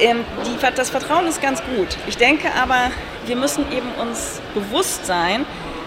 Ähm, 0.00 0.24
die, 0.44 0.58
das 0.74 0.90
Vertrauen 0.90 1.26
ist 1.28 1.40
ganz 1.40 1.62
gut. 1.62 1.96
Ich 2.06 2.18
denke 2.18 2.48
aber, 2.60 2.90
wir 3.24 3.36
müssen 3.36 3.64
eben 3.72 3.90
uns 4.00 4.40
bewusst 4.52 5.06
sein, 5.06 5.46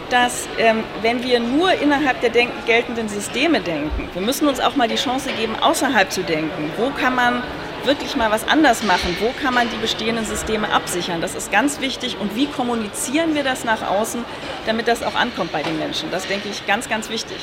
dass 0.09 0.47
ähm, 0.57 0.83
wenn 1.01 1.23
wir 1.23 1.39
nur 1.39 1.71
innerhalb 1.73 2.21
der 2.21 2.31
geltenden 2.65 3.09
Systeme 3.09 3.59
denken, 3.59 4.09
wir 4.13 4.21
müssen 4.21 4.47
uns 4.47 4.59
auch 4.59 4.75
mal 4.75 4.87
die 4.87 4.95
Chance 4.95 5.29
geben, 5.37 5.55
außerhalb 5.59 6.11
zu 6.11 6.23
denken. 6.23 6.71
Wo 6.77 6.89
kann 6.89 7.15
man 7.15 7.43
wirklich 7.85 8.15
mal 8.15 8.31
was 8.31 8.47
anders 8.47 8.83
machen? 8.83 9.15
Wo 9.19 9.31
kann 9.41 9.53
man 9.53 9.69
die 9.69 9.77
bestehenden 9.77 10.25
Systeme 10.25 10.71
absichern? 10.71 11.21
Das 11.21 11.35
ist 11.35 11.51
ganz 11.51 11.79
wichtig. 11.79 12.17
Und 12.19 12.35
wie 12.35 12.47
kommunizieren 12.47 13.35
wir 13.35 13.43
das 13.43 13.63
nach 13.63 13.87
außen, 13.89 14.23
damit 14.65 14.87
das 14.87 15.03
auch 15.03 15.15
ankommt 15.15 15.51
bei 15.51 15.63
den 15.63 15.79
Menschen? 15.79 16.11
Das 16.11 16.27
denke 16.27 16.49
ich 16.49 16.65
ganz, 16.67 16.89
ganz 16.89 17.09
wichtig. 17.09 17.37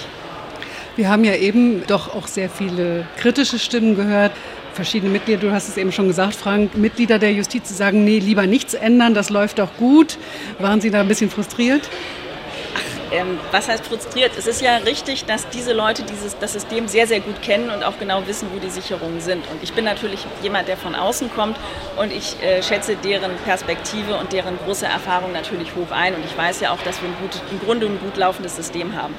Wir 0.96 1.08
haben 1.08 1.24
ja 1.24 1.34
eben 1.34 1.84
doch 1.86 2.14
auch 2.14 2.28
sehr 2.28 2.48
viele 2.48 3.06
kritische 3.16 3.58
Stimmen 3.58 3.96
gehört. 3.96 4.32
Verschiedene 4.74 5.10
Mitglieder, 5.10 5.40
du 5.40 5.52
hast 5.52 5.68
es 5.68 5.76
eben 5.76 5.92
schon 5.92 6.08
gesagt, 6.08 6.34
Frank, 6.34 6.76
Mitglieder 6.76 7.18
der 7.18 7.32
Justiz 7.32 7.76
sagen, 7.76 8.04
nee, 8.04 8.18
lieber 8.18 8.46
nichts 8.46 8.74
ändern, 8.74 9.14
das 9.14 9.30
läuft 9.30 9.58
doch 9.60 9.76
gut. 9.76 10.18
Waren 10.58 10.80
Sie 10.80 10.90
da 10.90 11.00
ein 11.00 11.08
bisschen 11.08 11.30
frustriert? 11.30 11.88
Ähm, 13.14 13.38
was 13.50 13.68
heißt 13.68 13.86
frustriert? 13.86 14.32
Es 14.36 14.46
ist 14.46 14.60
ja 14.60 14.76
richtig, 14.78 15.24
dass 15.24 15.48
diese 15.48 15.72
Leute 15.72 16.02
dieses, 16.02 16.36
das 16.38 16.52
System 16.52 16.88
sehr, 16.88 17.06
sehr 17.06 17.20
gut 17.20 17.40
kennen 17.42 17.70
und 17.70 17.84
auch 17.84 17.98
genau 17.98 18.26
wissen, 18.26 18.48
wo 18.52 18.58
die 18.58 18.70
Sicherungen 18.70 19.20
sind. 19.20 19.44
Und 19.50 19.62
ich 19.62 19.72
bin 19.72 19.84
natürlich 19.84 20.26
jemand, 20.42 20.68
der 20.68 20.76
von 20.76 20.94
außen 20.94 21.30
kommt 21.34 21.56
und 21.96 22.12
ich 22.12 22.36
äh, 22.42 22.62
schätze 22.62 22.96
deren 22.96 23.36
Perspektive 23.44 24.16
und 24.16 24.32
deren 24.32 24.58
große 24.58 24.86
Erfahrung 24.86 25.32
natürlich 25.32 25.74
hoch 25.74 25.90
ein. 25.90 26.14
Und 26.14 26.24
ich 26.24 26.36
weiß 26.36 26.60
ja 26.60 26.72
auch, 26.72 26.82
dass 26.82 27.00
wir 27.00 27.08
ein 27.08 27.16
gut, 27.20 27.40
im 27.50 27.60
Grunde 27.60 27.86
ein 27.86 27.98
gut 28.00 28.16
laufendes 28.16 28.56
System 28.56 28.94
haben. 29.00 29.14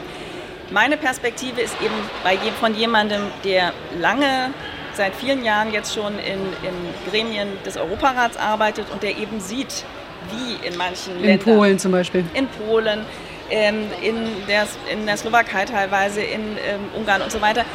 Meine 0.71 0.97
Perspektive 0.97 1.61
ist 1.61 1.75
eben 1.81 1.93
bei, 2.23 2.37
von 2.59 2.75
jemandem, 2.75 3.21
der 3.43 3.71
lange 3.99 4.51
seit 4.93 5.15
vielen 5.15 5.43
Jahren 5.43 5.71
jetzt 5.71 5.93
schon 5.93 6.13
in, 6.19 6.39
in 6.67 7.11
Gremien 7.11 7.49
des 7.65 7.77
Europarats 7.77 8.37
arbeitet 8.37 8.87
und 8.91 9.03
der 9.03 9.17
eben 9.17 9.39
sieht, 9.39 9.85
wie 10.31 10.67
in 10.67 10.77
manchen 10.77 11.17
in 11.17 11.21
Ländern. 11.21 11.47
In 11.47 11.55
Polen 11.55 11.79
zum 11.79 11.91
Beispiel. 11.91 12.25
In 12.33 12.47
Polen, 12.47 13.05
ähm, 13.49 13.87
in, 14.01 14.45
der, 14.47 14.67
in 14.91 15.05
der 15.05 15.17
Slowakei 15.17 15.65
teilweise, 15.65 16.21
in 16.21 16.57
ähm, 16.57 16.89
Ungarn 16.95 17.21
und 17.21 17.31
so 17.31 17.41
weiter, 17.41 17.65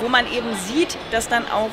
wo 0.00 0.08
man 0.08 0.26
eben 0.26 0.54
sieht, 0.66 0.96
dass 1.10 1.28
dann 1.28 1.44
auch 1.50 1.70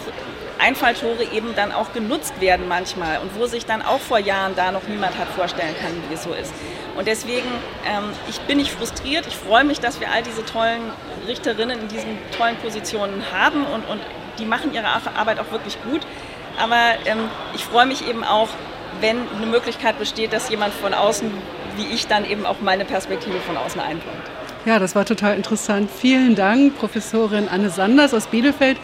Einfalltore 0.58 1.24
eben 1.34 1.54
dann 1.56 1.72
auch 1.72 1.94
genutzt 1.94 2.40
werden 2.40 2.68
manchmal 2.68 3.20
und 3.20 3.38
wo 3.38 3.46
sich 3.46 3.66
dann 3.66 3.82
auch 3.82 4.00
vor 4.00 4.20
Jahren 4.20 4.56
da 4.56 4.72
noch 4.72 4.88
niemand 4.88 5.18
hat 5.18 5.28
vorstellen 5.28 5.76
können, 5.82 6.02
wie 6.10 6.14
es 6.14 6.24
so 6.24 6.34
ist. 6.34 6.54
Und 6.96 7.08
deswegen, 7.08 7.50
ähm, 7.86 8.12
ich 8.30 8.40
bin 8.42 8.58
nicht 8.58 8.72
frustriert. 8.72 9.28
Ich 9.28 9.36
freue 9.36 9.66
mich, 9.66 9.80
dass 9.80 10.00
wir 10.00 10.10
all 10.12 10.24
diese 10.24 10.46
tollen 10.46 10.82
Richterinnen 11.28 11.80
in 11.82 11.88
diesen 11.90 12.18
tollen 12.38 12.56
Positionen 12.58 13.24
haben 13.34 13.66
und, 13.66 13.84
und 13.90 14.00
die 14.40 14.46
machen 14.46 14.74
ihre 14.74 14.88
Arbeit 14.88 15.40
auch 15.40 15.52
wirklich 15.52 15.78
gut. 15.84 16.02
Aber 16.58 16.96
ähm, 17.06 17.30
ich 17.54 17.66
freue 17.66 17.86
mich 17.86 18.08
eben 18.08 18.24
auch, 18.24 18.48
wenn 19.02 19.18
eine 19.36 19.46
Möglichkeit 19.46 20.00
besteht, 20.00 20.32
dass 20.32 20.50
jemand 20.50 20.74
von 20.74 20.94
außen 20.94 21.32
wie 21.78 21.94
ich 21.94 22.08
dann 22.08 22.26
eben 22.26 22.46
auch 22.46 22.62
meine 22.62 22.86
Perspektive 22.86 23.40
von 23.40 23.58
außen 23.58 23.80
einbringe. 23.82 24.18
Ja, 24.66 24.80
das 24.80 24.96
war 24.96 25.06
total 25.06 25.36
interessant. 25.36 25.90
Vielen 25.92 26.36
Dank, 26.36 26.78
Professorin 26.78 27.48
Anne 27.48 27.70
Sanders 27.70 28.14
aus 28.14 28.28
Bielefeld. 28.28 28.78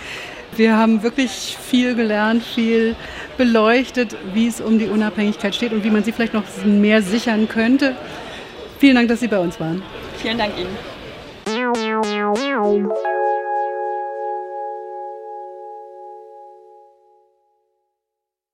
Wir 0.56 0.78
haben 0.78 1.02
wirklich 1.02 1.58
viel 1.60 1.96
gelernt, 1.96 2.44
viel 2.44 2.96
beleuchtet, 3.38 4.16
wie 4.34 4.48
es 4.48 4.60
um 4.60 4.80
die 4.80 4.88
Unabhängigkeit 4.88 5.56
steht 5.56 5.72
und 5.72 5.84
wie 5.84 5.90
man 5.90 6.04
sie 6.04 6.12
vielleicht 6.12 6.34
noch 6.34 6.44
mehr 6.66 7.02
sichern 7.02 7.48
könnte. 7.48 7.96
Vielen 8.80 8.96
Dank, 8.96 9.08
dass 9.10 9.20
Sie 9.22 9.28
bei 9.28 9.40
uns 9.40 9.60
waren. 9.60 9.82
Vielen 10.18 10.38
Dank 10.38 10.54
Ihnen. 10.58 10.76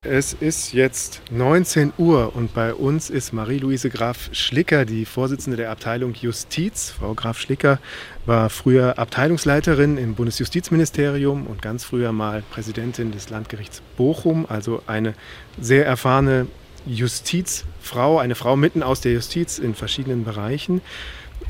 Es 0.10 0.32
ist 0.32 0.72
jetzt 0.72 1.22
19 1.32 1.92
Uhr 1.98 2.34
und 2.34 2.54
bei 2.54 2.74
uns 2.74 3.10
ist 3.10 3.34
Marie-Louise 3.34 3.90
Graf 3.90 4.30
Schlicker, 4.32 4.86
die 4.86 5.04
Vorsitzende 5.04 5.58
der 5.58 5.70
Abteilung 5.70 6.14
Justiz. 6.14 6.92
Frau 6.98 7.14
Graf 7.14 7.38
Schlicker 7.38 7.78
war 8.26 8.50
früher 8.50 8.98
Abteilungsleiterin 9.00 9.98
im 9.98 10.16
Bundesjustizministerium 10.16 11.46
und 11.46 11.62
ganz 11.62 11.84
früher 11.84 12.14
mal 12.14 12.42
Präsidentin 12.52 13.12
des 13.12 13.30
Landgerichts 13.30 13.82
Bochum, 13.98 14.46
also 14.48 14.82
eine 14.88 15.14
sehr 15.60 15.86
erfahrene 15.86 16.48
Justizfrau, 16.86 18.18
eine 18.18 18.36
Frau 18.36 18.56
mitten 18.56 18.84
aus 18.84 19.02
der 19.02 19.12
Justiz 19.12 19.60
in 19.60 19.76
verschiedenen 19.76 20.24
Bereichen. 20.24 20.80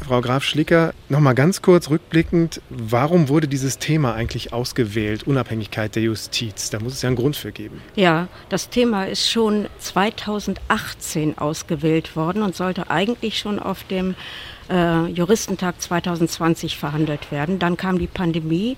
Frau 0.07 0.21
Graf 0.21 0.43
Schlicker, 0.43 0.93
noch 1.09 1.19
mal 1.19 1.33
ganz 1.33 1.61
kurz 1.61 1.89
rückblickend, 1.89 2.61
warum 2.69 3.27
wurde 3.27 3.47
dieses 3.47 3.77
Thema 3.77 4.13
eigentlich 4.13 4.53
ausgewählt, 4.53 5.23
Unabhängigkeit 5.23 5.95
der 5.95 6.03
Justiz? 6.03 6.69
Da 6.69 6.79
muss 6.79 6.93
es 6.93 7.01
ja 7.01 7.07
einen 7.07 7.17
Grund 7.17 7.35
für 7.35 7.51
geben. 7.51 7.81
Ja, 7.95 8.27
das 8.49 8.69
Thema 8.69 9.05
ist 9.05 9.29
schon 9.29 9.67
2018 9.79 11.37
ausgewählt 11.37 12.15
worden 12.15 12.41
und 12.41 12.55
sollte 12.55 12.89
eigentlich 12.89 13.37
schon 13.37 13.59
auf 13.59 13.83
dem 13.83 14.15
äh, 14.69 15.07
Juristentag 15.07 15.81
2020 15.81 16.77
verhandelt 16.77 17.31
werden. 17.31 17.59
Dann 17.59 17.75
kam 17.75 17.99
die 17.99 18.07
Pandemie 18.07 18.77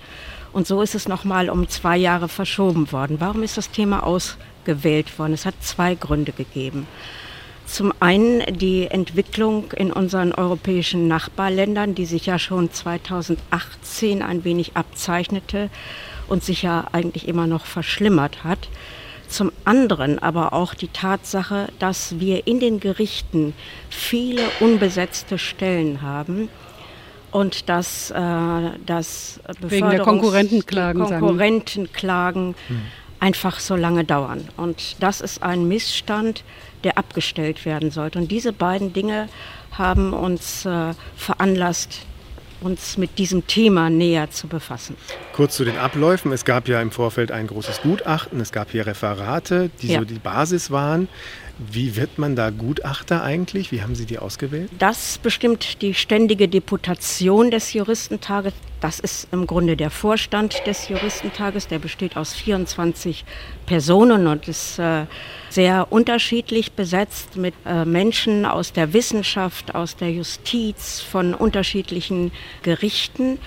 und 0.51 0.67
so 0.67 0.81
ist 0.81 0.95
es 0.95 1.07
noch 1.07 1.25
mal 1.25 1.49
um 1.49 1.67
zwei 1.67 1.97
Jahre 1.97 2.27
verschoben 2.27 2.91
worden. 2.91 3.17
Warum 3.19 3.43
ist 3.43 3.57
das 3.57 3.69
Thema 3.71 4.03
ausgewählt 4.03 5.19
worden? 5.19 5.33
Es 5.33 5.45
hat 5.45 5.55
zwei 5.61 5.95
Gründe 5.95 6.31
gegeben. 6.31 6.87
Zum 7.69 7.93
einen 7.99 8.57
die 8.57 8.87
Entwicklung 8.87 9.71
in 9.73 9.93
unseren 9.93 10.33
europäischen 10.33 11.07
Nachbarländern, 11.07 11.93
die 11.93 12.05
sich 12.05 12.25
ja 12.25 12.39
schon 12.39 12.71
2018 12.71 14.23
ein 14.23 14.43
wenig 14.43 14.75
abzeichnete 14.75 15.69
und 16.27 16.43
sich 16.43 16.63
ja 16.63 16.87
eigentlich 16.93 17.27
immer 17.27 17.45
noch 17.45 17.67
verschlimmert 17.67 18.43
hat. 18.43 18.69
Zum 19.27 19.51
anderen 19.65 20.17
aber 20.17 20.53
auch 20.53 20.73
die 20.73 20.87
Tatsache, 20.87 21.67
dass 21.77 22.19
wir 22.19 22.47
in 22.47 22.59
den 22.59 22.79
Gerichten 22.79 23.53
viele 23.91 24.41
unbesetzte 24.59 25.37
Stellen 25.37 26.01
haben 26.01 26.49
und 27.29 27.69
dass 27.69 28.09
äh, 28.09 28.15
das 28.87 29.41
Wegen 29.61 29.91
der 29.91 29.99
Konkurrentenklagen, 29.99 31.03
Konkurrentenklagen 31.03 32.55
hm. 32.67 32.81
Einfach 33.19 33.59
so 33.59 33.75
lange 33.75 34.03
dauern. 34.03 34.47
Und 34.57 34.95
das 34.99 35.21
ist 35.21 35.43
ein 35.43 35.67
Missstand, 35.67 36.43
der 36.83 36.97
abgestellt 36.97 37.65
werden 37.65 37.91
sollte. 37.91 38.19
Und 38.19 38.31
diese 38.31 38.53
beiden 38.53 38.93
Dinge 38.93 39.29
haben 39.71 40.13
uns 40.13 40.65
äh, 40.65 40.93
veranlasst, 41.15 42.05
uns 42.61 42.97
mit 42.97 43.17
diesem 43.17 43.47
Thema 43.47 43.89
näher 43.89 44.31
zu 44.31 44.47
befassen. 44.47 44.97
Kurz 45.33 45.55
zu 45.55 45.63
den 45.63 45.77
Abläufen. 45.77 46.31
Es 46.31 46.43
gab 46.43 46.67
ja 46.67 46.81
im 46.81 46.91
Vorfeld 46.91 47.31
ein 47.31 47.47
großes 47.47 47.81
Gutachten, 47.81 48.41
es 48.41 48.51
gab 48.51 48.71
hier 48.71 48.85
Referate, 48.85 49.69
die 49.81 49.87
ja. 49.87 49.99
so 49.99 50.05
die 50.05 50.19
Basis 50.19 50.71
waren. 50.71 51.07
Wie 51.59 51.97
wird 51.97 52.17
man 52.17 52.37
da 52.37 52.51
Gutachter 52.51 53.21
eigentlich? 53.21 53.73
Wie 53.73 53.81
haben 53.81 53.93
Sie 53.93 54.05
die 54.05 54.17
ausgewählt? 54.17 54.69
Das 54.79 55.17
bestimmt 55.17 55.81
die 55.81 55.93
ständige 55.93 56.47
Deputation 56.47 57.51
des 57.51 57.73
Juristentages. 57.73 58.53
Das 58.79 59.01
ist 59.01 59.27
im 59.33 59.45
Grunde 59.45 59.75
der 59.75 59.89
Vorstand 59.89 60.65
des 60.65 60.87
Juristentages. 60.87 61.67
Der 61.67 61.79
besteht 61.79 62.15
aus 62.15 62.33
24 62.33 63.25
Personen 63.65 64.27
und 64.27 64.47
ist 64.47 64.79
äh, 64.79 65.05
sehr 65.49 65.91
unterschiedlich 65.91 66.71
besetzt 66.71 67.35
mit 67.35 67.53
äh, 67.65 67.83
Menschen 67.83 68.45
aus 68.45 68.71
der 68.71 68.93
Wissenschaft, 68.93 69.75
aus 69.75 69.97
der 69.97 70.11
Justiz, 70.13 71.01
von 71.01 71.33
unterschiedlichen 71.33 72.31
Gerichten. 72.63 73.37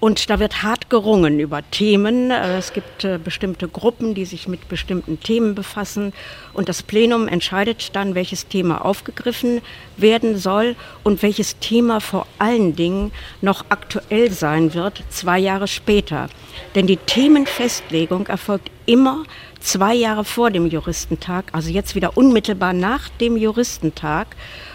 Und 0.00 0.30
da 0.30 0.40
wird 0.40 0.62
hart 0.62 0.88
gerungen 0.88 1.40
über 1.40 1.60
Themen. 1.70 2.30
Äh, 2.30 2.56
es 2.56 2.72
gibt 2.72 3.04
äh, 3.04 3.18
bestimmte 3.22 3.68
Gruppen, 3.68 4.14
die 4.14 4.24
sich 4.24 4.48
mit 4.48 4.66
bestimmten 4.68 5.20
Themen 5.20 5.54
befassen. 5.54 6.14
Und 6.54 6.70
das 6.70 6.82
Plenum 6.82 7.28
entscheidet 7.28 7.94
dann, 7.94 8.14
welches 8.14 8.48
Thema 8.48 8.82
aufgegriffen 8.82 9.60
werden 9.98 10.38
soll 10.38 10.74
und 11.04 11.22
welches 11.22 11.58
Thema 11.58 12.00
vor 12.00 12.26
allen 12.38 12.74
Dingen 12.74 13.12
noch 13.42 13.66
aktuell 13.68 14.30
sein 14.30 14.72
wird, 14.72 15.02
zwei 15.10 15.38
Jahre 15.38 15.68
später. 15.68 16.30
Denn 16.74 16.86
die 16.86 16.96
Themenfestlegung 16.96 18.26
erfolgt 18.28 18.70
immer 18.86 19.24
zwei 19.60 19.94
Jahre 19.94 20.24
vor 20.24 20.50
dem 20.50 20.66
Juristentag, 20.66 21.44
also 21.52 21.68
jetzt 21.68 21.94
wieder 21.94 22.16
unmittelbar 22.16 22.72
nach 22.72 23.10
dem 23.20 23.36
Juristentag. 23.36 24.28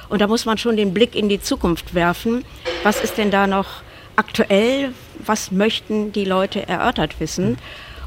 Und 0.07 0.21
da 0.21 0.27
muss 0.27 0.45
man 0.45 0.59
schon 0.59 0.77
den 0.77 0.93
Blick 0.93 1.15
in 1.15 1.29
die 1.29 1.41
Zukunft 1.41 1.95
werfen. 1.95 2.45
Was 2.83 3.01
ist 3.01 3.17
denn 3.17 3.31
da 3.31 3.47
noch 3.47 3.81
aktuell? 4.15 4.93
Was 5.23 5.51
möchten 5.51 6.11
die 6.11 6.25
Leute 6.25 6.67
erörtert 6.67 7.19
wissen. 7.19 7.57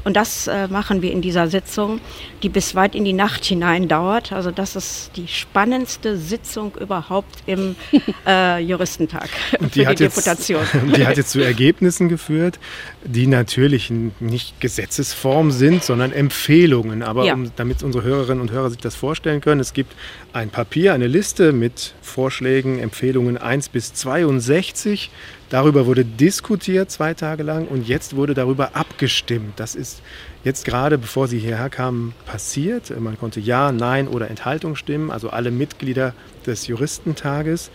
Und 0.03 0.15
das 0.15 0.47
äh, 0.47 0.67
machen 0.67 1.01
wir 1.01 1.11
in 1.11 1.21
dieser 1.21 1.47
Sitzung, 1.47 1.99
die 2.41 2.49
bis 2.49 2.75
weit 2.75 2.95
in 2.95 3.05
die 3.05 3.13
Nacht 3.13 3.45
hinein 3.45 3.87
dauert. 3.87 4.31
Also 4.31 4.51
das 4.51 4.75
ist 4.75 5.11
die 5.15 5.27
spannendste 5.27 6.17
Sitzung 6.17 6.75
überhaupt 6.79 7.43
im 7.45 7.75
äh, 8.25 8.59
Juristentag 8.59 9.29
und 9.59 9.75
die, 9.75 9.85
für 9.85 9.95
die 9.95 10.03
Deputation. 10.05 10.61
Jetzt, 10.61 10.95
die 10.97 11.05
hat 11.05 11.17
jetzt 11.17 11.31
zu 11.31 11.41
Ergebnissen 11.41 12.09
geführt, 12.09 12.59
die 13.03 13.27
natürlich 13.27 13.91
nicht 14.19 14.59
Gesetzesform 14.61 15.51
sind, 15.51 15.83
sondern 15.83 16.11
Empfehlungen. 16.11 17.03
Aber 17.03 17.25
ja. 17.25 17.33
um, 17.33 17.51
damit 17.55 17.83
unsere 17.83 18.03
Hörerinnen 18.03 18.41
und 18.41 18.51
Hörer 18.51 18.69
sich 18.69 18.79
das 18.79 18.95
vorstellen 18.95 19.41
können, 19.41 19.61
es 19.61 19.73
gibt 19.73 19.93
ein 20.33 20.49
Papier, 20.49 20.93
eine 20.93 21.07
Liste 21.07 21.51
mit 21.51 21.93
Vorschlägen, 22.01 22.79
Empfehlungen 22.79 23.37
1 23.37 23.69
bis 23.69 23.93
62 23.93 25.11
Darüber 25.49 25.87
wurde 25.87 26.05
diskutiert 26.05 26.91
zwei 26.91 27.15
Tage 27.15 27.41
lang 27.41 27.67
und 27.67 27.87
jetzt 27.87 28.15
wurde 28.15 28.35
darüber 28.35 28.75
abgestimmt. 28.75 29.59
Das 29.59 29.73
ist 29.73 30.03
jetzt 30.43 30.63
gerade, 30.63 30.99
bevor 30.99 31.27
Sie 31.27 31.39
hierher 31.39 31.71
kamen, 31.71 32.13
passiert. 32.27 32.97
Man 32.99 33.17
konnte 33.17 33.39
Ja, 33.39 33.71
Nein 33.71 34.07
oder 34.07 34.29
Enthaltung 34.29 34.75
stimmen, 34.75 35.09
also 35.09 35.31
alle 35.31 35.49
Mitglieder 35.49 36.13
des 36.45 36.67
Juristentages. 36.67 37.71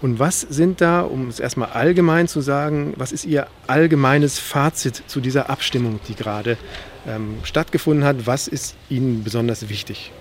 Und 0.00 0.18
was 0.18 0.40
sind 0.40 0.80
da, 0.80 1.02
um 1.02 1.28
es 1.28 1.38
erstmal 1.38 1.70
allgemein 1.70 2.28
zu 2.28 2.40
sagen, 2.40 2.94
was 2.96 3.12
ist 3.12 3.26
Ihr 3.26 3.46
allgemeines 3.66 4.38
Fazit 4.38 5.02
zu 5.06 5.20
dieser 5.20 5.50
Abstimmung, 5.50 6.00
die 6.08 6.14
gerade 6.14 6.56
ähm, 7.06 7.34
stattgefunden 7.42 8.06
hat? 8.06 8.26
Was 8.26 8.48
ist 8.48 8.74
Ihnen 8.88 9.22
besonders 9.22 9.68
wichtig? 9.68 10.12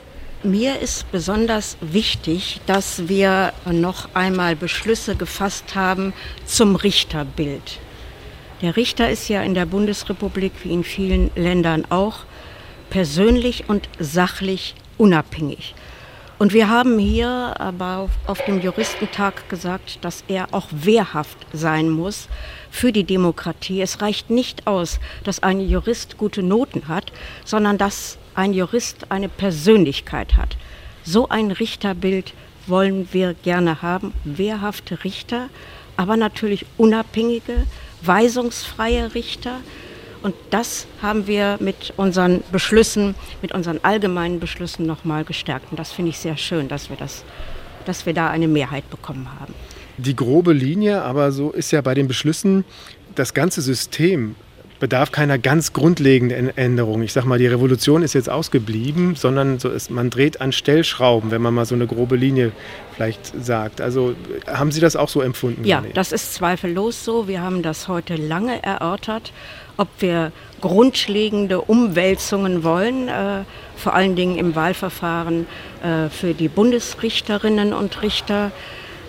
Mir 0.43 0.79
ist 0.79 1.11
besonders 1.11 1.77
wichtig, 1.81 2.61
dass 2.67 3.07
wir 3.09 3.53
noch 3.65 4.09
einmal 4.13 4.55
Beschlüsse 4.55 5.15
gefasst 5.15 5.73
haben 5.73 6.13
zum 6.45 6.75
Richterbild. 6.75 7.79
Der 8.61 8.77
Richter 8.77 9.09
ist 9.09 9.29
ja 9.29 9.41
in 9.41 9.55
der 9.55 9.65
Bundesrepublik 9.65 10.51
wie 10.63 10.73
in 10.73 10.83
vielen 10.83 11.31
Ländern 11.35 11.85
auch 11.89 12.19
persönlich 12.91 13.67
und 13.67 13.89
sachlich 13.97 14.75
unabhängig. 14.99 15.73
Und 16.39 16.53
wir 16.53 16.69
haben 16.69 16.99
hier 16.99 17.55
aber 17.59 18.09
auf 18.27 18.45
dem 18.45 18.61
Juristentag 18.61 19.49
gesagt, 19.49 19.97
dass 20.05 20.23
er 20.27 20.53
auch 20.53 20.67
wehrhaft 20.71 21.37
sein 21.51 21.89
muss 21.89 22.27
für 22.69 22.91
die 22.91 23.05
Demokratie. 23.05 23.81
Es 23.81 24.01
reicht 24.01 24.29
nicht 24.29 24.67
aus, 24.67 24.99
dass 25.23 25.41
ein 25.41 25.59
Jurist 25.59 26.17
gute 26.17 26.43
Noten 26.43 26.87
hat, 26.87 27.11
sondern 27.43 27.79
dass 27.79 28.19
ein 28.35 28.53
Jurist 28.53 29.09
eine 29.09 29.29
Persönlichkeit 29.29 30.35
hat. 30.35 30.57
So 31.03 31.27
ein 31.29 31.49
Richterbild 31.49 32.33
wollen 32.67 33.07
wir 33.11 33.33
gerne 33.33 33.81
haben, 33.81 34.13
wehrhafte 34.23 35.03
Richter, 35.03 35.49
aber 35.95 36.17
natürlich 36.17 36.67
unabhängige, 36.77 37.65
weisungsfreie 38.03 39.15
Richter. 39.15 39.61
Und 40.23 40.35
das 40.49 40.87
haben 41.01 41.27
wir 41.27 41.57
mit 41.59 41.93
unseren 41.97 42.43
Beschlüssen, 42.51 43.15
mit 43.41 43.51
unseren 43.51 43.79
allgemeinen 43.83 44.39
Beschlüssen 44.39 44.85
nochmal 44.85 45.23
gestärkt. 45.23 45.71
Und 45.71 45.79
das 45.79 45.91
finde 45.91 46.09
ich 46.09 46.17
sehr 46.17 46.37
schön, 46.37 46.67
dass 46.67 46.89
wir, 46.89 46.97
das, 46.97 47.23
dass 47.85 48.05
wir 48.05 48.13
da 48.13 48.29
eine 48.29 48.47
Mehrheit 48.47 48.89
bekommen 48.89 49.29
haben. 49.39 49.53
Die 49.97 50.15
grobe 50.15 50.53
Linie, 50.53 51.01
aber 51.01 51.31
so 51.31 51.51
ist 51.51 51.71
ja 51.71 51.81
bei 51.81 51.93
den 51.93 52.07
Beschlüssen 52.07 52.65
das 53.15 53.33
ganze 53.33 53.61
System 53.61 54.35
bedarf 54.79 55.11
keiner 55.11 55.37
ganz 55.37 55.73
grundlegenden 55.73 56.55
Änderung. 56.55 57.01
Ich 57.01 57.13
sage 57.13 57.27
mal, 57.27 57.39
die 57.39 57.47
Revolution 57.47 58.03
ist 58.03 58.13
jetzt 58.13 58.29
ausgeblieben, 58.29 59.15
sondern 59.15 59.59
so 59.59 59.69
ist, 59.69 59.89
man 59.89 60.09
dreht 60.09 60.41
an 60.41 60.51
Stellschrauben, 60.51 61.31
wenn 61.31 61.41
man 61.41 61.53
mal 61.53 61.65
so 61.65 61.75
eine 61.75 61.87
grobe 61.87 62.15
Linie 62.15 62.51
vielleicht 62.95 63.33
sagt. 63.43 63.81
Also 63.81 64.13
haben 64.45 64.71
Sie 64.71 64.79
das 64.79 64.95
auch 64.95 65.09
so 65.09 65.21
empfunden? 65.21 65.63
Ja, 65.63 65.83
das 65.93 66.11
ist 66.11 66.33
zweifellos 66.33 67.03
so. 67.03 67.27
Wir 67.27 67.41
haben 67.41 67.63
das 67.63 67.87
heute 67.87 68.15
lange 68.15 68.61
erörtert, 68.63 69.33
ob 69.77 69.87
wir 69.99 70.31
grundlegende 70.61 71.61
Umwälzungen 71.61 72.63
wollen, 72.63 73.07
äh, 73.07 73.43
vor 73.75 73.93
allen 73.93 74.15
Dingen 74.15 74.37
im 74.37 74.55
Wahlverfahren 74.55 75.47
äh, 75.83 76.09
für 76.09 76.33
die 76.33 76.47
Bundesrichterinnen 76.47 77.73
und 77.73 78.01
Richter. 78.01 78.51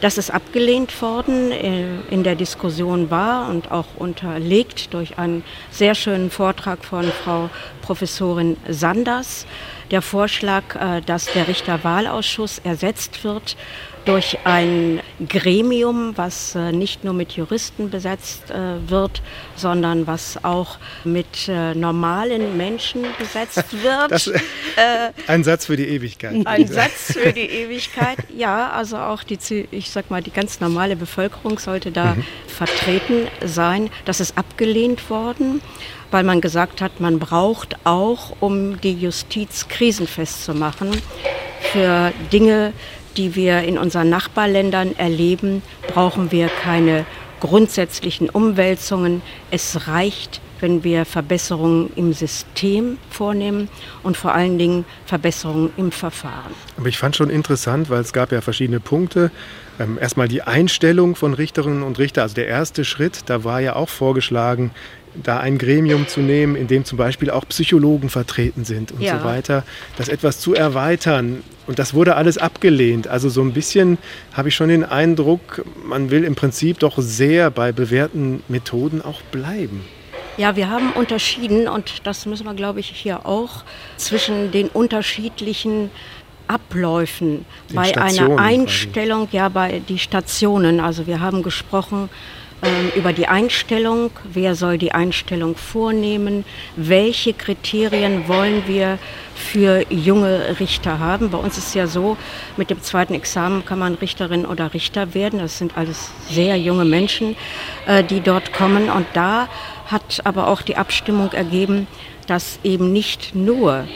Das 0.00 0.16
ist 0.16 0.30
abgelehnt 0.30 1.02
worden, 1.02 1.50
äh, 1.50 1.86
in 2.10 2.22
der 2.22 2.36
Diskussion 2.36 3.10
war 3.10 3.48
und 3.50 3.72
auch 3.72 3.86
unterlegt 3.96 4.94
durch 4.94 5.18
einen 5.18 5.42
sehr 5.72 5.96
schönen 5.96 6.30
Vortrag 6.30 6.84
von 6.84 7.04
Frau 7.24 7.50
Professorin 7.82 8.56
Sanders. 8.68 9.44
Der 9.90 10.02
Vorschlag, 10.02 10.76
äh, 10.76 11.00
dass 11.00 11.32
der 11.32 11.48
Richterwahlausschuss 11.48 12.60
ersetzt 12.62 13.24
wird 13.24 13.56
durch 14.08 14.38
ein 14.44 15.02
Gremium, 15.28 16.16
was 16.16 16.54
äh, 16.54 16.72
nicht 16.72 17.04
nur 17.04 17.12
mit 17.12 17.32
Juristen 17.32 17.90
besetzt 17.90 18.50
äh, 18.50 18.88
wird, 18.88 19.20
sondern 19.54 20.06
was 20.06 20.42
auch 20.42 20.78
mit 21.04 21.46
äh, 21.46 21.74
normalen 21.74 22.56
Menschen 22.56 23.04
besetzt 23.18 23.64
wird. 23.82 24.10
Das, 24.10 24.32
ein 25.26 25.44
Satz 25.44 25.66
für 25.66 25.76
die 25.76 25.88
Ewigkeit. 25.88 26.46
Ein 26.46 26.66
Satz 26.66 27.18
für 27.18 27.34
die 27.34 27.50
Ewigkeit, 27.50 28.16
ja. 28.34 28.70
Also 28.70 28.96
auch 28.96 29.22
die, 29.24 29.68
ich 29.70 29.90
sag 29.90 30.10
mal, 30.10 30.22
die 30.22 30.30
ganz 30.30 30.60
normale 30.60 30.96
Bevölkerung 30.96 31.58
sollte 31.58 31.92
da 31.92 32.14
mhm. 32.14 32.24
vertreten 32.46 33.26
sein. 33.44 33.90
Das 34.06 34.20
ist 34.20 34.38
abgelehnt 34.38 35.10
worden 35.10 35.60
weil 36.10 36.24
man 36.24 36.40
gesagt 36.40 36.80
hat, 36.80 37.00
man 37.00 37.18
braucht 37.18 37.76
auch, 37.84 38.34
um 38.40 38.80
die 38.80 38.94
Justiz 38.94 39.68
krisenfest 39.68 40.42
zu 40.42 40.54
machen, 40.54 40.90
für 41.72 42.12
Dinge, 42.32 42.72
die 43.18 43.34
wir 43.34 43.62
in 43.62 43.76
unseren 43.76 44.08
Nachbarländern 44.08 44.96
erleben, 44.96 45.62
brauchen 45.88 46.30
wir 46.30 46.48
keine 46.48 47.04
grundsätzlichen 47.40 48.30
Umwälzungen. 48.30 49.22
Es 49.50 49.88
reicht, 49.88 50.40
wenn 50.60 50.84
wir 50.84 51.04
Verbesserungen 51.04 51.90
im 51.94 52.12
System 52.12 52.98
vornehmen 53.10 53.68
und 54.02 54.16
vor 54.16 54.34
allen 54.34 54.58
Dingen 54.58 54.84
Verbesserungen 55.06 55.70
im 55.76 55.92
Verfahren. 55.92 56.52
Aber 56.76 56.88
ich 56.88 56.98
fand 56.98 57.16
schon 57.16 57.30
interessant, 57.30 57.90
weil 57.90 58.00
es 58.00 58.12
gab 58.12 58.32
ja 58.32 58.40
verschiedene 58.40 58.80
Punkte. 58.80 59.30
Ähm, 59.78 59.98
erstmal 60.00 60.26
die 60.26 60.42
Einstellung 60.42 61.14
von 61.14 61.34
Richterinnen 61.34 61.82
und 61.82 61.98
Richter, 61.98 62.22
also 62.22 62.34
der 62.34 62.48
erste 62.48 62.84
Schritt, 62.84 63.22
da 63.26 63.44
war 63.44 63.60
ja 63.60 63.76
auch 63.76 63.88
vorgeschlagen, 63.88 64.72
da 65.22 65.40
ein 65.40 65.58
Gremium 65.58 66.08
zu 66.08 66.20
nehmen, 66.20 66.56
in 66.56 66.66
dem 66.66 66.84
zum 66.84 66.98
Beispiel 66.98 67.30
auch 67.30 67.46
Psychologen 67.48 68.08
vertreten 68.08 68.64
sind 68.64 68.92
und 68.92 69.00
ja. 69.00 69.18
so 69.18 69.24
weiter, 69.24 69.64
das 69.96 70.08
etwas 70.08 70.40
zu 70.40 70.54
erweitern. 70.54 71.42
Und 71.66 71.78
das 71.78 71.94
wurde 71.94 72.16
alles 72.16 72.38
abgelehnt. 72.38 73.08
Also 73.08 73.28
so 73.28 73.42
ein 73.42 73.52
bisschen 73.52 73.98
habe 74.32 74.48
ich 74.48 74.54
schon 74.54 74.68
den 74.68 74.84
Eindruck, 74.84 75.64
man 75.84 76.10
will 76.10 76.24
im 76.24 76.34
Prinzip 76.34 76.78
doch 76.78 76.96
sehr 76.98 77.50
bei 77.50 77.72
bewährten 77.72 78.42
Methoden 78.48 79.02
auch 79.02 79.20
bleiben. 79.22 79.84
Ja, 80.38 80.54
wir 80.54 80.70
haben 80.70 80.92
unterschieden, 80.92 81.66
und 81.66 82.06
das 82.06 82.24
müssen 82.24 82.46
wir, 82.46 82.54
glaube 82.54 82.78
ich, 82.78 82.86
hier 82.86 83.26
auch, 83.26 83.64
zwischen 83.96 84.52
den 84.52 84.68
unterschiedlichen 84.68 85.90
Abläufen 86.48 87.44
den 87.68 87.76
bei 87.76 87.88
Stationen 87.88 88.32
einer 88.32 88.42
Einstellung, 88.42 89.24
quasi. 89.26 89.36
ja, 89.36 89.48
bei 89.48 89.80
die 89.88 89.98
Stationen. 89.98 90.80
Also 90.80 91.06
wir 91.06 91.20
haben 91.20 91.42
gesprochen 91.42 92.08
ähm, 92.60 92.90
über 92.96 93.12
die 93.12 93.28
Einstellung, 93.28 94.10
wer 94.24 94.56
soll 94.56 94.78
die 94.78 94.90
Einstellung 94.90 95.54
vornehmen, 95.54 96.44
welche 96.76 97.32
Kriterien 97.32 98.26
wollen 98.26 98.64
wir 98.66 98.98
für 99.36 99.84
junge 99.92 100.58
Richter 100.58 100.98
haben. 100.98 101.30
Bei 101.30 101.38
uns 101.38 101.56
ist 101.56 101.76
ja 101.76 101.86
so, 101.86 102.16
mit 102.56 102.70
dem 102.70 102.82
zweiten 102.82 103.14
Examen 103.14 103.64
kann 103.64 103.78
man 103.78 103.94
Richterin 103.94 104.44
oder 104.44 104.74
Richter 104.74 105.14
werden. 105.14 105.38
Das 105.38 105.58
sind 105.58 105.76
alles 105.76 106.10
sehr 106.28 106.56
junge 106.56 106.84
Menschen, 106.84 107.36
äh, 107.86 108.02
die 108.02 108.20
dort 108.20 108.52
kommen. 108.52 108.90
Und 108.90 109.06
da 109.14 109.48
hat 109.86 110.22
aber 110.24 110.48
auch 110.48 110.62
die 110.62 110.76
Abstimmung 110.76 111.32
ergeben, 111.32 111.86
dass 112.26 112.58
eben 112.64 112.92
nicht 112.92 113.36
nur 113.36 113.86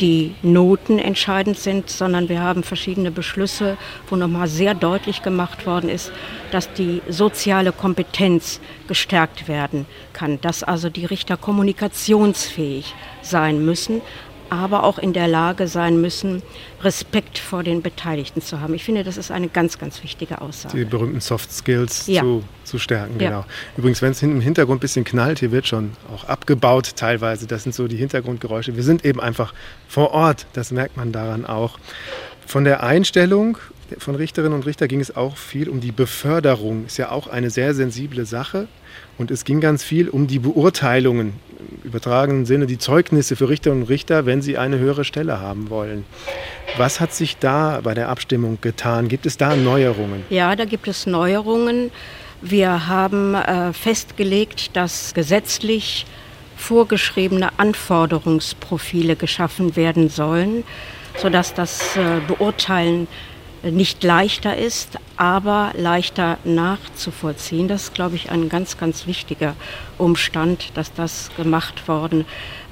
die 0.00 0.34
Noten 0.42 0.98
entscheidend 0.98 1.58
sind, 1.58 1.90
sondern 1.90 2.28
wir 2.28 2.40
haben 2.40 2.62
verschiedene 2.62 3.10
Beschlüsse, 3.10 3.76
wo 4.08 4.16
nochmal 4.16 4.48
sehr 4.48 4.74
deutlich 4.74 5.22
gemacht 5.22 5.66
worden 5.66 5.88
ist, 5.88 6.12
dass 6.50 6.72
die 6.72 7.02
soziale 7.08 7.72
Kompetenz 7.72 8.60
gestärkt 8.88 9.48
werden 9.48 9.86
kann, 10.12 10.40
dass 10.40 10.62
also 10.62 10.90
die 10.90 11.04
Richter 11.04 11.36
kommunikationsfähig 11.36 12.94
sein 13.22 13.64
müssen, 13.64 14.02
aber 14.50 14.84
auch 14.84 14.98
in 14.98 15.12
der 15.12 15.28
Lage 15.28 15.68
sein 15.68 16.00
müssen, 16.00 16.42
Respekt 16.82 17.38
vor 17.38 17.62
den 17.62 17.82
Beteiligten 17.82 18.42
zu 18.42 18.60
haben. 18.60 18.74
Ich 18.74 18.84
finde, 18.84 19.04
das 19.04 19.16
ist 19.16 19.30
eine 19.30 19.48
ganz, 19.48 19.78
ganz 19.78 20.02
wichtige 20.02 20.40
Aussage. 20.40 20.76
Die 20.76 20.84
berühmten 20.84 21.20
Soft 21.20 21.52
Skills 21.52 22.06
ja. 22.06 22.22
zu, 22.22 22.44
zu 22.64 22.78
stärken, 22.78 23.20
ja. 23.20 23.28
genau. 23.28 23.44
Übrigens, 23.76 24.02
wenn 24.02 24.12
es 24.12 24.22
im 24.22 24.40
Hintergrund 24.40 24.78
ein 24.78 24.80
bisschen 24.80 25.04
knallt, 25.04 25.40
hier 25.40 25.52
wird 25.52 25.66
schon 25.66 25.92
auch 26.14 26.24
abgebaut 26.24 26.92
teilweise. 26.96 27.46
Das 27.46 27.62
sind 27.62 27.74
so 27.74 27.88
die 27.88 27.96
Hintergrundgeräusche. 27.96 28.76
Wir 28.76 28.82
sind 28.82 29.04
eben 29.04 29.20
einfach 29.20 29.54
vor 29.88 30.12
Ort, 30.12 30.46
das 30.52 30.70
merkt 30.70 30.96
man 30.96 31.12
daran 31.12 31.46
auch. 31.46 31.78
Von 32.46 32.64
der 32.64 32.82
Einstellung 32.82 33.58
von 33.98 34.14
Richterinnen 34.14 34.54
und 34.54 34.66
Richtern 34.66 34.88
ging 34.88 35.00
es 35.00 35.14
auch 35.14 35.36
viel 35.36 35.68
um 35.68 35.80
die 35.80 35.92
Beförderung. 35.92 36.86
Ist 36.86 36.96
ja 36.96 37.10
auch 37.10 37.26
eine 37.26 37.50
sehr 37.50 37.74
sensible 37.74 38.24
Sache. 38.26 38.68
Und 39.18 39.30
es 39.30 39.44
ging 39.44 39.60
ganz 39.60 39.84
viel 39.84 40.08
um 40.08 40.26
die 40.26 40.38
Beurteilungen, 40.38 41.34
im 41.60 41.88
übertragenen 41.88 42.46
Sinne 42.46 42.66
die 42.66 42.78
Zeugnisse 42.78 43.36
für 43.36 43.48
Richterinnen 43.48 43.82
und 43.82 43.88
Richter, 43.88 44.26
wenn 44.26 44.42
sie 44.42 44.58
eine 44.58 44.78
höhere 44.78 45.04
Stelle 45.04 45.40
haben 45.40 45.70
wollen. 45.70 46.04
Was 46.76 47.00
hat 47.00 47.12
sich 47.12 47.36
da 47.36 47.80
bei 47.82 47.94
der 47.94 48.08
Abstimmung 48.08 48.58
getan? 48.60 49.08
Gibt 49.08 49.26
es 49.26 49.36
da 49.36 49.54
Neuerungen? 49.54 50.24
Ja, 50.30 50.56
da 50.56 50.64
gibt 50.64 50.88
es 50.88 51.06
Neuerungen. 51.06 51.90
Wir 52.42 52.88
haben 52.88 53.34
äh, 53.34 53.72
festgelegt, 53.72 54.76
dass 54.76 55.14
gesetzlich 55.14 56.04
vorgeschriebene 56.56 57.50
Anforderungsprofile 57.58 59.16
geschaffen 59.16 59.76
werden 59.76 60.08
sollen, 60.08 60.64
sodass 61.18 61.54
das 61.54 61.96
äh, 61.96 62.20
Beurteilen 62.26 63.06
nicht 63.70 64.02
leichter 64.02 64.56
ist, 64.56 64.98
aber 65.16 65.72
leichter 65.76 66.38
nachzuvollziehen. 66.44 67.68
Das 67.68 67.84
ist, 67.84 67.94
glaube 67.94 68.16
ich, 68.16 68.30
ein 68.30 68.48
ganz, 68.48 68.78
ganz 68.78 69.06
wichtiger 69.06 69.54
Umstand, 69.98 70.70
dass 70.74 70.92
das 70.92 71.30
gemacht 71.36 71.88
worden 71.88 72.24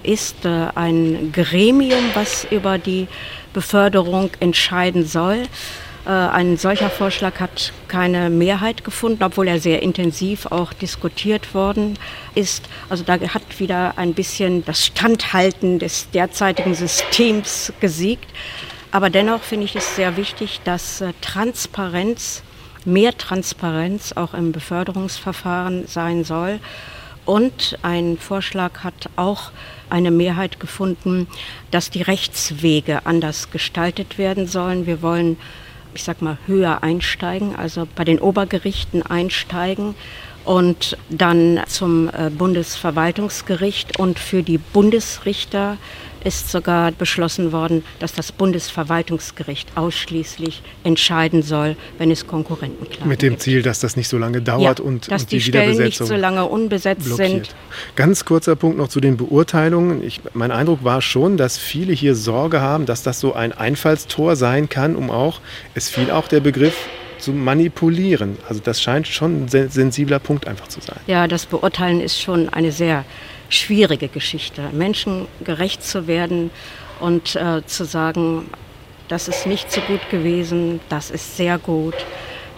ist. 0.02 0.44
Äh, 0.44 0.68
ein 0.74 1.32
Gremium, 1.32 2.04
was 2.14 2.44
über 2.50 2.78
die 2.78 3.08
Beförderung 3.52 4.30
entscheiden 4.40 5.06
soll. 5.06 5.44
Äh, 6.04 6.10
ein 6.10 6.56
solcher 6.56 6.90
Vorschlag 6.90 7.38
hat 7.38 7.72
keine 7.88 8.28
Mehrheit 8.28 8.82
gefunden, 8.84 9.22
obwohl 9.22 9.48
er 9.48 9.60
sehr 9.60 9.82
intensiv 9.82 10.46
auch 10.46 10.72
diskutiert 10.72 11.54
worden 11.54 11.98
ist. 12.34 12.64
Also 12.88 13.04
da 13.04 13.20
hat 13.20 13.60
wieder 13.60 13.96
ein 13.96 14.14
bisschen 14.14 14.64
das 14.64 14.86
Standhalten 14.86 15.78
des 15.78 16.10
derzeitigen 16.10 16.74
Systems 16.74 17.72
gesiegt. 17.80 18.26
Aber 18.92 19.08
dennoch 19.08 19.42
finde 19.42 19.64
ich 19.64 19.74
es 19.74 19.96
sehr 19.96 20.18
wichtig, 20.18 20.60
dass 20.64 21.00
äh, 21.00 21.14
Transparenz, 21.22 22.42
mehr 22.84 23.16
Transparenz 23.16 24.12
auch 24.12 24.34
im 24.34 24.52
Beförderungsverfahren 24.52 25.86
sein 25.86 26.24
soll. 26.24 26.60
Und 27.24 27.78
ein 27.82 28.18
Vorschlag 28.18 28.84
hat 28.84 29.08
auch 29.16 29.50
eine 29.88 30.10
Mehrheit 30.10 30.60
gefunden, 30.60 31.26
dass 31.70 31.88
die 31.88 32.02
Rechtswege 32.02 33.06
anders 33.06 33.50
gestaltet 33.50 34.18
werden 34.18 34.46
sollen. 34.46 34.86
Wir 34.86 35.00
wollen, 35.00 35.38
ich 35.94 36.04
sag 36.04 36.20
mal, 36.20 36.36
höher 36.46 36.82
einsteigen, 36.82 37.56
also 37.56 37.88
bei 37.94 38.04
den 38.04 38.18
Obergerichten 38.18 39.02
einsteigen 39.02 39.94
und 40.44 40.96
dann 41.08 41.60
zum 41.66 42.08
äh, 42.08 42.30
Bundesverwaltungsgericht 42.30 43.98
und 43.98 44.18
für 44.18 44.42
die 44.42 44.58
Bundesrichter 44.58 45.78
ist 46.24 46.50
sogar 46.50 46.92
beschlossen 46.92 47.52
worden, 47.52 47.84
dass 47.98 48.12
das 48.12 48.32
Bundesverwaltungsgericht 48.32 49.76
ausschließlich 49.76 50.62
entscheiden 50.84 51.42
soll, 51.42 51.76
wenn 51.98 52.10
es 52.10 52.26
Konkurrenten 52.26 52.88
klagt. 52.88 53.06
Mit 53.06 53.22
dem 53.22 53.38
Ziel, 53.38 53.62
dass 53.62 53.80
das 53.80 53.96
nicht 53.96 54.08
so 54.08 54.18
lange 54.18 54.40
dauert 54.40 54.78
ja, 54.78 54.84
und, 54.84 55.10
dass 55.10 55.22
und 55.22 55.32
die, 55.32 55.36
die 55.36 55.42
Stellen 55.42 55.78
nicht 55.78 55.98
so 55.98 56.14
lange 56.14 56.44
unbesetzt 56.44 57.04
blockiert. 57.04 57.46
sind. 57.46 57.54
Ganz 57.96 58.24
kurzer 58.24 58.56
Punkt 58.56 58.78
noch 58.78 58.88
zu 58.88 59.00
den 59.00 59.16
Beurteilungen. 59.16 60.04
Ich, 60.04 60.20
mein 60.34 60.52
Eindruck 60.52 60.84
war 60.84 61.02
schon, 61.02 61.36
dass 61.36 61.58
viele 61.58 61.92
hier 61.92 62.14
Sorge 62.14 62.60
haben, 62.60 62.86
dass 62.86 63.02
das 63.02 63.20
so 63.20 63.34
ein 63.34 63.52
Einfallstor 63.52 64.36
sein 64.36 64.68
kann, 64.68 64.96
um 64.96 65.10
auch, 65.10 65.40
es 65.74 65.88
fiel 65.88 66.10
auch 66.10 66.28
der 66.28 66.40
Begriff 66.40 66.76
zu 67.22 67.32
manipulieren. 67.32 68.36
Also 68.48 68.60
das 68.62 68.82
scheint 68.82 69.06
schon 69.06 69.44
ein 69.44 69.48
sensibler 69.48 70.18
Punkt 70.18 70.46
einfach 70.46 70.68
zu 70.68 70.80
sein. 70.80 70.98
Ja, 71.06 71.28
das 71.28 71.46
Beurteilen 71.46 72.00
ist 72.00 72.20
schon 72.20 72.48
eine 72.48 72.72
sehr 72.72 73.04
schwierige 73.48 74.08
Geschichte. 74.08 74.70
Menschen 74.72 75.26
gerecht 75.44 75.82
zu 75.82 76.06
werden 76.06 76.50
und 77.00 77.36
äh, 77.36 77.64
zu 77.66 77.84
sagen, 77.84 78.50
das 79.08 79.28
ist 79.28 79.46
nicht 79.46 79.70
so 79.70 79.80
gut 79.82 80.00
gewesen, 80.10 80.80
das 80.88 81.10
ist 81.10 81.36
sehr 81.36 81.58
gut, 81.58 81.94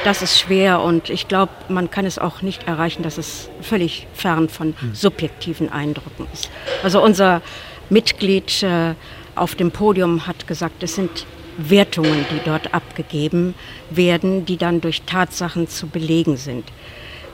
das 0.05 0.23
ist 0.23 0.39
schwer 0.39 0.81
und 0.81 1.11
ich 1.11 1.29
glaube, 1.29 1.53
man 1.69 1.91
kann 1.91 2.07
es 2.07 2.19
auch 2.19 2.43
nicht 2.43 2.67
erreichen, 2.69 3.03
dass 3.03 3.19
es 3.19 3.49
völlig 3.61 4.07
fern 4.15 4.49
von 4.49 4.75
hm. 4.79 4.95
subjektiven 4.95 5.71
Eindrücken 5.71 6.27
ist. 6.33 6.51
Also 6.83 7.03
unser 7.03 7.43
Mitglied 7.91 8.63
äh, 8.63 8.95
auf 9.35 9.55
dem 9.55 9.71
Podium 9.71 10.27
hat 10.27 10.47
gesagt, 10.47 10.83
es 10.83 10.95
sind 10.95 11.27
Wertungen, 11.57 12.25
die 12.31 12.41
dort 12.45 12.75
abgegeben 12.75 13.55
werden, 13.91 14.45
die 14.45 14.57
dann 14.57 14.81
durch 14.81 15.03
Tatsachen 15.03 15.69
zu 15.69 15.87
belegen 15.87 16.37
sind. 16.37 16.65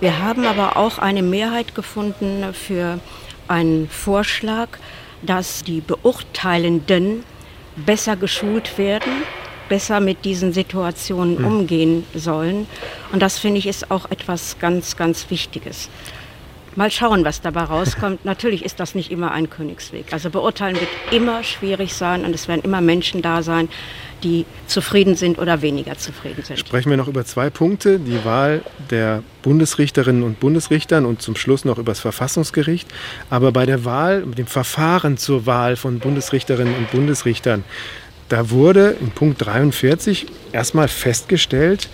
Wir 0.00 0.18
haben 0.18 0.46
aber 0.46 0.76
auch 0.76 0.98
eine 0.98 1.22
Mehrheit 1.22 1.74
gefunden 1.74 2.44
für 2.54 3.00
einen 3.48 3.88
Vorschlag, 3.88 4.68
dass 5.22 5.62
die 5.62 5.80
Beurteilenden 5.80 7.24
besser 7.76 8.16
geschult 8.16 8.78
werden, 8.78 9.12
besser 9.68 10.00
mit 10.00 10.24
diesen 10.24 10.52
Situationen 10.52 11.38
hm. 11.38 11.44
umgehen 11.44 12.04
sollen. 12.14 12.66
Und 13.12 13.20
das 13.20 13.38
finde 13.38 13.58
ich 13.58 13.66
ist 13.66 13.90
auch 13.90 14.10
etwas 14.10 14.58
ganz, 14.58 14.96
ganz 14.96 15.26
Wichtiges. 15.30 15.88
Mal 16.81 16.91
schauen, 16.91 17.26
was 17.26 17.43
dabei 17.43 17.64
rauskommt. 17.64 18.24
Natürlich 18.24 18.64
ist 18.64 18.81
das 18.81 18.95
nicht 18.95 19.11
immer 19.11 19.33
ein 19.33 19.51
Königsweg. 19.51 20.14
Also 20.14 20.31
beurteilen 20.31 20.76
wird 20.76 20.89
immer 21.11 21.45
schwierig 21.45 21.93
sein 21.93 22.24
und 22.24 22.35
es 22.35 22.49
werden 22.49 22.62
immer 22.64 22.81
Menschen 22.81 23.20
da 23.20 23.43
sein, 23.43 23.68
die 24.22 24.47
zufrieden 24.66 25.14
sind 25.14 25.39
oder 25.39 25.61
weniger 25.61 25.99
zufrieden 25.99 26.43
sind. 26.43 26.59
Sprechen 26.59 26.89
wir 26.89 26.97
noch 26.97 27.07
über 27.07 27.26
zwei 27.26 27.51
Punkte, 27.51 27.99
die 27.99 28.24
Wahl 28.24 28.62
der 28.89 29.22
Bundesrichterinnen 29.43 30.22
und 30.22 30.41
Bundesrichtern 30.41 31.05
und 31.05 31.20
zum 31.20 31.37
Schluss 31.37 31.66
noch 31.66 31.76
über 31.76 31.93
das 31.93 32.01
Verfassungsgericht. 32.01 32.89
Aber 33.28 33.53
bei 33.53 33.66
der 33.66 33.85
Wahl, 33.85 34.22
dem 34.22 34.47
Verfahren 34.47 35.18
zur 35.18 35.45
Wahl 35.45 35.76
von 35.76 35.99
Bundesrichterinnen 35.99 36.74
und 36.74 36.91
Bundesrichtern, 36.93 37.62
da 38.31 38.49
wurde 38.49 38.97
in 39.03 39.11
Punkt 39.11 39.45
43 39.45 40.28
erstmal 40.53 40.89
festgestellt, 40.89 41.91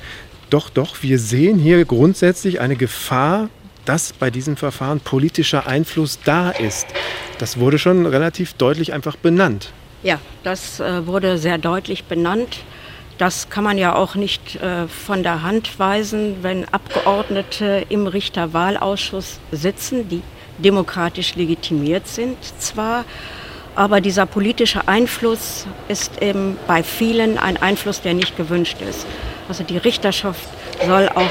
doch, 0.48 0.70
doch, 0.70 1.02
wir 1.02 1.18
sehen 1.18 1.58
hier 1.58 1.84
grundsätzlich 1.84 2.60
eine 2.60 2.76
Gefahr, 2.76 3.48
dass 3.86 4.12
bei 4.12 4.30
diesem 4.30 4.56
Verfahren 4.56 5.00
politischer 5.00 5.66
Einfluss 5.66 6.18
da 6.24 6.50
ist. 6.50 6.86
Das 7.38 7.58
wurde 7.58 7.78
schon 7.78 8.06
relativ 8.06 8.52
deutlich 8.54 8.92
einfach 8.92 9.16
benannt. 9.16 9.72
Ja, 10.02 10.18
das 10.44 10.80
äh, 10.80 11.06
wurde 11.06 11.38
sehr 11.38 11.58
deutlich 11.58 12.04
benannt. 12.04 12.58
Das 13.18 13.48
kann 13.48 13.64
man 13.64 13.78
ja 13.78 13.94
auch 13.94 14.14
nicht 14.14 14.56
äh, 14.56 14.86
von 14.88 15.22
der 15.22 15.42
Hand 15.42 15.78
weisen, 15.78 16.36
wenn 16.42 16.66
Abgeordnete 16.66 17.86
im 17.88 18.06
Richterwahlausschuss 18.06 19.40
sitzen, 19.52 20.08
die 20.08 20.22
demokratisch 20.58 21.34
legitimiert 21.34 22.06
sind 22.06 22.36
zwar, 22.58 23.04
aber 23.76 24.00
dieser 24.00 24.24
politische 24.24 24.88
Einfluss 24.88 25.66
ist 25.88 26.22
eben 26.22 26.56
bei 26.66 26.82
vielen 26.82 27.36
ein 27.36 27.58
Einfluss, 27.58 28.00
der 28.00 28.14
nicht 28.14 28.36
gewünscht 28.36 28.78
ist. 28.80 29.06
Also 29.48 29.64
die 29.64 29.76
Richterschaft 29.76 30.48
soll 30.84 31.10
auch, 31.10 31.30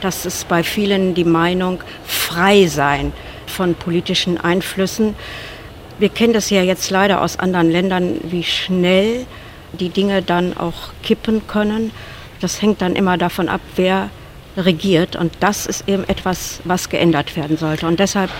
das 0.00 0.26
ist 0.26 0.48
bei 0.48 0.62
vielen 0.62 1.14
die 1.14 1.24
Meinung, 1.24 1.80
frei 2.04 2.66
sein 2.66 3.12
von 3.46 3.74
politischen 3.74 4.38
Einflüssen. 4.38 5.14
Wir 5.98 6.08
kennen 6.08 6.32
das 6.32 6.50
ja 6.50 6.62
jetzt 6.62 6.90
leider 6.90 7.22
aus 7.22 7.38
anderen 7.38 7.70
Ländern, 7.70 8.20
wie 8.22 8.44
schnell 8.44 9.26
die 9.72 9.88
Dinge 9.88 10.22
dann 10.22 10.56
auch 10.56 10.90
kippen 11.02 11.46
können. 11.46 11.90
Das 12.40 12.62
hängt 12.62 12.80
dann 12.80 12.94
immer 12.94 13.18
davon 13.18 13.48
ab, 13.48 13.60
wer 13.76 14.10
regiert. 14.56 15.16
Und 15.16 15.32
das 15.40 15.66
ist 15.66 15.88
eben 15.88 16.04
etwas, 16.08 16.60
was 16.64 16.88
geändert 16.88 17.36
werden 17.36 17.56
sollte. 17.56 17.86
Und 17.86 17.98
deshalb 17.98 18.30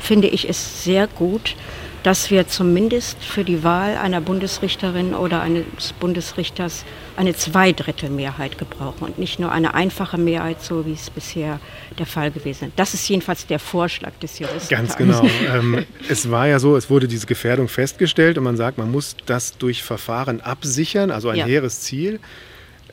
finde 0.00 0.28
ich 0.28 0.48
es 0.48 0.84
sehr 0.84 1.06
gut, 1.06 1.56
dass 2.02 2.30
wir 2.30 2.48
zumindest 2.48 3.22
für 3.22 3.44
die 3.44 3.62
Wahl 3.62 3.96
einer 3.96 4.20
Bundesrichterin 4.20 5.14
oder 5.14 5.42
eines 5.42 5.92
Bundesrichters 5.98 6.84
eine 7.16 7.34
Zweidrittelmehrheit 7.34 8.56
gebrauchen 8.56 9.04
und 9.04 9.18
nicht 9.18 9.38
nur 9.38 9.52
eine 9.52 9.74
einfache 9.74 10.16
Mehrheit, 10.16 10.62
so 10.62 10.86
wie 10.86 10.92
es 10.92 11.10
bisher 11.10 11.60
der 11.98 12.06
Fall 12.06 12.30
gewesen 12.30 12.68
ist. 12.68 12.72
Das 12.78 12.94
ist 12.94 13.08
jedenfalls 13.08 13.46
der 13.46 13.58
Vorschlag 13.58 14.12
des 14.22 14.38
Juristen. 14.38 14.74
Ganz 14.74 14.96
genau. 14.96 15.22
ähm, 15.54 15.84
es 16.08 16.30
war 16.30 16.46
ja 16.46 16.58
so, 16.58 16.76
es 16.76 16.88
wurde 16.88 17.06
diese 17.06 17.26
Gefährdung 17.26 17.68
festgestellt 17.68 18.38
und 18.38 18.44
man 18.44 18.56
sagt, 18.56 18.78
man 18.78 18.90
muss 18.90 19.16
das 19.26 19.58
durch 19.58 19.82
Verfahren 19.82 20.40
absichern, 20.40 21.10
also 21.10 21.28
ein 21.28 21.36
ja. 21.36 21.44
hehres 21.44 21.82
Ziel. 21.82 22.20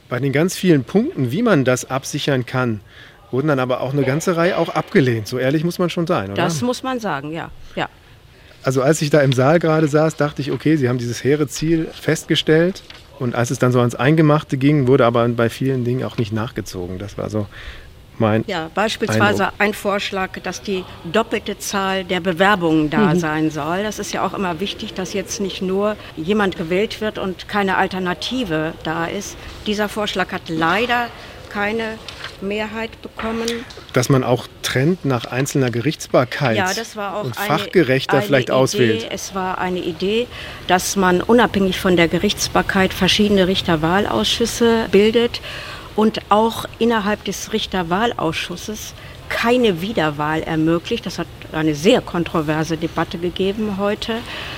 Bei 0.09 0.19
den 0.19 0.31
ganz 0.31 0.55
vielen 0.55 0.83
Punkten, 0.83 1.31
wie 1.31 1.41
man 1.41 1.65
das 1.65 1.89
absichern 1.89 2.45
kann, 2.45 2.81
wurden 3.31 3.47
dann 3.47 3.59
aber 3.59 3.81
auch 3.81 3.93
eine 3.93 4.03
ganze 4.03 4.37
Reihe 4.37 4.57
auch 4.57 4.69
abgelehnt. 4.69 5.27
So 5.27 5.37
ehrlich 5.37 5.63
muss 5.63 5.79
man 5.79 5.89
schon 5.89 6.07
sein, 6.07 6.31
oder? 6.31 6.43
Das 6.43 6.61
muss 6.61 6.83
man 6.83 6.99
sagen, 6.99 7.31
ja. 7.31 7.51
ja. 7.75 7.89
Also 8.67 8.81
als 8.81 9.01
ich 9.01 9.09
da 9.09 9.21
im 9.21 9.31
Saal 9.31 9.59
gerade 9.59 9.87
saß, 9.87 10.17
dachte 10.17 10.41
ich, 10.41 10.51
okay, 10.51 10.75
Sie 10.75 10.89
haben 10.89 10.97
dieses 10.97 11.23
hehre 11.23 11.47
Ziel 11.47 11.87
festgestellt. 11.93 12.83
Und 13.17 13.33
als 13.33 13.49
es 13.49 13.59
dann 13.59 13.71
so 13.71 13.79
ans 13.79 13.95
Eingemachte 13.95 14.57
ging, 14.57 14.87
wurde 14.87 15.05
aber 15.05 15.25
bei 15.29 15.49
vielen 15.49 15.85
Dingen 15.85 16.03
auch 16.03 16.17
nicht 16.17 16.33
nachgezogen. 16.33 16.99
Das 16.99 17.17
war 17.17 17.29
so 17.29 17.47
mein 18.17 18.43
ja, 18.45 18.69
beispielsweise 18.75 19.45
Eindruck. 19.45 19.53
ein 19.59 19.73
Vorschlag, 19.73 20.31
dass 20.43 20.61
die 20.61 20.83
doppelte 21.09 21.57
Zahl 21.57 22.03
der 22.03 22.19
Bewerbungen 22.19 22.89
da 22.89 23.13
mhm. 23.13 23.19
sein 23.19 23.51
soll. 23.51 23.83
Das 23.83 23.99
ist 23.99 24.11
ja 24.11 24.25
auch 24.25 24.33
immer 24.33 24.59
wichtig, 24.59 24.93
dass 24.93 25.13
jetzt 25.13 25.39
nicht 25.39 25.61
nur 25.61 25.95
jemand 26.17 26.57
gewählt 26.57 26.99
wird 26.99 27.19
und 27.19 27.47
keine 27.47 27.77
Alternative 27.77 28.73
da 28.83 29.05
ist. 29.05 29.37
Dieser 29.65 29.87
Vorschlag 29.87 30.33
hat 30.33 30.49
leider 30.49 31.07
keine 31.49 31.97
Mehrheit 32.41 33.01
bekommen. 33.01 33.47
Dass 33.93 34.09
man 34.09 34.23
auch 34.23 34.47
trennt 34.61 35.05
nach 35.05 35.25
einzelner 35.25 35.71
Gerichtsbarkeit 35.71 36.57
ja, 36.57 36.73
das 36.73 36.95
war 36.95 37.17
auch 37.17 37.25
und 37.25 37.37
eine, 37.37 37.47
fachgerechter 37.47 38.17
eine 38.17 38.21
vielleicht 38.25 38.49
Idee. 38.49 38.57
auswählt. 38.57 39.07
Es 39.11 39.33
war 39.35 39.57
eine 39.57 39.79
Idee, 39.79 40.27
dass 40.67 40.95
man 40.95 41.21
unabhängig 41.21 41.79
von 41.79 41.95
der 41.95 42.07
Gerichtsbarkeit 42.07 42.93
verschiedene 42.93 43.47
Richterwahlausschüsse 43.47 44.87
bildet 44.91 45.41
und 45.95 46.19
auch 46.29 46.65
innerhalb 46.79 47.23
des 47.25 47.53
Richterwahlausschusses 47.53 48.93
keine 49.29 49.81
Wiederwahl 49.81 50.41
ermöglicht. 50.41 51.05
Das 51.05 51.19
hat 51.19 51.27
eine 51.51 51.75
sehr 51.75 52.01
kontroverse 52.01 52.77
Debatte 52.77 53.17
gegeben 53.17 53.77
heute. 53.77 54.15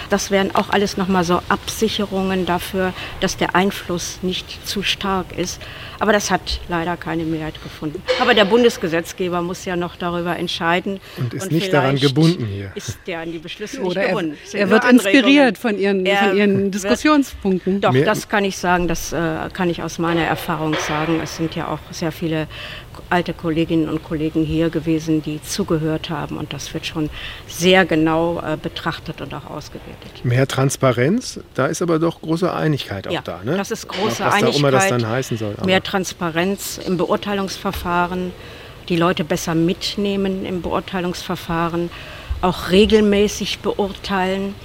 Das 0.09 0.31
wären 0.31 0.53
auch 0.55 0.69
alles 0.69 0.97
nochmal 0.97 1.23
so 1.23 1.41
Absicherungen 1.49 2.45
dafür, 2.45 2.93
dass 3.19 3.37
der 3.37 3.55
Einfluss 3.55 4.19
nicht 4.21 4.67
zu 4.67 4.83
stark 4.83 5.37
ist. 5.37 5.61
Aber 5.99 6.13
das 6.13 6.31
hat 6.31 6.61
leider 6.69 6.97
keine 6.97 7.23
Mehrheit 7.23 7.61
gefunden. 7.61 8.01
Aber 8.21 8.33
der 8.33 8.45
Bundesgesetzgeber 8.45 9.41
muss 9.41 9.65
ja 9.65 9.75
noch 9.75 9.95
darüber 9.95 10.37
entscheiden. 10.37 10.99
Und 11.17 11.33
ist 11.33 11.43
und 11.43 11.51
nicht 11.51 11.73
daran 11.73 11.97
gebunden 11.97 12.45
hier. 12.45 12.71
Ist 12.75 12.99
der 13.05 13.19
an 13.19 13.31
die 13.31 13.39
Beschlüsse 13.39 13.81
Oder 13.81 14.01
nicht 14.01 14.09
gebunden. 14.09 14.37
Er, 14.53 14.59
er 14.59 14.69
wird 14.69 14.85
inspiriert 14.89 15.57
von 15.57 15.77
Ihren, 15.77 16.05
von 16.05 16.37
Ihren 16.37 16.71
Diskussionspunkten. 16.71 17.81
Doch, 17.81 17.93
das 17.93 18.29
kann 18.29 18.45
ich 18.45 18.57
sagen, 18.57 18.87
das 18.87 19.13
äh, 19.13 19.49
kann 19.53 19.69
ich 19.69 19.83
aus 19.83 19.99
meiner 19.99 20.23
Erfahrung 20.23 20.75
sagen. 20.87 21.19
Es 21.21 21.37
sind 21.37 21.55
ja 21.55 21.67
auch 21.67 21.79
sehr 21.91 22.11
viele 22.11 22.47
alte 23.09 23.33
Kolleginnen 23.33 23.89
und 23.89 24.03
Kollegen 24.03 24.43
hier 24.43 24.69
gewesen, 24.69 25.21
die 25.21 25.41
zugehört 25.41 26.09
haben 26.09 26.37
und 26.37 26.53
das 26.53 26.67
wird 26.79 26.85
schon 26.85 27.09
sehr 27.47 27.85
genau 27.85 28.41
äh, 28.41 28.57
betrachtet 28.57 29.21
und 29.21 29.33
auch 29.33 29.49
ausgewertet. 29.49 30.23
Mehr 30.23 30.47
Transparenz, 30.47 31.39
da 31.53 31.65
ist 31.67 31.81
aber 31.81 31.99
doch 31.99 32.21
große 32.21 32.51
Einigkeit 32.51 33.07
auch 33.07 33.11
ja, 33.11 33.21
da. 33.21 33.41
Ne? 33.43 33.57
Das 33.57 33.71
ist 33.71 33.87
große 33.87 34.23
was 34.23 34.33
Einigkeit. 34.33 34.43
Was 34.43 34.55
auch 34.55 34.59
immer 34.59 34.71
das 34.71 34.87
dann 34.87 35.07
heißen 35.07 35.37
soll. 35.37 35.55
Mehr 35.65 35.83
Transparenz 35.83 36.79
im 36.85 36.97
Beurteilungsverfahren, 36.97 38.31
die 38.87 38.95
Leute 38.95 39.23
besser 39.23 39.55
mitnehmen 39.55 40.45
im 40.45 40.61
Beurteilungsverfahren, 40.61 41.89
auch 42.41 42.69
regelmäßig 42.69 43.59
beurteilen 43.59 44.55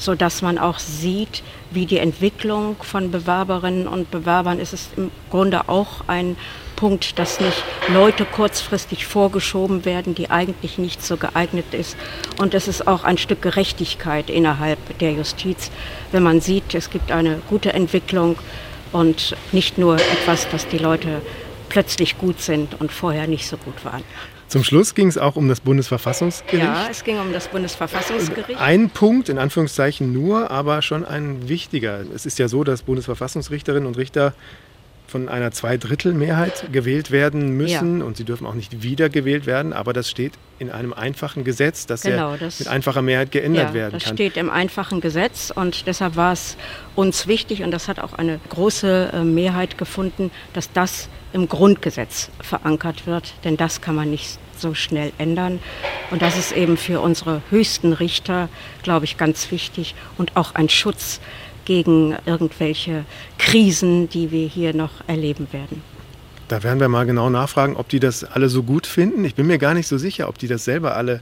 sodass 0.00 0.42
man 0.42 0.58
auch 0.58 0.78
sieht, 0.78 1.42
wie 1.72 1.84
die 1.84 1.98
Entwicklung 1.98 2.76
von 2.80 3.10
Bewerberinnen 3.10 3.88
und 3.88 4.12
Bewerbern 4.12 4.60
ist 4.60 4.72
es 4.72 4.90
im 4.96 5.10
Grunde 5.28 5.68
auch 5.68 6.04
ein 6.06 6.36
Punkt, 6.78 7.18
dass 7.18 7.40
nicht 7.40 7.64
Leute 7.92 8.24
kurzfristig 8.24 9.04
vorgeschoben 9.04 9.84
werden, 9.84 10.14
die 10.14 10.30
eigentlich 10.30 10.78
nicht 10.78 11.02
so 11.02 11.16
geeignet 11.16 11.74
ist. 11.74 11.96
Und 12.38 12.54
es 12.54 12.68
ist 12.68 12.86
auch 12.86 13.02
ein 13.02 13.18
Stück 13.18 13.42
Gerechtigkeit 13.42 14.30
innerhalb 14.30 14.78
der 15.00 15.10
Justiz, 15.10 15.72
wenn 16.12 16.22
man 16.22 16.40
sieht, 16.40 16.76
es 16.76 16.90
gibt 16.90 17.10
eine 17.10 17.42
gute 17.48 17.72
Entwicklung 17.72 18.38
und 18.92 19.36
nicht 19.50 19.76
nur 19.76 19.96
etwas, 19.96 20.48
dass 20.50 20.68
die 20.68 20.78
Leute 20.78 21.20
plötzlich 21.68 22.16
gut 22.16 22.40
sind 22.40 22.80
und 22.80 22.92
vorher 22.92 23.26
nicht 23.26 23.48
so 23.48 23.56
gut 23.56 23.84
waren. 23.84 24.04
Zum 24.46 24.62
Schluss 24.62 24.94
ging 24.94 25.08
es 25.08 25.18
auch 25.18 25.34
um 25.34 25.48
das 25.48 25.60
Bundesverfassungsgericht. 25.60 26.64
Ja, 26.64 26.86
es 26.88 27.02
ging 27.02 27.18
um 27.18 27.32
das 27.32 27.48
Bundesverfassungsgericht. 27.48 28.58
Ein 28.58 28.88
Punkt, 28.88 29.28
in 29.28 29.36
Anführungszeichen 29.38 30.12
nur, 30.12 30.52
aber 30.52 30.80
schon 30.80 31.04
ein 31.04 31.48
wichtiger. 31.48 32.04
Es 32.14 32.24
ist 32.24 32.38
ja 32.38 32.46
so, 32.46 32.62
dass 32.62 32.82
Bundesverfassungsrichterinnen 32.82 33.86
und 33.86 33.98
Richter 33.98 34.32
von 35.08 35.28
einer 35.28 35.50
Zweidrittelmehrheit 35.50 36.70
gewählt 36.70 37.10
werden 37.10 37.56
müssen 37.56 38.00
ja. 38.00 38.04
und 38.04 38.16
sie 38.18 38.24
dürfen 38.24 38.46
auch 38.46 38.54
nicht 38.54 38.82
wiedergewählt 38.82 39.46
werden, 39.46 39.72
aber 39.72 39.92
das 39.94 40.10
steht 40.10 40.34
in 40.58 40.70
einem 40.70 40.92
einfachen 40.92 41.44
Gesetz, 41.44 41.86
das 41.86 42.02
genau, 42.02 42.36
das, 42.36 42.58
mit 42.58 42.68
einfacher 42.68 43.00
Mehrheit 43.00 43.32
geändert 43.32 43.68
ja, 43.68 43.74
werden 43.74 43.92
das 43.92 44.04
kann. 44.04 44.16
Das 44.16 44.26
steht 44.26 44.36
im 44.36 44.50
einfachen 44.50 45.00
Gesetz 45.00 45.50
und 45.54 45.86
deshalb 45.86 46.16
war 46.16 46.32
es 46.32 46.56
uns 46.94 47.26
wichtig 47.26 47.62
und 47.62 47.70
das 47.70 47.88
hat 47.88 47.98
auch 47.98 48.12
eine 48.12 48.38
große 48.50 49.10
äh, 49.14 49.24
Mehrheit 49.24 49.78
gefunden, 49.78 50.30
dass 50.52 50.70
das 50.72 51.08
im 51.32 51.48
Grundgesetz 51.48 52.30
verankert 52.40 53.06
wird, 53.06 53.32
denn 53.44 53.56
das 53.56 53.80
kann 53.80 53.94
man 53.94 54.10
nicht 54.10 54.38
so 54.56 54.74
schnell 54.74 55.12
ändern. 55.18 55.60
Und 56.10 56.20
das 56.20 56.36
ist 56.36 56.52
eben 56.52 56.76
für 56.76 57.00
unsere 57.00 57.42
höchsten 57.50 57.92
Richter, 57.92 58.48
glaube 58.82 59.04
ich, 59.04 59.16
ganz 59.16 59.50
wichtig 59.50 59.94
und 60.16 60.36
auch 60.36 60.54
ein 60.54 60.68
Schutz 60.68 61.20
gegen 61.68 62.16
irgendwelche 62.24 63.04
Krisen, 63.36 64.08
die 64.08 64.30
wir 64.30 64.48
hier 64.48 64.74
noch 64.74 65.06
erleben 65.06 65.46
werden. 65.52 65.82
Da 66.48 66.62
werden 66.62 66.80
wir 66.80 66.88
mal 66.88 67.04
genau 67.04 67.28
nachfragen, 67.28 67.76
ob 67.76 67.90
die 67.90 68.00
das 68.00 68.24
alle 68.24 68.48
so 68.48 68.62
gut 68.62 68.86
finden. 68.86 69.22
Ich 69.26 69.34
bin 69.34 69.46
mir 69.46 69.58
gar 69.58 69.74
nicht 69.74 69.86
so 69.86 69.98
sicher, 69.98 70.30
ob 70.30 70.38
die 70.38 70.48
das 70.48 70.64
selber 70.64 70.96
alle 70.96 71.20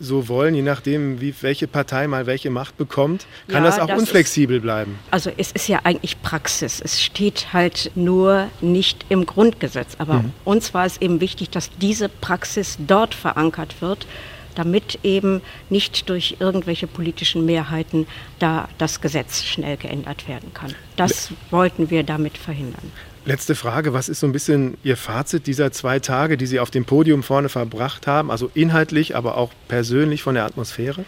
so 0.00 0.26
wollen, 0.28 0.54
je 0.54 0.62
nachdem, 0.62 1.20
wie 1.20 1.34
welche 1.42 1.66
Partei 1.68 2.08
mal 2.08 2.24
welche 2.24 2.48
Macht 2.48 2.78
bekommt, 2.78 3.26
kann 3.46 3.62
ja, 3.62 3.68
das 3.68 3.78
auch 3.78 3.86
das 3.88 4.00
unflexibel 4.00 4.56
ist, 4.56 4.62
bleiben. 4.62 4.98
Also 5.10 5.30
es 5.36 5.52
ist 5.52 5.68
ja 5.68 5.80
eigentlich 5.84 6.20
Praxis. 6.22 6.80
Es 6.82 7.02
steht 7.02 7.52
halt 7.52 7.90
nur 7.94 8.48
nicht 8.62 9.04
im 9.10 9.26
Grundgesetz. 9.26 9.96
Aber 9.98 10.14
mhm. 10.14 10.32
uns 10.44 10.72
war 10.72 10.86
es 10.86 10.96
eben 11.02 11.20
wichtig, 11.20 11.50
dass 11.50 11.68
diese 11.78 12.08
Praxis 12.08 12.78
dort 12.86 13.14
verankert 13.14 13.82
wird, 13.82 14.06
damit 14.54 14.98
eben 15.02 15.40
nicht 15.70 16.08
durch 16.08 16.36
irgendwelche 16.40 16.86
politischen 16.86 17.44
Mehrheiten 17.44 18.06
da 18.38 18.68
das 18.78 19.00
Gesetz 19.00 19.42
schnell 19.42 19.76
geändert 19.76 20.28
werden 20.28 20.52
kann. 20.54 20.74
Das 20.96 21.30
wollten 21.50 21.90
wir 21.90 22.02
damit 22.02 22.38
verhindern. 22.38 22.92
Letzte 23.26 23.54
Frage, 23.54 23.94
was 23.94 24.10
ist 24.10 24.20
so 24.20 24.26
ein 24.26 24.32
bisschen 24.32 24.76
Ihr 24.84 24.98
Fazit 24.98 25.46
dieser 25.46 25.72
zwei 25.72 25.98
Tage, 25.98 26.36
die 26.36 26.44
Sie 26.44 26.60
auf 26.60 26.70
dem 26.70 26.84
Podium 26.84 27.22
vorne 27.22 27.48
verbracht 27.48 28.06
haben, 28.06 28.30
also 28.30 28.50
inhaltlich, 28.52 29.16
aber 29.16 29.38
auch 29.38 29.50
persönlich 29.66 30.22
von 30.22 30.34
der 30.34 30.44
Atmosphäre? 30.44 31.06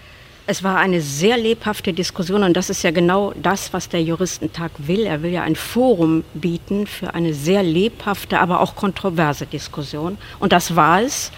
Es 0.49 0.62
war 0.62 0.78
eine 0.78 1.01
sehr 1.01 1.36
lebhafte 1.36 1.92
Diskussion 1.92 2.44
und 2.44 2.57
das 2.57 2.70
ist 2.70 2.84
ja 2.84 2.90
genau 2.92 3.34
das, 3.42 3.72
was 3.72 3.88
der 3.88 4.01
Juristentag 4.03 4.70
will. 4.78 5.05
Er 5.05 5.22
will 5.22 5.32
ja 5.32 5.42
ein 5.42 5.57
Forum 5.57 6.24
bieten 6.34 6.86
für 6.86 7.12
eine 7.14 7.34
sehr 7.34 7.62
lebhafte, 7.62 8.38
aber 8.38 8.61
auch 8.61 8.76
kontroverse 8.76 9.44
Diskussion. 9.44 10.16
Und 10.38 10.53
das 10.53 10.76
war 10.76 11.03
es. 11.03 11.32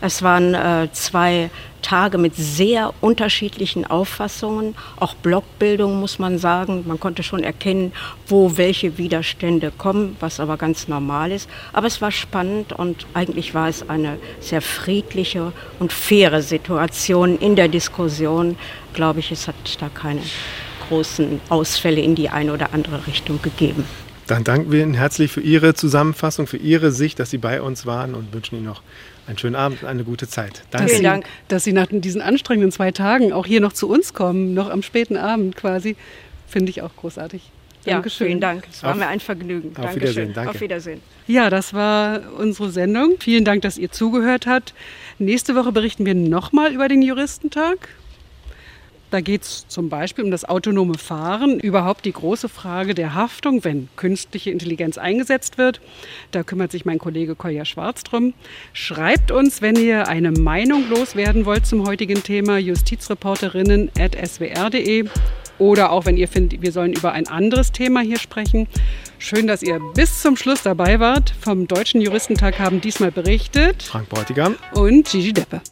Es 0.00 0.22
waren 0.22 0.54
äh, 0.54 0.88
zwei 0.92 1.50
Tage 1.82 2.18
mit 2.18 2.34
sehr 2.34 2.92
unterschiedlichen 3.00 3.86
Auffassungen, 3.86 4.74
auch 4.98 5.14
Blockbildung 5.14 6.00
muss 6.00 6.18
man 6.18 6.38
sagen. 6.38 6.84
Man 6.86 6.98
konnte 6.98 7.22
schon 7.22 7.44
erkennen, 7.44 7.92
wo 8.26 8.56
welche 8.56 8.98
Widerstände 8.98 9.70
kommen, 9.70 10.16
was 10.18 10.40
aber 10.40 10.56
ganz 10.56 10.88
normal 10.88 11.30
ist. 11.30 11.48
Aber 11.72 11.86
es 11.86 12.02
war 12.02 12.10
spannend 12.10 12.72
und 12.72 13.06
eigentlich 13.14 13.54
war 13.54 13.68
es 13.68 13.88
eine 13.88 14.18
sehr 14.40 14.62
friedliche 14.62 15.52
und 15.78 15.92
faire 15.92 16.42
Situation 16.42 17.38
in 17.38 17.54
der 17.54 17.68
Diskussion. 17.68 18.56
Glaube 18.92 19.20
ich, 19.20 19.30
es 19.30 19.46
hat 19.46 19.54
da 19.80 19.88
keine 19.88 20.22
großen 20.88 21.40
Ausfälle 21.48 22.00
in 22.00 22.16
die 22.16 22.28
eine 22.30 22.52
oder 22.52 22.72
andere 22.72 23.06
Richtung 23.06 23.40
gegeben. 23.42 23.84
Dann 24.26 24.42
danken 24.42 24.72
wir 24.72 24.82
Ihnen 24.82 24.94
herzlich 24.94 25.30
für 25.30 25.40
Ihre 25.40 25.74
Zusammenfassung, 25.74 26.46
für 26.46 26.56
Ihre 26.56 26.90
Sicht, 26.90 27.18
dass 27.20 27.30
Sie 27.30 27.38
bei 27.38 27.62
uns 27.62 27.86
waren 27.86 28.14
und 28.14 28.34
wünschen 28.34 28.56
Ihnen 28.56 28.66
noch 28.66 28.82
einen 29.26 29.38
schönen 29.38 29.56
Abend, 29.56 29.84
eine 29.84 30.04
gute 30.04 30.28
Zeit. 30.28 30.62
Danke. 30.70 30.90
Vielen 30.90 31.04
Dank. 31.04 31.26
Dass 31.48 31.64
Sie 31.64 31.72
nach 31.72 31.86
diesen 31.90 32.20
anstrengenden 32.20 32.72
zwei 32.72 32.90
Tagen 32.90 33.32
auch 33.32 33.46
hier 33.46 33.60
noch 33.60 33.72
zu 33.72 33.88
uns 33.88 34.14
kommen, 34.14 34.54
noch 34.54 34.70
am 34.70 34.82
späten 34.82 35.16
Abend 35.16 35.56
quasi, 35.56 35.96
finde 36.48 36.70
ich 36.70 36.82
auch 36.82 36.94
großartig. 36.96 37.42
Dankeschön. 37.84 38.26
Ja, 38.26 38.30
vielen 38.30 38.40
Dank. 38.40 38.66
Es 38.70 38.82
war 38.82 38.92
auf, 38.92 38.96
mir 38.96 39.06
ein 39.06 39.20
Vergnügen. 39.20 39.68
Auf 39.70 39.74
Dankeschön. 39.74 40.00
Wiedersehen. 40.02 40.32
Danke. 40.34 40.50
Auf 40.50 40.60
Wiedersehen. 40.60 41.00
Ja, 41.28 41.50
das 41.50 41.72
war 41.72 42.20
unsere 42.36 42.70
Sendung. 42.70 43.14
Vielen 43.20 43.44
Dank, 43.44 43.62
dass 43.62 43.78
ihr 43.78 43.90
zugehört 43.90 44.46
habt. 44.46 44.74
Nächste 45.18 45.54
Woche 45.54 45.72
berichten 45.72 46.04
wir 46.04 46.14
nochmal 46.14 46.72
über 46.72 46.88
den 46.88 47.02
Juristentag. 47.02 47.88
Da 49.10 49.20
geht 49.20 49.42
es 49.42 49.66
zum 49.68 49.88
Beispiel 49.88 50.24
um 50.24 50.30
das 50.30 50.44
autonome 50.44 50.98
Fahren, 50.98 51.58
überhaupt 51.60 52.04
die 52.04 52.12
große 52.12 52.48
Frage 52.48 52.94
der 52.94 53.14
Haftung, 53.14 53.64
wenn 53.64 53.88
künstliche 53.96 54.50
Intelligenz 54.50 54.98
eingesetzt 54.98 55.58
wird. 55.58 55.80
Da 56.32 56.42
kümmert 56.42 56.72
sich 56.72 56.84
mein 56.84 56.98
Kollege 56.98 57.36
Kolja 57.36 57.64
Schwarz 57.64 58.02
drum. 58.02 58.34
Schreibt 58.72 59.30
uns, 59.30 59.62
wenn 59.62 59.76
ihr 59.76 60.08
eine 60.08 60.32
Meinung 60.32 60.88
loswerden 60.88 61.46
wollt 61.46 61.66
zum 61.66 61.86
heutigen 61.86 62.22
Thema, 62.22 62.58
justizreporterinnen.swr.de 62.58 65.08
oder 65.58 65.90
auch 65.90 66.04
wenn 66.04 66.16
ihr 66.16 66.28
findet, 66.28 66.62
wir 66.62 66.72
sollen 66.72 66.92
über 66.92 67.12
ein 67.12 67.28
anderes 67.28 67.72
Thema 67.72 68.00
hier 68.00 68.18
sprechen. 68.18 68.68
Schön, 69.18 69.46
dass 69.46 69.62
ihr 69.62 69.80
bis 69.94 70.20
zum 70.20 70.36
Schluss 70.36 70.62
dabei 70.62 71.00
wart. 71.00 71.32
Vom 71.40 71.66
Deutschen 71.66 72.00
Juristentag 72.00 72.58
haben 72.58 72.80
diesmal 72.80 73.10
berichtet 73.10 73.82
Frank 73.82 74.08
Bräutigam 74.08 74.56
und 74.74 75.08
Gigi 75.08 75.32
Deppe. 75.32 75.62